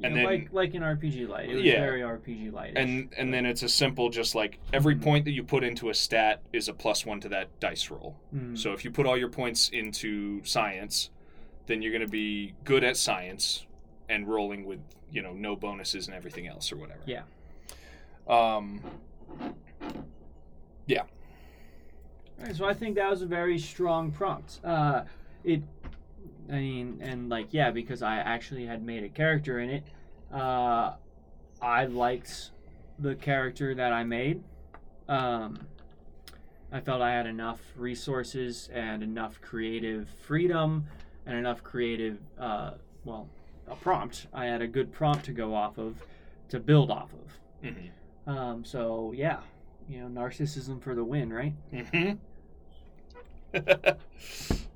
and 0.04 0.16
then- 0.16 0.24
like 0.26 0.54
like 0.54 0.74
in 0.76 0.82
RPG 0.84 1.28
Light, 1.28 1.50
it 1.50 1.56
was 1.56 1.64
Yeah. 1.64 1.80
very 1.80 2.02
RPG 2.02 2.52
Light. 2.52 2.74
and 2.76 3.14
and 3.18 3.34
then 3.34 3.46
it's 3.46 3.64
a 3.64 3.70
simple 3.70 4.10
just 4.10 4.36
like 4.36 4.60
every 4.74 4.96
Mhm. 4.96 5.02
point 5.04 5.26
that 5.26 5.32
you 5.32 5.44
put 5.44 5.64
into 5.64 5.90
a 5.90 5.94
stat 5.94 6.42
is 6.54 6.68
a 6.70 6.74
plus 6.74 7.06
1 7.06 7.20
to 7.22 7.30
that 7.30 7.48
dice 7.60 7.90
roll. 7.90 8.16
Mm-hmm. 8.34 8.56
So 8.56 8.74
if 8.74 8.84
you 8.86 8.92
put 8.92 9.06
all 9.06 9.18
your 9.18 9.30
points 9.30 9.70
into 9.70 10.44
science, 10.44 11.10
then 11.68 11.82
you're 11.82 11.92
going 11.92 12.06
to 12.06 12.08
be 12.12 12.54
good 12.64 12.84
at 12.84 12.98
science 12.98 13.66
and 14.08 14.28
rolling 14.28 14.66
with, 14.66 14.80
you 15.12 15.22
know, 15.22 15.34
no 15.34 15.56
bonuses 15.56 16.08
and 16.08 16.16
everything 16.16 16.48
else 16.48 16.72
or 16.72 16.78
whatever. 16.78 17.02
Yeah. 17.06 17.24
Um 18.28 18.82
Yeah. 20.88 21.04
Alright, 22.40 22.56
so 22.56 22.66
I 22.66 22.74
think 22.74 22.96
that 22.96 23.10
was 23.10 23.22
a 23.22 23.26
very 23.28 23.60
strong 23.60 24.12
prompt. 24.12 24.60
Uh, 24.64 25.04
it, 25.44 25.62
I 26.52 26.56
mean, 26.56 27.00
and 27.02 27.30
like 27.30 27.48
yeah, 27.52 27.72
because 27.72 28.02
I 28.02 28.18
actually 28.18 28.66
had 28.66 28.84
made 28.84 29.04
a 29.04 29.10
character 29.10 29.60
in 29.60 29.70
it. 29.70 29.84
Uh, 30.34 30.94
I 31.62 31.86
liked 31.86 32.52
the 32.98 33.16
character 33.16 33.76
that 33.76 33.94
I 33.94 34.04
made. 34.04 34.44
Um, 35.08 35.60
I 36.72 36.80
felt 36.80 37.02
I 37.02 37.12
had 37.12 37.26
enough 37.26 37.60
resources 37.76 38.70
and 38.72 39.02
enough 39.02 39.42
creative 39.42 40.08
freedom 40.22 40.86
and 41.26 41.36
enough 41.38 41.64
creative, 41.64 42.20
uh, 42.40 42.72
well, 43.06 43.28
a 43.68 43.76
prompt. 43.76 44.28
I 44.34 44.46
had 44.46 44.62
a 44.62 44.68
good 44.68 44.92
prompt 44.92 45.26
to 45.26 45.32
go 45.32 45.56
off 45.56 45.78
of, 45.78 46.04
to 46.50 46.60
build 46.60 46.92
off 46.92 47.10
of. 47.14 47.70
mhm. 47.72 47.90
Um, 48.28 48.64
so 48.64 49.14
yeah, 49.16 49.40
you 49.88 50.02
know, 50.02 50.22
narcissism 50.22 50.82
for 50.82 50.94
the 50.94 51.04
win, 51.04 51.34
right? 51.34 51.54
Mm-hmm. 51.74 52.18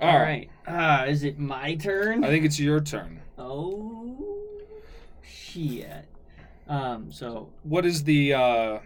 All 0.00 0.18
right. 0.18 0.48
Uh, 0.66 1.04
is 1.08 1.24
it 1.24 1.38
my 1.38 1.74
turn? 1.76 2.24
I 2.24 2.28
think 2.28 2.44
it's 2.44 2.58
your 2.58 2.80
turn. 2.80 3.20
Oh 3.38 4.38
shit. 5.22 6.06
Um. 6.68 7.10
So 7.12 7.50
What 7.64 7.84
is 7.84 8.04
the 8.04 8.34
uh 8.34 8.78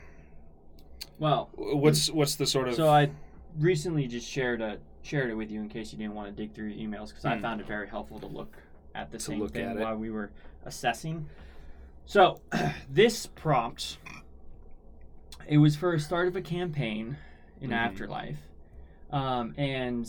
well. 1.19 1.51
what's 1.55 2.11
what's 2.11 2.37
the 2.37 2.47
sort 2.47 2.69
of 2.69 2.75
So 2.75 2.89
I 2.89 3.11
recently 3.59 4.07
just 4.07 4.29
shared 4.29 4.61
a 4.61 4.79
shared 5.03 5.31
it 5.31 5.35
with 5.35 5.51
you 5.51 5.61
in 5.61 5.69
case 5.69 5.93
you 5.93 5.99
didn't 5.99 6.15
want 6.15 6.35
to 6.35 6.43
dig 6.43 6.55
through 6.55 6.69
your 6.69 6.89
emails 6.89 7.09
because 7.11 7.25
I 7.27 7.37
Hmm. 7.37 7.43
found 7.43 7.61
it 7.61 7.67
very 7.67 7.89
helpful 7.89 8.19
to 8.21 8.27
look 8.27 8.57
at 8.95 9.11
the 9.11 9.21
same 9.21 9.41
look 9.41 9.53
thing 9.53 9.67
at 9.67 9.77
it. 9.77 9.81
while 9.83 9.97
we 9.97 10.11
were 10.11 10.31
assessing. 10.65 11.29
So 12.07 12.41
this 12.91 13.27
prompt, 13.27 13.99
it 15.47 15.59
was 15.59 15.77
for 15.77 15.93
a 15.93 16.01
start 16.01 16.27
of 16.29 16.37
a 16.37 16.41
campaign 16.43 17.19
in 17.61 17.71
Mhm. 17.71 17.75
Afterlife, 17.75 18.39
um, 19.11 19.55
and 19.59 20.09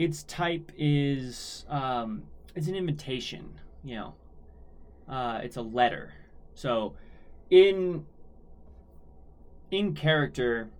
its 0.00 0.22
type 0.22 0.72
is 0.78 1.66
um, 1.68 2.22
it's 2.54 2.68
an 2.68 2.74
invitation. 2.74 3.60
You 3.84 3.96
know, 3.96 4.14
uh, 5.06 5.40
it's 5.42 5.56
a 5.58 5.62
letter. 5.62 6.14
So 6.54 6.94
in 7.50 8.06
in 9.70 9.94
character, 9.94 10.70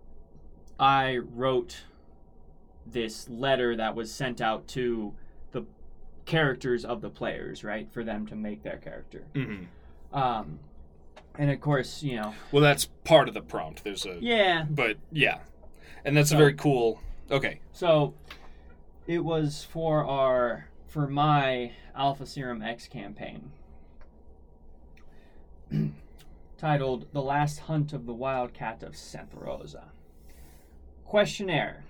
I 0.79 1.19
wrote 1.19 1.83
this 2.87 3.29
letter 3.29 3.77
that 3.77 3.95
was 3.95 4.11
sent 4.13 4.41
out 4.41 4.67
to 4.69 5.13
the 5.53 5.65
characters 6.25 6.85
of 6.87 7.03
the 7.03 7.11
players, 7.11 7.63
right, 7.63 7.93
for 7.93 8.03
them 8.03 8.27
to 8.27 8.35
make 8.35 8.63
their 8.63 8.79
character. 8.79 9.27
Mhm. 9.35 9.67
Um, 10.15 10.59
and 11.39 11.51
of 11.51 11.61
course, 11.61 12.03
you 12.03 12.17
know, 12.17 12.35
Well, 12.51 12.63
that's 12.63 12.87
part 13.05 13.29
of 13.29 13.35
the 13.35 13.43
prompt. 13.43 13.85
There's 13.85 14.07
a 14.07 14.17
yeah. 14.21 14.65
but 14.69 14.97
yeah. 15.13 15.41
And 16.07 16.17
that's 16.17 16.31
So- 16.31 16.37
a 16.37 16.39
very 16.39 16.55
cool. 16.55 17.01
Okay. 17.31 17.61
So 17.73 18.15
it 19.11 19.25
was 19.25 19.67
for 19.69 20.07
our 20.07 20.69
for 20.87 21.09
my 21.09 21.73
Alpha 21.97 22.25
Serum 22.25 22.63
X 22.63 22.87
campaign. 22.87 23.51
titled 26.59 27.07
The 27.13 27.21
Last 27.21 27.59
Hunt 27.59 27.93
of 27.93 28.07
the 28.07 28.15
Wildcat 28.15 28.85
of 28.85 28.95
Santa 28.95 29.35
Rosa. 29.35 29.89
Questionnaire. 31.05 31.83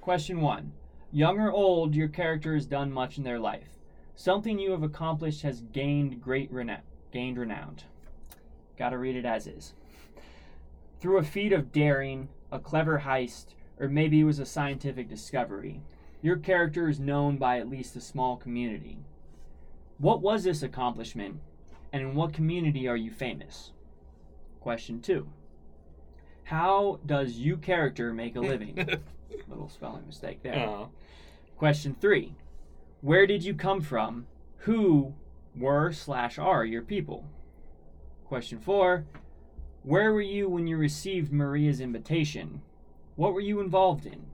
Question 0.00 0.40
1. 0.40 0.72
Young 1.12 1.38
or 1.38 1.52
old, 1.52 1.94
your 1.94 2.08
character 2.08 2.54
has 2.54 2.66
done 2.66 2.90
much 2.90 3.18
in 3.18 3.22
their 3.22 3.38
life. 3.38 3.78
Something 4.16 4.58
you 4.58 4.72
have 4.72 4.82
accomplished 4.82 5.42
has 5.42 5.60
gained 5.60 6.20
great 6.20 6.50
renown. 6.50 6.82
Gained 7.12 7.38
renown. 7.38 7.76
Gotta 8.76 8.98
read 8.98 9.14
it 9.14 9.24
as 9.24 9.46
is. 9.46 9.74
Through 10.98 11.18
a 11.18 11.22
feat 11.22 11.52
of 11.52 11.70
daring, 11.70 12.30
a 12.50 12.58
clever 12.58 13.02
heist, 13.06 13.54
or 13.78 13.88
maybe 13.88 14.20
it 14.20 14.24
was 14.24 14.40
a 14.40 14.46
scientific 14.46 15.08
discovery, 15.08 15.80
your 16.24 16.36
character 16.38 16.88
is 16.88 16.98
known 16.98 17.36
by 17.36 17.58
at 17.58 17.68
least 17.68 17.94
a 17.96 18.00
small 18.00 18.38
community. 18.38 18.96
What 19.98 20.22
was 20.22 20.42
this 20.42 20.62
accomplishment, 20.62 21.38
and 21.92 22.00
in 22.00 22.14
what 22.14 22.32
community 22.32 22.88
are 22.88 22.96
you 22.96 23.10
famous? 23.10 23.72
Question 24.58 25.02
two. 25.02 25.28
How 26.44 26.98
does 27.04 27.32
you 27.32 27.58
character 27.58 28.14
make 28.14 28.36
a 28.36 28.40
living? 28.40 28.74
Little 29.48 29.68
spelling 29.68 30.06
mistake 30.06 30.42
there. 30.42 30.66
Uh, 30.66 30.86
Question 31.58 31.94
three. 32.00 32.34
Where 33.02 33.26
did 33.26 33.44
you 33.44 33.52
come 33.52 33.82
from? 33.82 34.26
Who 34.60 35.12
were 35.54 35.92
slash 35.92 36.38
are 36.38 36.64
your 36.64 36.80
people? 36.80 37.26
Question 38.24 38.60
four. 38.60 39.04
Where 39.82 40.14
were 40.14 40.22
you 40.22 40.48
when 40.48 40.66
you 40.68 40.78
received 40.78 41.30
Maria's 41.30 41.80
invitation? 41.80 42.62
What 43.14 43.34
were 43.34 43.42
you 43.42 43.60
involved 43.60 44.06
in? 44.06 44.24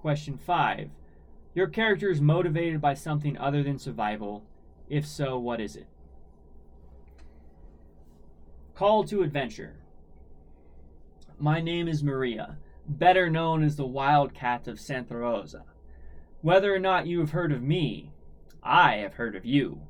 Question 0.00 0.38
five. 0.38 0.88
Your 1.54 1.66
character 1.66 2.08
is 2.08 2.22
motivated 2.22 2.80
by 2.80 2.94
something 2.94 3.36
other 3.36 3.62
than 3.62 3.78
survival. 3.78 4.46
If 4.88 5.06
so, 5.06 5.38
what 5.38 5.60
is 5.60 5.76
it? 5.76 5.88
Call 8.74 9.04
to 9.04 9.22
adventure. 9.22 9.76
My 11.38 11.60
name 11.60 11.86
is 11.86 12.02
Maria, 12.02 12.56
better 12.88 13.28
known 13.28 13.62
as 13.62 13.76
the 13.76 13.84
Wildcat 13.84 14.66
of 14.66 14.80
Santa 14.80 15.18
Rosa. 15.18 15.64
Whether 16.40 16.74
or 16.74 16.78
not 16.78 17.06
you 17.06 17.20
have 17.20 17.32
heard 17.32 17.52
of 17.52 17.62
me, 17.62 18.10
I 18.62 18.96
have 18.96 19.14
heard 19.14 19.36
of 19.36 19.44
you. 19.44 19.82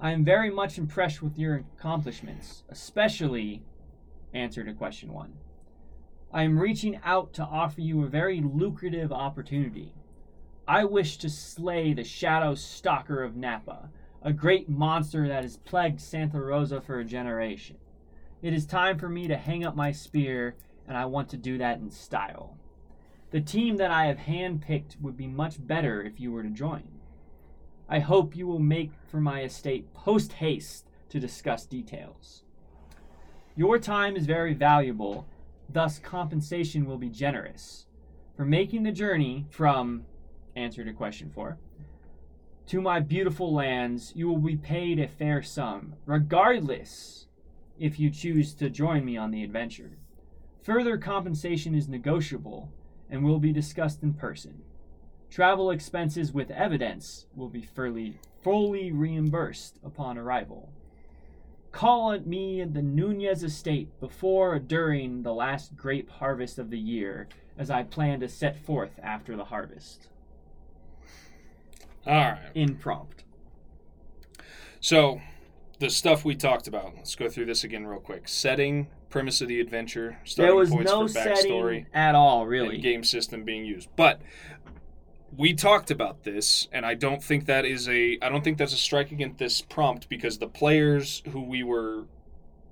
I 0.00 0.12
am 0.12 0.24
very 0.24 0.50
much 0.50 0.78
impressed 0.78 1.22
with 1.22 1.38
your 1.38 1.56
accomplishments, 1.76 2.64
especially 2.70 3.62
answer 4.32 4.64
to 4.64 4.72
question 4.72 5.12
one. 5.12 5.34
I 6.32 6.42
am 6.42 6.58
reaching 6.58 6.98
out 7.04 7.32
to 7.34 7.44
offer 7.44 7.80
you 7.80 8.02
a 8.02 8.08
very 8.08 8.40
lucrative 8.40 9.12
opportunity. 9.12 9.94
I 10.68 10.84
wish 10.84 11.18
to 11.18 11.30
slay 11.30 11.92
the 11.92 12.04
Shadow 12.04 12.54
Stalker 12.56 13.22
of 13.22 13.36
Napa, 13.36 13.88
a 14.22 14.32
great 14.32 14.68
monster 14.68 15.28
that 15.28 15.44
has 15.44 15.56
plagued 15.58 16.00
Santa 16.00 16.40
Rosa 16.40 16.80
for 16.80 16.98
a 16.98 17.04
generation. 17.04 17.76
It 18.42 18.52
is 18.52 18.66
time 18.66 18.98
for 18.98 19.08
me 19.08 19.28
to 19.28 19.36
hang 19.36 19.64
up 19.64 19.76
my 19.76 19.92
spear, 19.92 20.56
and 20.86 20.96
I 20.96 21.06
want 21.06 21.28
to 21.30 21.36
do 21.36 21.58
that 21.58 21.78
in 21.78 21.90
style. 21.90 22.58
The 23.30 23.40
team 23.40 23.76
that 23.76 23.90
I 23.90 24.06
have 24.06 24.18
handpicked 24.18 25.00
would 25.00 25.16
be 25.16 25.28
much 25.28 25.64
better 25.64 26.02
if 26.02 26.18
you 26.20 26.32
were 26.32 26.42
to 26.42 26.50
join. 26.50 26.88
I 27.88 28.00
hope 28.00 28.36
you 28.36 28.48
will 28.48 28.58
make 28.58 28.90
for 29.08 29.20
my 29.20 29.42
estate 29.42 29.92
post 29.94 30.34
haste 30.34 30.86
to 31.08 31.20
discuss 31.20 31.66
details. 31.66 32.42
Your 33.54 33.78
time 33.78 34.16
is 34.16 34.26
very 34.26 34.54
valuable, 34.54 35.26
thus, 35.68 35.98
compensation 35.98 36.86
will 36.86 36.98
be 36.98 37.08
generous. 37.08 37.86
For 38.36 38.44
making 38.44 38.82
the 38.82 38.92
journey 38.92 39.46
from 39.50 40.04
answer 40.54 40.84
to 40.84 40.92
question 40.92 41.30
four 41.34 41.58
to 42.66 42.80
my 42.80 42.98
beautiful 42.98 43.54
lands, 43.54 44.12
you 44.16 44.28
will 44.28 44.38
be 44.38 44.56
paid 44.56 44.98
a 44.98 45.06
fair 45.06 45.40
sum, 45.40 45.94
regardless 46.04 47.26
if 47.78 48.00
you 48.00 48.10
choose 48.10 48.54
to 48.54 48.68
join 48.68 49.04
me 49.04 49.16
on 49.16 49.30
the 49.30 49.44
adventure. 49.44 49.98
Further 50.62 50.98
compensation 50.98 51.76
is 51.76 51.86
negotiable 51.86 52.72
and 53.08 53.22
will 53.22 53.38
be 53.38 53.52
discussed 53.52 54.02
in 54.02 54.14
person. 54.14 54.62
Travel 55.30 55.70
expenses 55.70 56.32
with 56.32 56.50
evidence 56.50 57.26
will 57.36 57.48
be 57.48 57.62
fully, 57.62 58.18
fully 58.42 58.90
reimbursed 58.90 59.78
upon 59.84 60.18
arrival. 60.18 60.72
Call 61.76 62.12
at 62.12 62.26
me 62.26 62.64
the 62.64 62.80
Nunez 62.80 63.42
estate 63.42 64.00
before 64.00 64.54
or 64.54 64.58
during 64.58 65.22
the 65.24 65.34
last 65.34 65.76
grape 65.76 66.08
harvest 66.08 66.58
of 66.58 66.70
the 66.70 66.78
year, 66.78 67.28
as 67.58 67.70
I 67.70 67.82
plan 67.82 68.18
to 68.20 68.30
set 68.30 68.56
forth 68.56 68.98
after 69.02 69.36
the 69.36 69.44
harvest. 69.44 70.08
all 72.06 72.14
right. 72.14 72.50
In 72.54 72.76
prompt. 72.76 73.24
So, 74.80 75.20
the 75.78 75.90
stuff 75.90 76.24
we 76.24 76.34
talked 76.34 76.66
about. 76.66 76.94
Let's 76.96 77.14
go 77.14 77.28
through 77.28 77.44
this 77.44 77.62
again 77.62 77.86
real 77.86 78.00
quick. 78.00 78.26
Setting, 78.26 78.86
premise 79.10 79.42
of 79.42 79.48
the 79.48 79.60
adventure, 79.60 80.16
starting 80.24 80.48
There 80.48 80.56
was 80.56 80.70
points 80.70 80.90
no 80.90 81.06
for 81.06 81.12
backstory, 81.12 81.34
setting 81.34 81.86
at 81.92 82.14
all, 82.14 82.46
really. 82.46 82.78
game 82.78 83.04
system 83.04 83.44
being 83.44 83.66
used. 83.66 83.90
But 83.96 84.22
we 85.36 85.54
talked 85.54 85.90
about 85.90 86.24
this, 86.24 86.68
and 86.72 86.86
I 86.86 86.94
don't 86.94 87.22
think 87.22 87.46
that 87.46 87.64
is 87.64 87.88
a. 87.88 88.18
I 88.22 88.28
don't 88.28 88.42
think 88.42 88.58
that's 88.58 88.72
a 88.72 88.78
strike 88.78 89.12
against 89.12 89.38
this 89.38 89.60
prompt 89.60 90.08
because 90.08 90.38
the 90.38 90.48
players 90.48 91.22
who 91.32 91.42
we 91.42 91.62
were. 91.62 92.04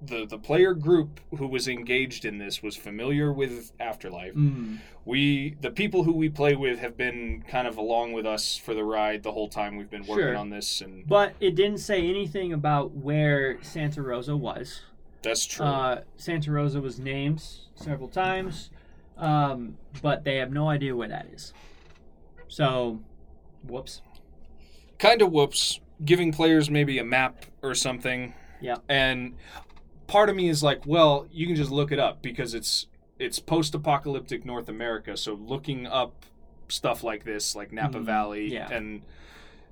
The, 0.06 0.26
the 0.26 0.36
player 0.36 0.74
group 0.74 1.18
who 1.38 1.46
was 1.46 1.66
engaged 1.66 2.26
in 2.26 2.36
this 2.36 2.62
was 2.62 2.76
familiar 2.76 3.32
with 3.32 3.72
Afterlife. 3.80 4.34
Mm. 4.34 4.80
We 5.06 5.56
the 5.62 5.70
people 5.70 6.04
who 6.04 6.12
we 6.12 6.28
play 6.28 6.54
with 6.54 6.78
have 6.80 6.94
been 6.94 7.42
kind 7.48 7.66
of 7.66 7.78
along 7.78 8.12
with 8.12 8.26
us 8.26 8.54
for 8.54 8.74
the 8.74 8.84
ride 8.84 9.22
the 9.22 9.32
whole 9.32 9.48
time 9.48 9.76
we've 9.76 9.88
been 9.88 10.04
working 10.06 10.26
Sure. 10.26 10.36
on 10.36 10.50
this, 10.50 10.82
and 10.82 11.08
But 11.08 11.32
it 11.40 11.54
didn't 11.54 11.78
say 11.78 12.06
anything 12.06 12.52
about 12.52 12.90
where 12.90 13.62
Santa 13.62 14.02
Rosa 14.02 14.36
was. 14.36 14.82
that's 15.22 15.46
true. 15.46 15.64
Uh, 15.64 16.02
Santa 16.18 16.50
Rosa 16.52 16.82
was 16.82 16.98
named 16.98 17.42
several 17.74 18.08
times, 18.08 18.68
um, 19.16 19.78
but 20.02 20.22
they 20.24 20.36
have 20.36 20.52
no 20.52 20.68
idea 20.68 20.94
where 20.94 21.08
that 21.08 21.28
is. 21.32 21.54
So, 22.48 23.00
whoops. 23.66 24.02
kind 24.98 25.22
of 25.22 25.32
whoops 25.32 25.80
giving 26.04 26.32
players 26.32 26.70
maybe 26.70 26.98
a 26.98 27.04
map 27.04 27.46
or 27.62 27.74
something 27.74 28.34
Yeah. 28.60 28.76
and 28.88 29.34
part 30.06 30.28
of 30.28 30.36
me 30.36 30.48
is 30.48 30.62
like 30.62 30.86
well 30.86 31.26
you 31.32 31.46
can 31.46 31.56
just 31.56 31.70
look 31.70 31.90
it 31.92 31.98
up 31.98 32.20
because 32.22 32.54
it's 32.54 32.86
it's 33.18 33.38
post-apocalyptic 33.38 34.44
north 34.44 34.68
america 34.68 35.16
so 35.16 35.34
looking 35.34 35.86
up 35.86 36.24
stuff 36.68 37.02
like 37.02 37.24
this 37.24 37.54
like 37.56 37.72
napa 37.72 37.98
Mhm. 37.98 38.04
valley 38.04 38.52
Yeah. 38.52 38.68
and 38.70 39.02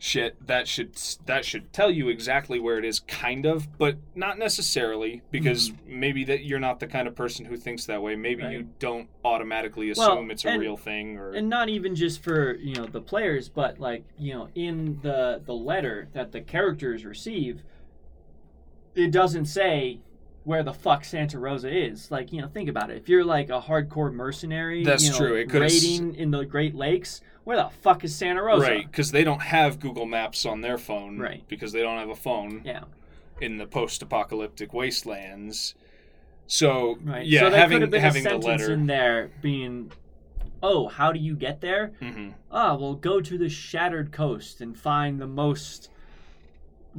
shit 0.04 0.34
that 0.48 0.66
should 0.66 0.96
that 1.26 1.44
should 1.44 1.72
tell 1.72 1.88
you 1.88 2.08
exactly 2.08 2.58
where 2.58 2.76
it 2.76 2.84
is 2.84 2.98
kind 2.98 3.46
of 3.46 3.68
but 3.78 3.96
not 4.16 4.36
necessarily 4.36 5.22
because 5.30 5.70
mm-hmm. 5.70 6.00
maybe 6.00 6.24
that 6.24 6.42
you're 6.44 6.58
not 6.58 6.80
the 6.80 6.88
kind 6.88 7.06
of 7.06 7.14
person 7.14 7.44
who 7.44 7.56
thinks 7.56 7.86
that 7.86 8.02
way 8.02 8.16
maybe 8.16 8.42
Right. 8.42 8.52
you 8.52 8.68
don't 8.80 9.08
automatically 9.24 9.90
assume 9.90 10.26
Well, 10.26 10.30
it's 10.32 10.44
a 10.44 10.48
and- 10.48 10.60
real 10.60 10.76
thing 10.76 11.18
or 11.18 11.30
And 11.34 11.48
not 11.48 11.68
even 11.68 11.94
just 11.94 12.20
for 12.20 12.56
you 12.56 12.74
know 12.74 12.86
the 12.86 13.00
players, 13.00 13.48
but 13.48 13.78
like 13.78 14.02
you 14.18 14.34
know 14.34 14.48
in 14.56 14.98
the 15.02 15.40
the 15.46 15.54
letter 15.54 16.08
that 16.14 16.32
the 16.32 16.40
characters 16.40 17.04
receive, 17.04 17.62
it 18.96 19.12
doesn't 19.12 19.44
say 19.46 20.00
where 20.44 20.62
the 20.62 20.72
fuck 20.72 21.04
Santa 21.04 21.38
Rosa 21.38 21.70
is. 21.70 22.10
Like, 22.10 22.32
you 22.32 22.40
know, 22.40 22.48
think 22.48 22.68
about 22.68 22.90
it. 22.90 22.96
If 22.96 23.08
you're 23.08 23.24
like 23.24 23.48
a 23.50 23.60
hardcore 23.60 24.12
mercenary, 24.12 24.84
That's 24.84 25.04
you 25.04 25.10
know, 25.12 25.18
true. 25.18 25.34
It 25.36 25.52
raiding 25.52 26.14
in 26.16 26.30
the 26.30 26.44
Great 26.44 26.74
Lakes, 26.74 27.20
where 27.44 27.56
the 27.56 27.70
fuck 27.82 28.02
is 28.04 28.14
Santa 28.14 28.42
Rosa? 28.42 28.62
Right, 28.66 28.86
because 28.90 29.12
they 29.12 29.22
don't 29.24 29.42
have 29.42 29.78
Google 29.78 30.06
Maps 30.06 30.44
on 30.44 30.60
their 30.60 30.78
phone. 30.78 31.18
Right. 31.18 31.44
Because 31.48 31.72
they 31.72 31.80
don't 31.82 31.98
have 31.98 32.08
a 32.08 32.16
phone 32.16 32.62
Yeah. 32.64 32.84
in 33.40 33.58
the 33.58 33.66
post-apocalyptic 33.66 34.72
wastelands. 34.72 35.74
So 36.48 36.98
Right. 37.04 37.24
yeah, 37.26 37.40
so 37.40 37.50
there 37.50 37.58
having 37.60 37.76
could 37.76 37.82
have 37.82 37.90
been 37.90 38.00
having 38.00 38.20
a 38.22 38.24
the 38.24 38.30
sentence 38.42 38.44
letter. 38.62 38.72
in 38.72 38.86
there 38.86 39.30
being, 39.40 39.92
"Oh, 40.62 40.88
how 40.88 41.12
do 41.12 41.20
you 41.20 41.34
get 41.36 41.60
there? 41.60 41.92
Mm-hmm. 42.02 42.30
Ah, 42.50 42.74
well, 42.74 42.94
go 42.94 43.20
to 43.20 43.38
the 43.38 43.48
Shattered 43.48 44.10
Coast 44.12 44.60
and 44.60 44.76
find 44.76 45.20
the 45.20 45.26
most 45.26 45.88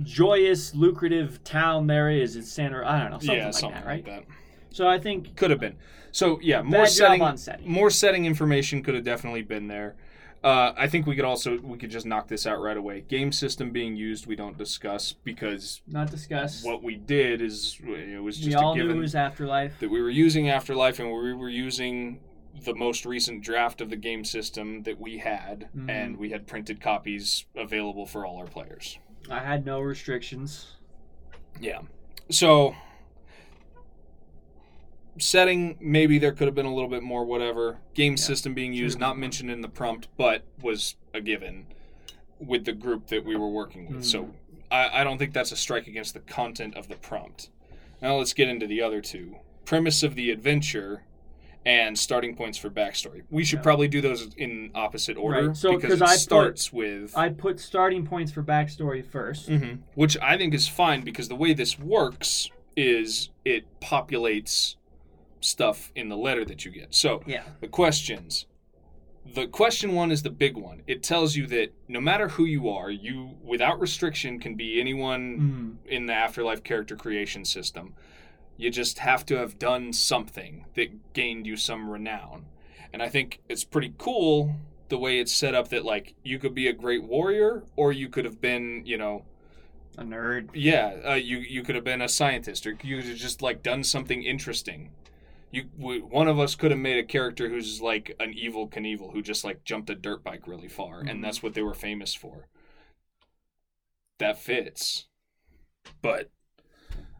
joyous, 0.02 0.74
lucrative 0.76 1.44
town 1.44 1.88
there 1.88 2.10
is 2.10 2.36
in 2.36 2.44
Santa. 2.44 2.84
I 2.86 3.00
don't 3.00 3.12
know, 3.12 3.20
something 3.20 3.36
yeah, 3.38 3.46
like 3.46 3.54
something 3.54 3.82
that, 3.82 3.88
right? 3.88 4.06
like 4.08 4.28
that. 4.28 4.36
So 4.72 4.88
I 4.88 4.98
think 5.00 5.36
Could 5.36 5.52
have 5.52 5.60
been. 5.60 5.76
So 6.12 6.40
yeah, 6.42 6.62
more 6.62 6.86
setting, 6.88 7.22
on 7.22 7.38
setting. 7.38 7.70
more 7.70 7.90
setting 7.90 8.26
information 8.26 8.84
could 8.84 8.96
have 8.96 9.04
definitely 9.04 9.42
been 9.44 9.68
there. 9.68 9.96
Uh, 10.44 10.74
I 10.76 10.88
think 10.88 11.08
we 11.08 11.16
could 11.16 11.24
also 11.26 11.58
we 11.60 11.78
could 11.78 11.90
just 11.90 12.06
knock 12.06 12.28
this 12.28 12.46
out 12.46 12.60
right 12.62 12.76
away. 12.76 13.02
Game 13.08 13.32
system 13.32 13.72
being 13.72 13.96
used, 13.96 14.26
we 14.28 14.36
don't 14.36 14.58
discuss 14.58 15.14
because 15.24 15.82
Not 15.88 16.12
discuss 16.12 16.64
what 16.66 16.84
we 16.84 16.96
did 16.98 17.42
is 17.42 17.80
it 17.82 18.22
was 18.22 18.40
we 18.40 18.46
just 18.52 18.58
all 18.58 18.74
a 18.74 18.76
knew 18.76 18.90
it 18.90 18.96
was 18.98 19.16
Afterlife. 19.16 19.80
that 19.80 19.90
we 19.90 20.02
were 20.02 20.10
using 20.10 20.50
Afterlife 20.50 21.00
and 21.00 21.08
we 21.10 21.34
were 21.34 21.50
using 21.50 22.20
the 22.66 22.76
most 22.76 23.06
recent 23.06 23.42
draft 23.42 23.80
of 23.82 23.90
the 23.90 23.96
game 23.96 24.24
system 24.26 24.84
that 24.84 25.00
we 25.00 25.18
had, 25.18 25.70
Mhm. 25.76 25.90
and 25.90 26.18
we 26.18 26.30
had 26.30 26.46
printed 26.46 26.80
copies 26.82 27.46
available 27.56 28.06
for 28.06 28.26
all 28.26 28.38
our 28.38 28.46
players. 28.46 29.00
I 29.30 29.40
had 29.40 29.66
no 29.66 29.80
restrictions. 29.80 30.68
Yeah. 31.60 31.82
So 32.30 32.76
setting 35.20 35.78
maybe 35.80 36.18
there 36.18 36.32
could 36.32 36.48
have 36.48 36.56
been 36.56 36.66
a 36.66 36.74
little 36.74 36.90
bit 36.90 37.04
more 37.04 37.24
whatever. 37.26 37.78
Game 37.94 38.14
Yeah. 38.14 38.18
system 38.24 38.54
being 38.54 38.74
used 38.74 39.00
not 39.00 39.18
mentioned 39.18 39.52
in 39.52 39.62
the 39.62 39.70
prompt 39.70 40.08
but 40.18 40.44
was 40.62 40.96
a 41.14 41.22
given 41.22 41.68
with 42.40 42.66
the 42.66 42.74
group 42.74 43.08
that 43.08 43.24
we 43.24 43.36
were 43.36 43.50
working 43.50 43.88
with. 43.88 44.02
Mm. 44.02 44.06
So 44.06 44.30
I, 44.72 45.02
I 45.02 45.04
don't 45.04 45.18
think 45.18 45.34
that's 45.34 45.52
a 45.52 45.56
strike 45.56 45.88
against 45.88 46.14
the 46.14 46.20
content 46.20 46.76
of 46.76 46.88
the 46.88 46.96
prompt. 46.96 47.50
Now 48.02 48.16
let's 48.18 48.34
get 48.34 48.50
into 48.50 48.68
the 48.68 48.82
other 48.82 49.02
two. 49.02 49.38
Premise 49.66 50.04
of 50.04 50.16
the 50.16 50.30
adventure 50.32 51.04
and 51.66 51.98
starting 51.98 52.36
points 52.36 52.58
for 52.58 52.70
backstory. 52.70 53.24
We 53.30 53.44
should 53.44 53.60
Yeah. 53.60 53.64
probably 53.64 53.88
do 53.88 54.02
those 54.02 54.34
in 54.36 54.72
opposite 54.76 55.18
order 55.18 55.48
Right. 55.48 55.56
So, 55.58 55.76
because 55.76 55.94
it 55.94 56.02
I 56.02 56.08
put- 56.12 56.20
starts 56.20 56.74
with 56.74 57.18
I 57.18 57.30
put 57.30 57.60
starting 57.60 58.06
points 58.06 58.32
for 58.32 58.44
backstory 58.44 59.04
1st 59.04 59.48
hmm 59.48 59.76
Which 59.96 60.18
I 60.22 60.38
think 60.38 60.54
is 60.54 60.68
fine 60.68 61.02
because 61.02 61.30
the 61.30 61.36
way 61.36 61.54
this 61.54 61.80
works 61.80 62.50
is 62.76 63.30
it 63.46 63.66
populates 63.80 64.76
stuff 65.40 65.92
in 65.96 66.10
the 66.10 66.18
letter 66.18 66.44
that 66.46 66.66
you 66.66 66.72
get. 66.72 66.94
So 66.94 67.22
Yeah. 67.26 67.44
the 67.62 67.68
questions. 67.68 68.46
The 69.36 69.48
question 69.48 69.94
one 69.94 70.12
is 70.12 70.22
the 70.24 70.30
big 70.30 70.58
one. 70.58 70.82
It 70.86 71.02
tells 71.02 71.36
you 71.38 71.48
that 71.48 71.74
no 71.88 72.02
matter 72.02 72.28
who 72.28 72.44
you 72.44 72.68
are, 72.70 72.90
you 72.92 73.38
without 73.42 73.80
restriction 73.80 74.38
can 74.40 74.56
be 74.56 74.82
anyone 74.82 75.78
Mm. 75.86 75.90
in 75.90 76.06
the 76.08 76.14
afterlife 76.14 76.62
character 76.64 76.96
creation 76.98 77.46
system. 77.46 77.94
You 78.58 78.70
just 78.70 79.00
have 79.00 79.26
to 79.28 79.36
have 79.38 79.58
done 79.60 79.94
something 79.94 80.66
that 80.76 81.14
gained 81.14 81.46
you 81.48 81.58
some 81.58 81.90
renown. 81.90 82.46
And 82.92 83.02
I 83.02 83.10
think 83.10 83.42
it's 83.50 83.64
pretty 83.64 83.94
cool 83.98 84.56
the 84.90 84.98
way 84.98 85.20
it's 85.20 85.34
set 85.34 85.56
up 85.56 85.70
that 85.70 85.84
like 85.86 86.14
you 86.24 86.38
could 86.38 86.54
be 86.54 86.68
a 86.68 86.74
great 86.74 87.04
warrior 87.04 87.64
or 87.76 87.92
you 87.92 88.10
could 88.10 88.26
have 88.26 88.40
been, 88.42 88.84
you 88.86 88.98
know, 88.98 89.26
A 89.98 90.04
nerd. 90.04 90.50
yeah, 90.54 91.00
uh, 91.06 91.14
you 91.16 91.38
you 91.40 91.64
could 91.64 91.76
have 91.76 91.84
been 91.84 92.02
a 92.02 92.08
scientist, 92.10 92.66
or 92.68 92.78
you 92.84 92.98
could 92.98 93.06
have 93.06 93.18
just 93.18 93.42
like 93.42 93.64
done 93.64 93.84
something 93.84 94.24
interesting. 94.24 94.92
You 95.52 95.66
w- 95.80 96.06
one 96.06 96.28
of 96.28 96.40
us 96.40 96.56
could 96.56 96.72
have 96.72 96.80
made 96.80 96.98
a 96.98 97.04
character 97.08 97.50
who's 97.50 97.80
like 97.82 98.16
an 98.20 98.34
Evel 98.34 98.72
Knievel 98.72 99.14
who 99.14 99.22
just 99.22 99.44
like 99.44 99.64
jumped 99.64 99.90
a 99.92 99.96
dirt 99.96 100.24
bike 100.24 100.48
really 100.48 100.68
far, 100.68 101.04
Mhm. 101.04 101.10
and 101.12 101.24
that's 101.24 101.44
what 101.44 101.54
they 101.54 101.62
were 101.64 101.76
famous 101.76 102.14
for. 102.16 102.48
That 104.20 104.38
fits, 104.40 105.08
but 106.02 106.32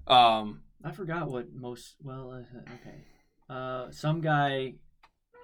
um, 0.08 0.63
I 0.84 0.92
forgot 0.92 1.30
what 1.30 1.54
most. 1.54 1.96
Well, 2.04 2.32
uh, 2.32 2.60
okay. 2.74 2.98
Uh, 3.50 3.92
some 3.92 4.22
guy 4.22 4.76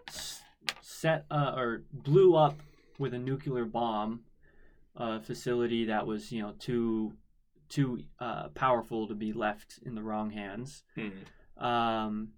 s- 0.08 0.42
set 0.82 1.26
uh, 1.32 1.54
or 1.56 1.84
blew 1.94 2.36
up 2.36 2.60
with 2.98 3.14
a 3.14 3.20
nuclear 3.20 3.66
bomb 3.66 4.22
a 4.96 5.20
facility 5.22 5.86
that 5.86 6.06
was 6.06 6.32
you 6.32 6.42
know 6.42 6.54
too 6.60 7.14
too 7.70 8.04
uh, 8.20 8.50
powerful 8.50 9.08
to 9.08 9.14
be 9.16 9.32
left 9.32 9.80
in 9.86 9.96
the 9.96 10.02
wrong 10.04 10.32
hands. 10.32 10.84
hmm. 10.96 11.10
Um, 11.64 12.30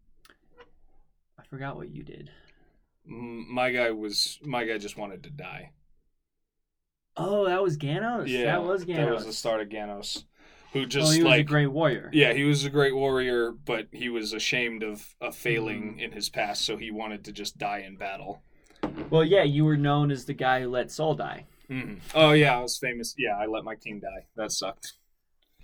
I 1.39 1.43
forgot 1.49 1.75
what 1.75 1.89
you 1.89 2.03
did. 2.03 2.29
My 3.05 3.71
guy 3.71 3.91
was 3.91 4.39
my 4.43 4.63
guy 4.65 4.77
just 4.77 4.97
wanted 4.97 5.23
to 5.23 5.29
die. 5.29 5.71
Oh, 7.17 7.45
that 7.45 7.61
was 7.63 7.77
Ganos. 7.77 8.29
Yeah, 8.29 8.45
that 8.45 8.63
was 8.63 8.83
Ganos. 8.85 9.05
That 9.05 9.13
was 9.15 9.25
the 9.25 9.33
start 9.33 9.61
of 9.61 9.69
Ganos, 9.69 10.25
who 10.73 10.85
just 10.85 11.05
well, 11.07 11.11
he 11.11 11.23
was 11.23 11.33
a 11.39 11.43
great 11.43 11.67
warrior. 11.67 12.09
Yeah, 12.13 12.33
he 12.33 12.43
was 12.43 12.63
a 12.65 12.69
great 12.69 12.95
warrior, 12.95 13.51
but 13.51 13.87
he 13.91 14.09
was 14.09 14.33
ashamed 14.33 14.83
of, 14.83 15.15
of 15.19 15.35
failing 15.35 15.81
Mm-hmm. 15.93 15.99
in 15.99 16.11
his 16.11 16.29
past, 16.29 16.63
so 16.65 16.77
he 16.77 16.91
wanted 16.91 17.23
to 17.25 17.31
just 17.31 17.57
die 17.57 17.79
in 17.79 17.97
battle. 17.97 18.41
Well, 19.09 19.23
yeah, 19.23 19.43
you 19.43 19.65
were 19.65 19.77
known 19.77 20.11
as 20.11 20.25
the 20.25 20.33
guy 20.33 20.61
who 20.61 20.69
let 20.69 20.91
Saul 20.91 21.15
die. 21.15 21.45
hmm 21.67 21.95
Oh 22.15 22.31
yeah, 22.31 22.57
I 22.57 22.61
was 22.61 22.77
famous. 22.77 23.13
Yeah, 23.17 23.37
I 23.37 23.45
let 23.45 23.63
my 23.63 23.75
king 23.75 23.99
die. 23.99 24.25
That 24.35 24.51
sucked. 24.51 24.93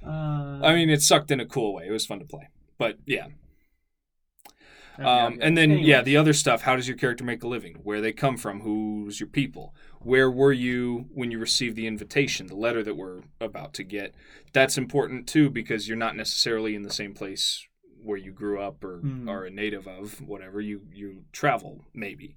Uh, 0.05 0.60
I 0.64 0.74
mean, 0.76 0.89
it 0.89 1.01
sucked 1.01 1.32
in 1.32 1.39
a 1.39 1.45
cool 1.45 1.74
way. 1.74 1.86
It 1.88 1.91
was 1.91 2.05
fun 2.05 2.20
to 2.20 2.26
play, 2.26 2.49
but 2.78 2.97
yeah. 3.05 3.28
Okay, 4.99 5.07
Um, 5.07 5.37
and 5.41 5.57
then 5.57 5.71
yeah, 5.79 6.01
the 6.01 6.17
other 6.17 6.33
stuff. 6.33 6.61
How 6.63 6.75
does 6.75 6.87
your 6.87 6.97
character 6.97 7.23
make 7.23 7.43
a 7.43 7.47
living? 7.47 7.79
Where 7.83 8.01
they 8.01 8.11
come 8.11 8.37
from? 8.37 8.61
Who's 8.61 9.19
your 9.19 9.29
people? 9.29 9.73
Where 10.01 10.29
were 10.31 10.53
you 10.53 11.07
when 11.13 11.31
you 11.31 11.39
received 11.39 11.75
the 11.75 11.87
invitation, 11.87 12.47
the 12.47 12.55
letter 12.55 12.83
that 12.83 12.95
we're 12.95 13.21
about 13.41 13.73
to 13.75 13.83
get? 13.83 14.15
That's 14.53 14.77
important 14.77 15.27
too 15.27 15.49
because 15.49 15.87
you're 15.87 15.97
not 15.97 16.15
necessarily 16.15 16.75
in 16.75 16.83
the 16.83 16.89
same 16.93 17.13
place 17.13 17.65
where 18.03 18.17
you 18.17 18.31
grew 18.31 18.61
up 18.61 18.83
or 18.83 18.99
Hmm. 18.99 19.27
are 19.27 19.45
a 19.45 19.49
native 19.49 19.87
of. 19.87 20.21
Whatever 20.21 20.61
you 20.61 20.81
you 20.93 21.25
travel 21.31 21.85
maybe. 21.93 22.35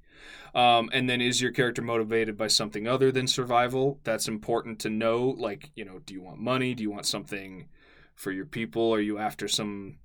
Um, 0.54 0.90
and 0.92 1.08
then 1.08 1.20
is 1.20 1.40
your 1.40 1.52
character 1.52 1.82
motivated 1.82 2.36
by 2.36 2.48
something 2.48 2.86
other 2.88 3.12
than 3.12 3.26
survival? 3.26 4.00
That's 4.04 4.28
important 4.28 4.78
to 4.80 4.90
know. 4.90 5.28
Like 5.28 5.70
you 5.76 5.84
know, 5.84 6.00
do 6.00 6.14
you 6.14 6.22
want 6.22 6.40
money? 6.40 6.74
Do 6.74 6.82
you 6.82 6.90
want 6.90 7.06
something 7.06 7.68
for 8.14 8.32
your 8.32 8.46
people? 8.46 8.92
Are 8.94 9.00
you 9.00 9.18
after 9.18 9.48
some 9.48 9.98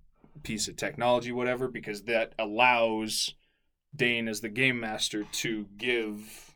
piece 0.44 0.68
of 0.68 0.76
technology, 0.76 1.32
whatever, 1.32 1.68
because 1.68 2.04
that 2.04 2.34
allows 2.38 3.34
Dane 3.96 4.28
as 4.28 4.42
the 4.42 4.50
game 4.50 4.80
master 4.80 5.24
to 5.24 5.68
give 5.78 6.54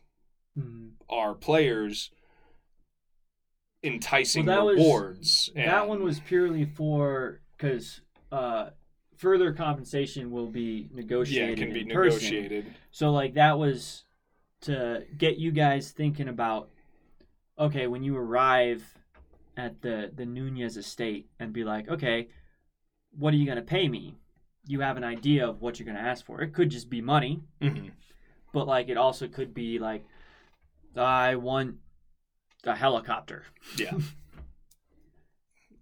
Mhm. 0.58 0.92
our 1.08 1.34
players 1.34 2.10
enticing 3.82 4.46
Well, 4.46 4.56
that 4.58 4.64
was- 4.66 4.76
rewards. 4.76 5.50
that 5.54 5.88
one 5.88 6.02
was 6.02 6.20
purely 6.20 6.64
for 6.66 7.40
because 7.56 8.00
uh, 8.32 8.70
further 9.16 9.52
compensation 9.52 10.30
will 10.30 10.46
be 10.46 10.88
negotiated. 10.92 11.58
yeah, 11.58 11.64
it 11.64 11.66
can 11.66 11.74
be 11.74 11.80
in 11.80 11.88
person. 11.88 12.30
negotiated. 12.32 12.74
So 12.90 13.10
like 13.10 13.34
that 13.34 13.58
was 13.58 14.04
to 14.62 15.04
get 15.16 15.38
you 15.38 15.50
guys 15.50 15.90
thinking 15.92 16.28
about 16.28 16.70
okay 17.58 17.86
when 17.86 18.02
you 18.02 18.16
arrive 18.16 18.96
at 19.56 19.80
the 19.82 20.12
the 20.14 20.24
Nunez 20.26 20.76
estate 20.76 21.28
and 21.40 21.52
be 21.52 21.64
like 21.64 21.88
okay 21.88 22.28
what 23.18 23.34
are 23.34 23.36
you 23.36 23.46
gonna 23.46 23.62
pay 23.62 23.88
me 23.88 24.14
you 24.66 24.80
have 24.80 24.96
an 24.96 25.04
idea 25.04 25.48
of 25.48 25.60
what 25.60 25.78
you're 25.78 25.86
gonna 25.86 25.98
ask 25.98 26.24
for 26.24 26.40
it 26.40 26.52
could 26.52 26.70
just 26.70 26.90
be 26.90 27.00
money 27.00 27.40
hmm 27.60 27.88
but 28.52 28.66
like 28.66 28.88
it 28.88 28.96
also 28.96 29.28
could 29.28 29.54
be 29.54 29.78
like 29.78 30.04
I 30.96 31.36
want 31.36 31.76
a 32.64 32.74
helicopter 32.74 33.44
Yeah. 33.76 33.92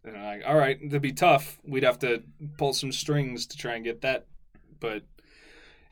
and 0.05 0.17
I'm 0.17 0.25
like, 0.25 0.43
all 0.47 0.57
right, 0.57 0.79
that'd 0.81 1.03
be 1.03 1.13
tough. 1.13 1.59
We'd 1.65 1.83
have 1.83 1.99
to 2.01 2.23
pull 2.57 2.73
some 2.73 2.93
strings 2.93 3.47
to 3.47 3.57
try 3.57 3.75
and 3.75 3.85
get 3.85 4.01
that, 4.03 4.27
but 4.81 5.03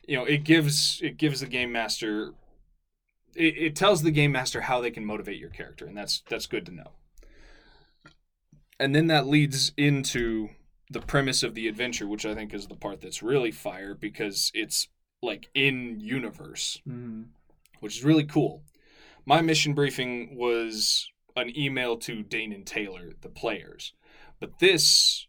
you 0.07 0.17
know, 0.17 0.23
it 0.23 0.43
gives 0.43 0.99
it 1.01 1.17
gives 1.17 1.41
the 1.41 1.47
game 1.47 1.71
master. 1.71 2.33
It, 3.35 3.57
it 3.57 3.75
tells 3.75 4.01
the 4.01 4.11
game 4.11 4.31
master 4.31 4.61
how 4.61 4.81
they 4.81 4.91
can 4.91 5.05
motivate 5.05 5.37
your 5.37 5.49
character, 5.49 5.85
and 5.85 5.97
that's 5.97 6.23
that's 6.29 6.45
good 6.45 6.65
to 6.67 6.71
know. 6.73 6.91
And 8.79 8.95
then 8.95 9.07
that 9.07 9.27
leads 9.27 9.73
into 9.75 10.49
the 10.89 11.01
premise 11.01 11.43
of 11.43 11.53
the 11.53 11.67
adventure, 11.67 12.07
which 12.07 12.25
I 12.25 12.33
think 12.33 12.53
is 12.53 12.67
the 12.67 12.75
part 12.75 13.01
that's 13.01 13.21
really 13.21 13.51
fire 13.51 13.93
because 13.93 14.51
it's 14.53 14.87
like 15.21 15.49
in 15.53 15.99
universe 15.99 16.79
mm-hmm. 16.87 17.23
which 17.79 17.97
is 17.97 18.03
really 18.03 18.23
cool. 18.23 18.63
My 19.25 19.41
mission 19.41 19.73
briefing 19.73 20.37
was 20.37 21.11
an 21.35 21.57
email 21.57 21.97
to 21.97 22.23
Dane 22.23 22.53
and 22.53 22.65
Taylor, 22.65 23.11
the 23.21 23.29
players. 23.29 23.93
But 24.39 24.59
this 24.59 25.27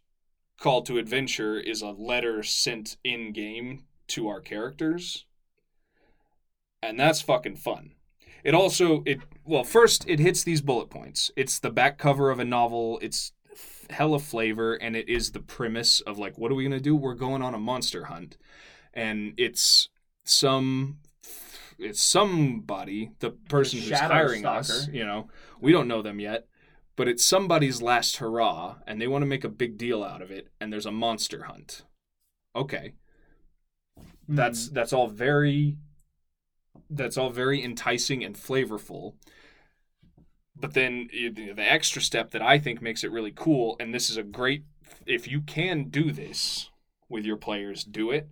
call 0.59 0.81
to 0.83 0.97
adventure 0.97 1.59
is 1.59 1.81
a 1.81 1.89
letter 1.89 2.43
sent 2.43 2.97
in 3.03 3.33
game 3.33 3.85
to 4.09 4.27
our 4.27 4.41
characters. 4.41 5.25
And 6.81 6.99
that's 6.99 7.21
fucking 7.21 7.57
fun. 7.57 7.91
It 8.43 8.53
also 8.53 9.03
it 9.05 9.19
well 9.43 9.65
first 9.65 10.07
it 10.07 10.19
hits 10.19 10.43
these 10.43 10.61
bullet 10.61 10.89
points. 10.89 11.29
It's 11.35 11.59
the 11.59 11.69
back 11.69 11.97
cover 11.97 12.29
of 12.31 12.39
a 12.39 12.45
novel. 12.45 12.99
It's 13.01 13.33
hella 13.89 14.19
flavor 14.19 14.75
and 14.75 14.95
it 14.95 15.09
is 15.09 15.31
the 15.31 15.39
premise 15.39 15.99
of 16.01 16.17
like 16.19 16.37
what 16.37 16.51
are 16.51 16.55
we 16.55 16.63
going 16.63 16.71
to 16.71 16.79
do? 16.79 16.95
We're 16.95 17.15
going 17.15 17.41
on 17.41 17.53
a 17.53 17.59
monster 17.59 18.05
hunt. 18.05 18.37
And 18.93 19.33
it's 19.37 19.89
some 20.25 20.97
it's 21.77 22.01
somebody 22.01 23.11
the 23.19 23.31
person 23.31 23.79
who's 23.79 23.87
shadow 23.87 24.13
hiring 24.13 24.45
us 24.45 24.87
you 24.89 25.05
know. 25.05 25.29
We 25.61 25.71
don't 25.71 25.87
know 25.87 26.01
them 26.01 26.19
yet 26.19 26.47
but 26.95 27.07
it's 27.07 27.23
somebody's 27.23 27.81
last 27.81 28.17
hurrah 28.17 28.75
and 28.85 28.99
they 28.99 29.07
want 29.07 29.21
to 29.21 29.25
make 29.25 29.45
a 29.45 29.49
big 29.49 29.77
deal 29.77 30.03
out 30.03 30.21
of 30.21 30.31
it 30.31 30.49
and 30.59 30.71
there's 30.71 30.85
a 30.85 30.91
monster 30.91 31.43
hunt. 31.45 31.83
Okay. 32.55 32.93
That's 34.27 34.69
Mm. 34.69 34.73
that's 34.73 34.93
all 34.93 35.07
very 35.07 35.77
that's 36.89 37.17
all 37.17 37.29
very 37.29 37.63
enticing 37.63 38.23
and 38.23 38.35
flavorful 38.35 39.13
but 40.59 40.73
then 40.73 41.07
the 41.11 41.29
the 41.53 41.71
extra 41.71 42.01
step 42.01 42.31
that 42.31 42.41
i 42.41 42.59
think 42.59 42.81
makes 42.81 43.03
it 43.03 43.11
really 43.11 43.31
cool 43.35 43.75
and 43.79 43.93
this 43.93 44.09
is 44.09 44.17
a 44.17 44.23
great 44.23 44.63
if 45.05 45.27
you 45.27 45.41
can 45.41 45.85
do 45.85 46.11
this 46.11 46.69
with 47.07 47.25
your 47.25 47.37
players 47.37 47.83
do 47.83 48.11
it. 48.11 48.27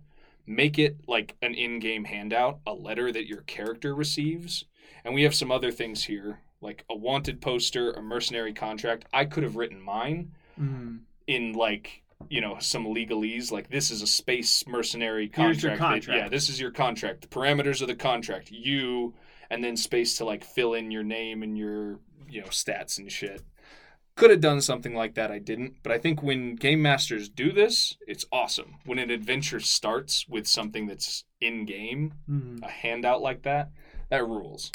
Make 0.46 0.78
it 0.78 0.96
like 1.08 1.36
an 1.42 1.52
in-game 1.54 2.04
handout 2.04 2.60
a 2.66 2.72
letter 2.72 3.10
that 3.12 3.26
your 3.26 3.42
character 3.42 3.94
receives. 3.94 4.64
And 5.04 5.12
we 5.14 5.24
have 5.24 5.34
some 5.34 5.50
other 5.50 5.70
things 5.72 6.04
here 6.04 6.40
like 6.60 6.84
a 6.88 6.96
wanted 6.96 7.40
poster 7.40 7.92
a 7.92 8.00
mercenary 8.02 8.52
contract. 8.54 9.04
I 9.12 9.24
could 9.24 9.42
have 9.42 9.56
written 9.56 9.80
mine 9.80 10.32
Mm. 10.60 11.00
in 11.26 11.52
like 11.52 12.02
you 12.28 12.40
know 12.40 12.56
some 12.60 12.84
legalese 12.86 13.52
like 13.52 13.68
this 13.68 13.90
is 13.90 14.00
a 14.02 14.06
space 14.06 14.64
mercenary 14.66 15.30
Here's 15.34 15.62
your 15.62 15.76
contract 15.76 15.78
that- 15.80 15.86
contract. 16.12 16.18
yeah 16.24 16.28
this 16.28 16.48
is 16.48 16.60
your 16.60 16.70
contract. 16.70 17.20
The 17.22 17.28
parameters 17.28 17.80
of 17.82 17.88
the 17.88 17.94
contract. 17.96 18.50
You 18.50 19.14
and 19.50 19.62
then 19.64 19.76
space 19.76 20.16
to 20.18 20.24
like 20.24 20.44
fill 20.44 20.74
in 20.74 20.90
your 20.90 21.04
name 21.04 21.42
and 21.42 21.56
your 21.58 21.98
you 22.28 22.40
know 22.40 22.46
stats 22.48 22.98
and 22.98 23.10
shit 23.10 23.42
could 24.16 24.30
have 24.30 24.40
done 24.40 24.60
something 24.60 24.94
like 24.94 25.14
that 25.14 25.30
i 25.30 25.38
didn't 25.38 25.74
but 25.82 25.92
i 25.92 25.98
think 25.98 26.22
when 26.22 26.54
game 26.56 26.82
masters 26.82 27.28
do 27.28 27.52
this 27.52 27.96
it's 28.06 28.26
awesome 28.32 28.74
when 28.84 28.98
an 28.98 29.10
adventure 29.10 29.60
starts 29.60 30.26
with 30.28 30.46
something 30.46 30.86
that's 30.86 31.24
in 31.40 31.64
game 31.64 32.12
Mm. 32.28 32.62
a 32.62 32.68
handout 32.68 33.22
like 33.22 33.42
that, 33.42 33.70
that 34.10 34.26
rules. 34.26 34.70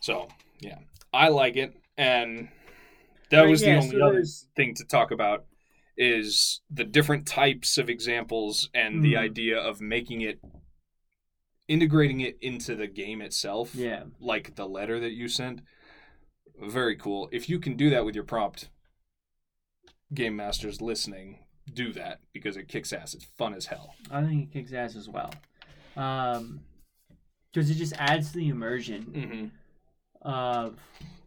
So 0.00 0.28
yeah, 0.60 0.78
I 1.12 1.28
like 1.28 1.56
it, 1.56 1.74
and 1.96 2.48
that 3.30 3.42
was 3.48 3.62
yeah, 3.62 3.74
the 3.74 3.80
only 3.82 3.96
so 3.98 4.06
other 4.06 4.24
thing 4.56 4.74
to 4.74 4.84
talk 4.84 5.10
about 5.10 5.44
is 5.96 6.60
the 6.70 6.84
different 6.84 7.26
types 7.26 7.78
of 7.78 7.88
examples 7.88 8.68
and 8.74 9.02
the 9.02 9.14
Mhm. 9.14 9.18
idea 9.18 9.58
of 9.58 9.80
making 9.80 10.20
it 10.20 10.40
integrating 11.68 12.20
it 12.20 12.36
into 12.40 12.76
the 12.76 12.86
game 12.86 13.20
itself 13.20 13.74
Yeah. 13.74 14.04
like 14.20 14.54
the 14.54 14.68
letter 14.68 15.00
that 15.00 15.12
you 15.12 15.28
sent 15.28 15.62
very 16.60 16.96
cool 16.96 17.28
if 17.32 17.48
you 17.48 17.58
can 17.58 17.76
do 17.76 17.90
that 17.90 18.04
with 18.04 18.14
your 18.14 18.24
prompt 18.24 18.68
game 20.14 20.36
masters 20.36 20.80
listening 20.80 21.38
do 21.72 21.92
that 21.92 22.20
because 22.32 22.56
it 22.56 22.68
kicks 22.68 22.92
ass 22.92 23.12
it's 23.14 23.24
fun 23.36 23.52
as 23.52 23.66
hell 23.66 23.94
I 24.10 24.22
think 24.22 24.44
it 24.44 24.52
kicks 24.52 24.72
ass 24.72 24.94
as 24.94 25.08
well. 25.08 25.32
Um, 25.96 26.60
because 27.56 27.70
it 27.70 27.74
just 27.76 27.94
adds 27.96 28.32
to 28.32 28.38
the 28.38 28.48
immersion 28.50 29.02
mm-hmm. 29.04 30.28
of 30.28 30.78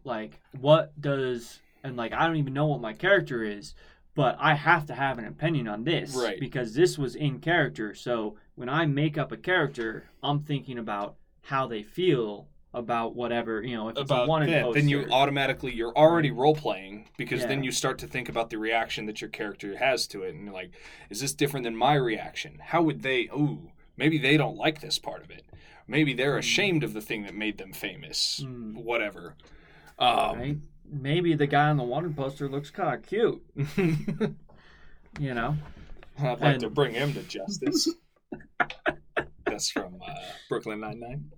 like 0.04 0.38
what 0.60 0.98
does 1.00 1.58
and 1.82 1.96
like 1.96 2.12
I 2.12 2.24
don't 2.26 2.36
even 2.36 2.54
know 2.54 2.66
what 2.66 2.80
my 2.80 2.92
character 2.92 3.42
is, 3.42 3.74
but 4.14 4.36
I 4.38 4.54
have 4.54 4.86
to 4.86 4.94
have 4.94 5.18
an 5.18 5.26
opinion 5.26 5.66
on 5.66 5.82
this 5.82 6.14
Right. 6.14 6.38
because 6.38 6.74
this 6.74 6.96
was 6.96 7.16
in 7.16 7.40
character. 7.40 7.96
So 7.96 8.36
when 8.54 8.68
I 8.68 8.86
make 8.86 9.18
up 9.18 9.32
a 9.32 9.36
character, 9.36 10.04
I'm 10.22 10.44
thinking 10.44 10.78
about 10.78 11.16
how 11.42 11.66
they 11.66 11.82
feel 11.82 12.46
about 12.72 13.14
whatever 13.14 13.62
you 13.62 13.76
know. 13.76 13.88
If 13.88 13.98
it's 13.98 14.10
a 14.10 14.14
about 14.14 14.28
wanted 14.28 14.50
that, 14.50 14.64
poster, 14.64 14.80
then 14.80 14.88
you 14.88 15.06
automatically 15.10 15.74
you're 15.74 15.96
already 15.96 16.30
role 16.30 16.54
playing 16.54 17.08
because 17.16 17.44
then 17.46 17.62
you 17.64 17.72
start 17.72 17.98
to 17.98 18.06
think 18.06 18.28
about 18.28 18.50
the 18.50 18.58
reaction 18.58 19.06
that 19.06 19.20
your 19.20 19.30
character 19.30 19.76
has 19.76 20.06
to 20.08 20.22
it, 20.22 20.34
and 20.34 20.44
you're 20.44 20.54
like, 20.54 20.70
is 21.08 21.20
this 21.20 21.32
different 21.32 21.64
than 21.64 21.76
my 21.76 21.94
reaction? 21.94 22.58
How 22.62 22.82
would 22.82 23.02
they? 23.02 23.28
Ooh, 23.34 23.70
maybe 23.96 24.18
they 24.18 24.36
don't 24.36 24.56
like 24.56 24.80
this 24.80 24.98
part 24.98 25.22
of 25.22 25.30
it. 25.30 25.44
Maybe 25.86 26.14
they're 26.14 26.38
ashamed 26.38 26.84
of 26.84 26.92
the 26.92 27.00
thing 27.00 27.24
that 27.24 27.34
made 27.34 27.58
them 27.58 27.72
famous. 27.72 28.40
Mm. 28.44 28.74
Whatever. 28.74 29.34
Um, 29.98 30.38
right? 30.38 30.56
Maybe 30.88 31.34
the 31.34 31.46
guy 31.46 31.68
on 31.68 31.76
the 31.76 31.84
wanted 31.84 32.16
poster 32.16 32.48
looks 32.48 32.70
kind 32.70 32.94
of 32.94 33.06
cute, 33.06 33.42
you 35.20 35.34
know. 35.34 35.56
I'd 36.18 36.40
like 36.40 36.58
to 36.58 36.70
bring 36.70 36.94
him 36.94 37.12
to 37.14 37.22
justice. 37.22 37.88
That's 39.46 39.70
from 39.70 39.96
uh, 40.06 40.14
Brooklyn 40.48 40.80
Nine 40.80 41.00
Nine. 41.00 41.30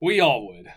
We 0.00 0.20
all 0.20 0.48
would, 0.48 0.72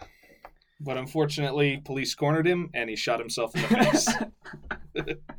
but 0.80 0.98
unfortunately, 0.98 1.82
police 1.84 2.14
cornered 2.14 2.48
him 2.48 2.70
and 2.74 2.90
he 2.90 2.96
shot 2.96 3.20
himself 3.20 3.56
in 3.56 3.62
the 3.62 3.68
face. 3.68 5.16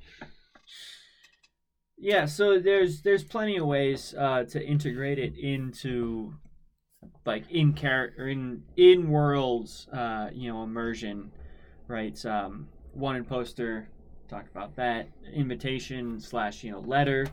Yeah, 2.05 2.27
so 2.27 2.59
there's 2.59 3.01
there's 3.01 3.25
plenty 3.25 3.57
of 3.57 3.67
ways 3.67 4.15
uh, 4.19 4.45
to 4.51 4.63
integrate 4.63 5.19
it 5.19 5.39
into 5.39 6.35
like 7.25 7.51
in 7.51 7.73
character 7.73 8.29
in 8.29 8.63
in 8.77 9.09
worlds 9.09 9.89
uh, 9.91 10.29
you 10.31 10.53
know 10.53 10.63
immersion, 10.65 11.31
right? 11.89 12.23
Um, 12.27 12.69
wanted 12.93 13.27
poster 13.27 13.89
talk 14.29 14.45
about 14.51 14.77
that 14.77 15.09
invitation 15.33 16.21
slash 16.21 16.63
you 16.63 16.73
know 16.73 16.81
letter, 16.81 17.27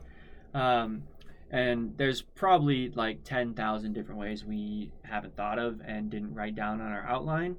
um, 0.53 1.03
and 1.51 1.93
there's 1.97 2.21
probably 2.21 2.89
like 2.89 3.23
ten 3.23 3.53
thousand 3.53 3.93
different 3.93 4.19
ways 4.19 4.43
we 4.43 4.91
haven't 5.03 5.35
thought 5.35 5.59
of 5.59 5.81
and 5.85 6.09
didn't 6.09 6.33
write 6.33 6.55
down 6.55 6.81
on 6.81 6.91
our 6.91 7.05
outline, 7.05 7.57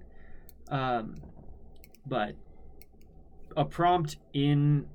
um, 0.68 1.20
but 2.06 2.34
a 3.56 3.64
prompt 3.64 4.16
in 4.32 4.86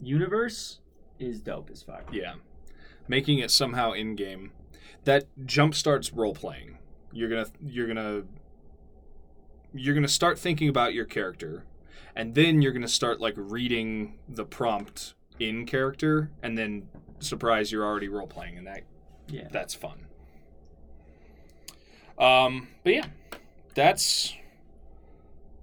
universe 0.00 0.78
is 1.18 1.40
dope 1.40 1.68
as 1.70 1.82
fuck. 1.82 2.08
Yeah. 2.12 2.34
Making 3.08 3.38
it 3.40 3.50
somehow 3.50 3.92
in 3.92 4.14
game. 4.14 4.52
That 5.04 5.26
jump 5.44 5.74
starts 5.74 6.12
role 6.12 6.34
playing. 6.34 6.78
You're 7.12 7.28
gonna 7.28 7.46
you're 7.66 7.88
gonna 7.88 8.22
you're 9.74 9.94
gonna 9.94 10.06
start 10.08 10.38
thinking 10.38 10.68
about 10.68 10.94
your 10.94 11.04
character. 11.04 11.64
And 12.14 12.34
then 12.34 12.62
you're 12.62 12.72
gonna 12.72 12.86
start 12.88 13.20
like 13.20 13.34
reading 13.36 14.18
the 14.28 14.44
prompt 14.44 15.14
in 15.40 15.66
character 15.66 16.30
and 16.42 16.58
then 16.58 16.88
surprise 17.20 17.70
you're 17.72 17.84
already 17.84 18.08
role 18.08 18.26
playing 18.26 18.56
and 18.58 18.66
that 18.66 18.82
Yeah. 19.28 19.48
that's 19.50 19.74
fun. 19.74 20.06
Um 22.18 22.68
but 22.84 22.92
yeah. 22.94 23.06
That's 23.74 24.34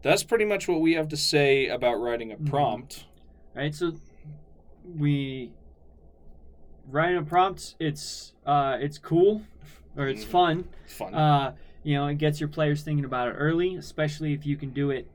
that's 0.02 0.24
pretty 0.24 0.46
much 0.46 0.68
what 0.68 0.82
we 0.82 0.94
have 0.94 1.10
to 1.10 1.18
say 1.18 1.68
about 1.68 1.96
writing 2.00 2.32
a 2.32 2.38
Mhm. 2.38 2.50
prompt. 2.50 3.06
Right. 3.56 3.74
So 3.74 3.94
we 4.98 5.52
writing 6.90 7.18
a 7.18 7.24
prompt. 7.24 7.76
It's 7.80 8.34
uh, 8.46 8.78
it's 8.80 9.00
cool, 9.00 9.42
or 9.98 10.08
it's 10.08 10.24
Mhm. 10.24 10.28
fun. 10.30 10.70
Fun. 10.86 11.16
Uh, 11.16 11.56
you 11.84 11.96
know, 11.96 12.08
it 12.08 12.20
gets 12.20 12.40
your 12.40 12.48
players 12.50 12.84
thinking 12.84 13.06
about 13.06 13.28
it 13.30 13.32
early, 13.32 13.76
especially 13.76 14.34
if 14.34 14.46
you 14.46 14.56
can 14.56 14.70
do 14.70 14.92
it 14.92 15.10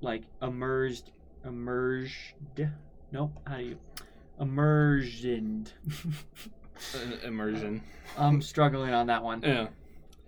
like 0.00 0.22
immersed, 0.40 1.10
immersed. 1.44 2.34
Nope. 3.10 3.32
How 3.46 3.56
do 3.56 3.64
you 3.64 3.78
immersion? 4.40 5.66
Uh, 6.94 7.26
Immersion. 7.26 7.82
I'm 8.16 8.40
struggling 8.40 8.92
on 8.94 9.06
that 9.08 9.22
one. 9.22 9.42
Yeah. 9.42 9.68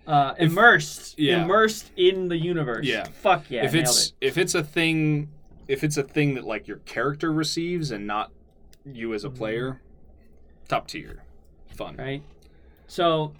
Uh, 0.05 0.33
If- 0.37 0.51
immersed. 0.51 1.17
yeah. 1.17 1.43
Immersed 1.43 1.91
in 1.95 2.27
the 2.27 2.37
universe. 2.37 2.85
Yeah. 2.85 3.05
Fuck 3.05 3.49
yeah. 3.49 3.63
if 3.63 3.73
it's 3.75 4.07
it. 4.07 4.13
if 4.19 4.37
it's 4.37 4.53
a 4.55 4.63
thing 4.63 5.29
if 5.67 5.83
it's 5.83 5.95
a 5.95 6.03
thing 6.03 6.33
that 6.33 6.43
like 6.43 6.67
your 6.67 6.77
character 6.79 7.31
receives 7.31 7.91
and 7.91 8.05
not 8.05 8.31
you 8.85 9.13
as 9.13 9.23
a 9.23 9.29
Mhm. 9.29 9.35
player 9.37 9.81
top 10.67 10.87
tier 10.87 11.21
fun 11.67 11.95
right? 11.97 12.21
So, 12.87 13.33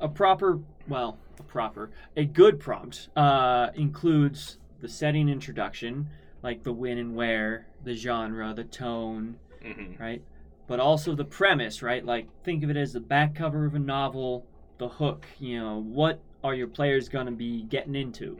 a 0.00 0.08
proper, 0.08 0.58
well, 0.86 1.16
a 1.38 1.42
proper, 1.44 1.88
a 2.16 2.26
good 2.26 2.60
prompt 2.60 3.08
uh, 3.16 3.70
includes 3.74 4.58
the 4.80 4.88
setting 4.88 5.30
introduction, 5.30 6.08
like 6.42 6.62
the 6.64 6.72
when 6.74 6.98
and 6.98 7.14
where, 7.16 7.66
the 7.84 7.94
genre, 7.94 8.52
the 8.52 8.64
tone, 8.64 9.36
hmm 9.64 10.02
right? 10.02 10.22
But 10.66 10.80
also 10.80 11.14
the 11.14 11.24
premise, 11.24 11.82
right? 11.82 12.04
Like, 12.04 12.26
think 12.44 12.62
of 12.64 12.70
it 12.70 12.76
as 12.76 12.92
the 12.92 13.00
back 13.00 13.34
cover 13.34 13.66
of 13.66 13.74
a 13.74 13.78
novel, 13.78 14.46
the 14.78 14.88
hook, 14.88 15.26
you 15.38 15.60
know, 15.60 15.78
what 15.80 16.20
are 16.42 16.54
your 16.54 16.68
players 16.68 17.08
going 17.08 17.26
to 17.26 17.32
be 17.32 17.62
getting 17.64 17.94
into? 17.94 18.36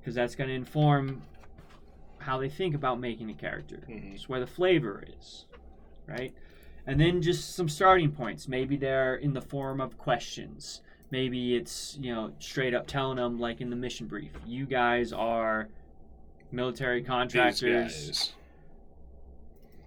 Because 0.00 0.14
that's 0.14 0.34
going 0.34 0.48
to 0.48 0.54
inform 0.54 1.22
how 2.18 2.38
they 2.38 2.48
think 2.48 2.74
about 2.74 2.98
making 3.00 3.30
a 3.30 3.34
character. 3.34 3.82
hmm 3.86 4.14
It's 4.14 4.28
where 4.28 4.40
the 4.40 4.46
flavor 4.46 5.04
is, 5.18 5.46
right? 6.06 6.32
And 6.86 6.98
then 7.00 7.20
just 7.20 7.54
some 7.54 7.68
starting 7.68 8.12
points. 8.12 8.48
Maybe 8.48 8.76
they're 8.76 9.16
in 9.16 9.34
the 9.34 9.42
form 9.42 9.80
of 9.80 9.98
questions. 9.98 10.80
Maybe 11.10 11.54
it's, 11.54 11.98
you 12.00 12.14
know, 12.14 12.32
straight 12.38 12.74
up 12.74 12.86
telling 12.86 13.16
them, 13.16 13.38
like 13.38 13.60
in 13.60 13.70
the 13.70 13.76
mission 13.76 14.06
brief, 14.06 14.32
you 14.46 14.64
guys 14.66 15.12
are 15.12 15.68
military 16.50 17.02
contractors, 17.02 18.32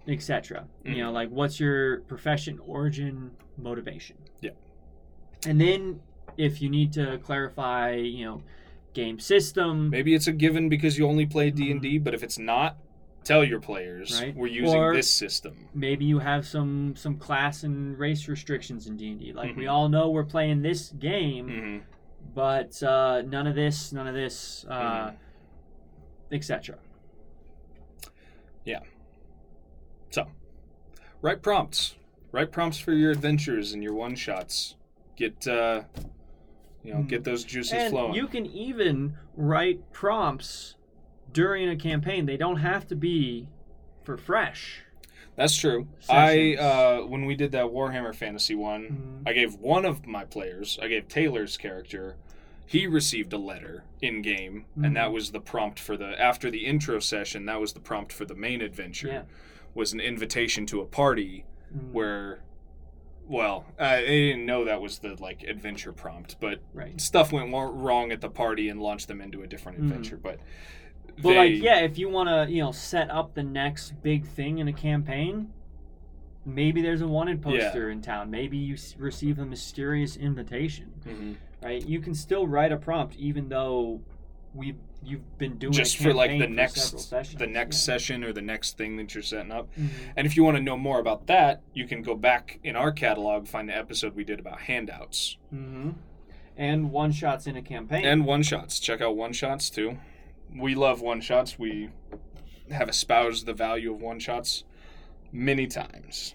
etc. 0.08 0.66
You 0.84 0.92
Mhm. 0.92 0.98
know, 0.98 1.12
like 1.12 1.28
what's 1.30 1.60
your 1.60 2.00
profession, 2.02 2.58
origin, 2.60 3.30
motivation? 3.56 4.16
Yeah. 4.40 4.50
And 5.46 5.60
then 5.60 6.00
if 6.36 6.60
you 6.62 6.68
need 6.70 6.92
to 6.94 7.18
clarify, 7.18 7.94
you 7.94 8.24
know, 8.24 8.42
game 8.94 9.18
system, 9.18 9.90
maybe 9.90 10.14
it's 10.14 10.26
a 10.26 10.32
given 10.32 10.68
because 10.68 10.98
you 10.98 11.06
only 11.06 11.26
play 11.26 11.50
d&d 11.50 11.96
Mm-hmm. 11.96 12.04
but 12.04 12.14
if 12.14 12.22
it's 12.22 12.38
not 12.38 12.76
tell 13.24 13.44
your 13.44 13.60
players 13.60 14.20
Right. 14.20 14.34
we're 14.34 14.48
using 14.48 14.78
Or- 14.78 14.92
this 14.94 15.08
system. 15.10 15.68
maybe 15.74 16.04
you 16.04 16.18
have 16.18 16.44
some 16.44 16.94
some 16.96 17.16
class 17.18 17.62
and 17.62 17.96
race 17.98 18.26
restrictions 18.28 18.88
in 18.88 18.96
D&D. 18.96 19.32
Like 19.32 19.56
we 19.56 19.64
Mhm. 19.64 19.70
all 19.72 19.88
know 19.88 20.10
we're 20.10 20.24
playing 20.24 20.62
this 20.62 20.90
game, 20.90 21.48
hmm 21.48 21.78
but 22.34 22.80
uh, 22.82 23.22
none 23.22 23.46
of 23.46 23.54
this, 23.54 23.92
none 23.92 24.06
of 24.06 24.14
this, 24.14 24.64
uh, 24.68 25.10
Mhm. 25.10 25.14
etc. 26.32 26.78
So, 28.64 28.80
write 31.22 31.42
prompts. 31.42 31.94
Write 32.32 32.50
prompts 32.52 32.78
for 32.78 32.92
your 32.92 33.10
adventures 33.10 33.72
and 33.72 33.82
your 33.82 33.94
one 33.94 34.14
shots. 34.14 34.74
Get 35.16 35.46
uh, 35.46 35.82
you 36.82 36.92
know, 36.92 37.00
Mhm. 37.00 37.08
get 37.08 37.24
those 37.24 37.44
juices 37.44 37.74
And 37.74 37.90
flowing. 37.92 38.14
you 38.14 38.26
can 38.26 38.44
even 38.46 39.16
write 39.36 39.92
prompts 39.92 40.74
during 41.32 41.68
a 41.68 41.76
campaign. 41.76 42.26
They 42.26 42.36
don't 42.36 42.56
have 42.56 42.86
to 42.88 42.96
be 42.96 43.48
for 44.02 44.16
fresh. 44.16 44.80
That's 45.36 45.56
true. 45.56 45.86
I 46.10 46.56
uh, 46.56 47.06
when 47.06 47.24
we 47.24 47.34
did 47.36 47.52
that 47.52 47.66
Warhammer 47.66 48.14
Fantasy 48.14 48.54
one, 48.54 49.22
Mhm. 49.24 49.28
I 49.28 49.32
gave 49.32 49.54
one 49.54 49.84
of 49.84 50.06
my 50.06 50.24
players, 50.24 50.78
I 50.82 50.88
gave 50.88 51.08
Taylor's 51.08 51.56
character, 51.56 52.16
he 52.66 52.86
received 52.86 53.32
a 53.32 53.38
letter 53.38 53.84
in 54.00 54.20
game, 54.22 54.64
Mhm. 54.78 54.86
and 54.86 54.96
that 54.96 55.12
was 55.12 55.30
the 55.30 55.40
prompt 55.40 55.78
for 55.78 55.96
the 55.96 56.20
after 56.20 56.50
the 56.50 56.66
intro 56.66 56.98
session. 56.98 57.46
That 57.46 57.60
was 57.60 57.72
the 57.74 57.80
prompt 57.80 58.12
for 58.12 58.24
the 58.24 58.34
main 58.34 58.60
adventure. 58.60 59.08
Yeah. 59.08 59.22
Was 59.74 59.92
an 59.92 60.00
invitation 60.00 60.66
to 60.66 60.80
a 60.80 60.84
party 60.86 61.44
Mm, 61.74 61.92
where, 61.92 62.42
well, 63.26 63.64
I 63.78 64.00
didn't 64.02 64.44
know 64.44 64.66
that 64.66 64.82
was 64.82 64.98
the 64.98 65.14
like 65.22 65.42
adventure 65.44 65.92
prompt, 65.92 66.36
but 66.38 66.60
right. 66.74 67.00
stuff 67.00 67.32
went 67.32 67.50
wrong 67.50 68.12
at 68.12 68.20
the 68.20 68.28
party 68.28 68.68
and 68.68 68.78
launched 68.80 69.08
them 69.08 69.22
into 69.22 69.40
a 69.42 69.46
different 69.46 69.78
Mhm. 69.78 69.84
adventure. 69.84 70.18
But 70.18 70.38
But 71.22 71.30
they, 71.30 71.36
like, 71.54 71.62
yeah, 71.62 71.78
if 71.80 71.96
you 71.96 72.10
want 72.10 72.28
to, 72.28 72.52
you 72.54 72.62
know, 72.62 72.72
set 72.72 73.10
up 73.10 73.32
the 73.34 73.42
next 73.42 74.02
big 74.02 74.26
thing 74.26 74.58
in 74.58 74.68
a 74.68 74.72
campaign, 74.74 75.50
maybe 76.44 76.82
there's 76.82 77.00
a 77.00 77.08
wanted 77.08 77.40
poster 77.40 77.88
in 77.90 78.02
town. 78.02 78.30
Maybe 78.30 78.58
you 78.58 78.74
s- 78.74 78.96
receive 78.98 79.38
a 79.38 79.46
mysterious 79.46 80.16
invitation, 80.16 80.92
Mhm. 81.06 81.36
right? 81.62 81.86
You 81.86 82.00
can 82.00 82.14
still 82.14 82.46
write 82.46 82.72
a 82.72 82.76
prompt 82.76 83.16
even 83.16 83.48
though 83.48 84.02
we 84.52 84.74
you've 85.04 85.38
been 85.38 85.58
doing 85.58 85.72
just 85.72 85.96
for 85.96 86.14
like 86.14 86.38
the 86.38 86.46
next 86.46 87.10
the 87.38 87.46
next 87.46 87.76
Yeah. 87.76 87.94
session 87.94 88.22
or 88.24 88.32
the 88.32 88.42
next 88.42 88.76
thing 88.78 88.96
that 88.96 89.14
you're 89.14 89.22
setting 89.22 89.50
up. 89.50 89.68
Mhm. 89.76 89.88
And 90.16 90.26
if 90.26 90.36
you 90.36 90.44
want 90.44 90.56
to 90.56 90.62
know 90.62 90.76
more 90.76 91.00
about 91.00 91.26
that, 91.26 91.62
you 91.74 91.86
can 91.86 92.02
go 92.02 92.14
back 92.14 92.60
in 92.62 92.76
our 92.76 92.92
catalog, 92.92 93.46
find 93.48 93.68
the 93.68 93.76
episode 93.76 94.14
we 94.14 94.24
did 94.24 94.38
about 94.38 94.60
handouts 94.62 95.38
Mhm. 95.52 95.94
And 96.56 96.90
one 96.92 97.12
shots 97.12 97.46
in 97.46 97.56
a 97.56 97.62
campaign. 97.62 98.04
and 98.04 98.26
one 98.26 98.42
shots. 98.42 98.78
Check 98.78 99.00
out 99.00 99.16
one 99.16 99.32
shots 99.32 99.70
too. 99.70 99.98
We 100.54 100.74
love 100.74 101.00
one 101.00 101.20
shots. 101.20 101.58
We 101.58 101.88
have 102.70 102.88
espoused 102.88 103.46
the 103.46 103.54
value 103.54 103.92
of 103.94 104.00
one 104.02 104.18
shots 104.18 104.64
many 105.32 105.66
times. 105.66 106.34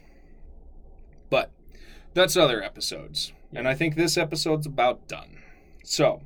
But 1.30 1.52
that's 2.14 2.36
other 2.36 2.64
episodes. 2.64 3.32
And 3.54 3.68
I 3.68 3.76
think 3.76 3.96
this 3.96 4.18
episode's 4.18 4.66
about 4.66 5.08
done. 5.08 5.38
So, 5.84 6.22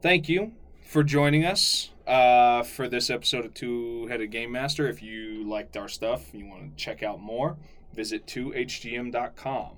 thank 0.00 0.28
you 0.28 0.52
for 0.84 1.02
joining 1.02 1.44
us 1.44 1.90
uh, 2.06 2.62
for 2.62 2.88
this 2.88 3.10
episode 3.10 3.44
of 3.44 3.54
Two 3.54 4.06
Headed 4.06 4.30
Game 4.30 4.52
Master. 4.52 4.88
If 4.88 5.02
you 5.02 5.44
liked 5.48 5.76
our 5.76 5.88
stuff 5.88 6.32
and 6.32 6.42
you 6.42 6.48
want 6.48 6.76
to 6.76 6.82
check 6.84 7.02
out 7.02 7.20
more, 7.20 7.56
visit 7.94 8.26
2hgm.com. 8.26 9.70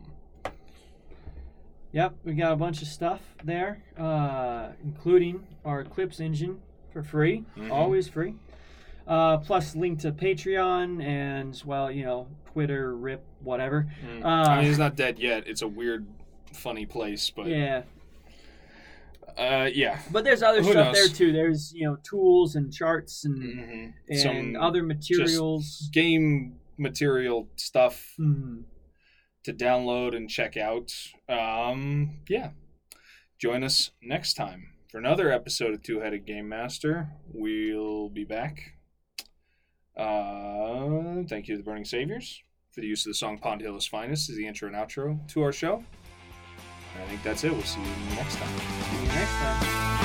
Yep, 1.92 2.14
we 2.24 2.34
got 2.34 2.52
a 2.52 2.56
bunch 2.56 2.82
of 2.82 2.88
stuff 2.88 3.20
there, 3.42 3.82
uh, 3.96 4.70
including 4.84 5.46
our 5.64 5.80
Eclipse 5.80 6.20
engine 6.20 6.60
for 6.92 7.02
free, 7.02 7.44
Mhm. 7.56 7.70
always 7.70 8.08
free. 8.08 8.34
Uh, 9.06 9.38
plus, 9.38 9.76
link 9.76 10.00
to 10.00 10.10
Patreon 10.12 11.02
and 11.02 11.62
well, 11.64 11.90
you 11.90 12.04
know, 12.04 12.26
Twitter, 12.52 12.94
Rip, 12.94 13.24
whatever. 13.40 13.86
Mm. 14.04 14.24
Uh, 14.24 14.28
I 14.28 14.60
mean, 14.62 14.68
it's 14.70 14.78
not 14.78 14.96
dead 14.96 15.18
yet. 15.20 15.44
It's 15.46 15.62
a 15.62 15.68
weird, 15.68 16.06
funny 16.52 16.84
place, 16.86 17.30
but 17.30 17.46
Yeah, 17.46 17.82
uh, 19.36 19.68
yeah. 19.72 20.00
but 20.10 20.24
there's 20.24 20.42
other 20.42 20.62
Who 20.62 20.70
stuff 20.72 20.86
knows? 20.86 20.94
there 20.94 21.08
too. 21.08 21.32
There's 21.32 21.72
you 21.74 21.86
know 21.86 21.96
tools 22.02 22.56
and 22.56 22.72
charts 22.72 23.24
and 23.24 23.38
Mhm. 23.38 23.92
and 24.08 24.18
Some 24.18 24.56
other 24.56 24.82
materials. 24.82 25.88
game 25.92 26.58
material 26.78 27.48
stuff 27.56 28.14
Mhm. 28.18 28.64
to 29.44 29.52
download 29.52 30.14
and 30.16 30.28
check 30.28 30.56
out. 30.56 30.92
Um, 31.28 32.20
yeah. 32.28 32.50
Join 33.38 33.62
us 33.62 33.90
next 34.02 34.34
time 34.34 34.72
for 34.90 34.98
another 34.98 35.30
episode 35.32 35.74
of 35.74 35.82
Two 35.82 36.00
Headed 36.00 36.24
Game 36.26 36.48
Master. 36.48 37.10
We'll 37.32 38.08
be 38.08 38.24
back. 38.24 38.72
Uh, 39.96 41.22
thank 41.28 41.48
you 41.48 41.54
to 41.54 41.58
the 41.58 41.62
Burning 41.64 41.84
Saviours 41.84 42.42
for 42.70 42.80
the 42.82 42.86
use 42.86 43.06
of 43.06 43.10
the 43.10 43.14
song 43.14 43.38
Pond 43.38 43.62
Hill 43.62 43.76
is 43.76 43.86
Finest 43.86 44.28
as 44.30 44.36
the 44.36 44.46
intro 44.46 44.68
and 44.68 44.76
outro 44.76 45.26
to 45.28 45.42
our 45.42 45.52
show. 45.52 45.84
I 47.02 47.08
think 47.08 47.22
that's 47.22 47.44
it. 47.44 47.52
We'll 47.52 47.62
see 47.62 47.80
you 47.80 48.16
next 48.16 48.36
time. 48.36 48.48
See 48.48 48.96
you 49.00 49.08
next 49.08 49.32
time. 49.32 49.95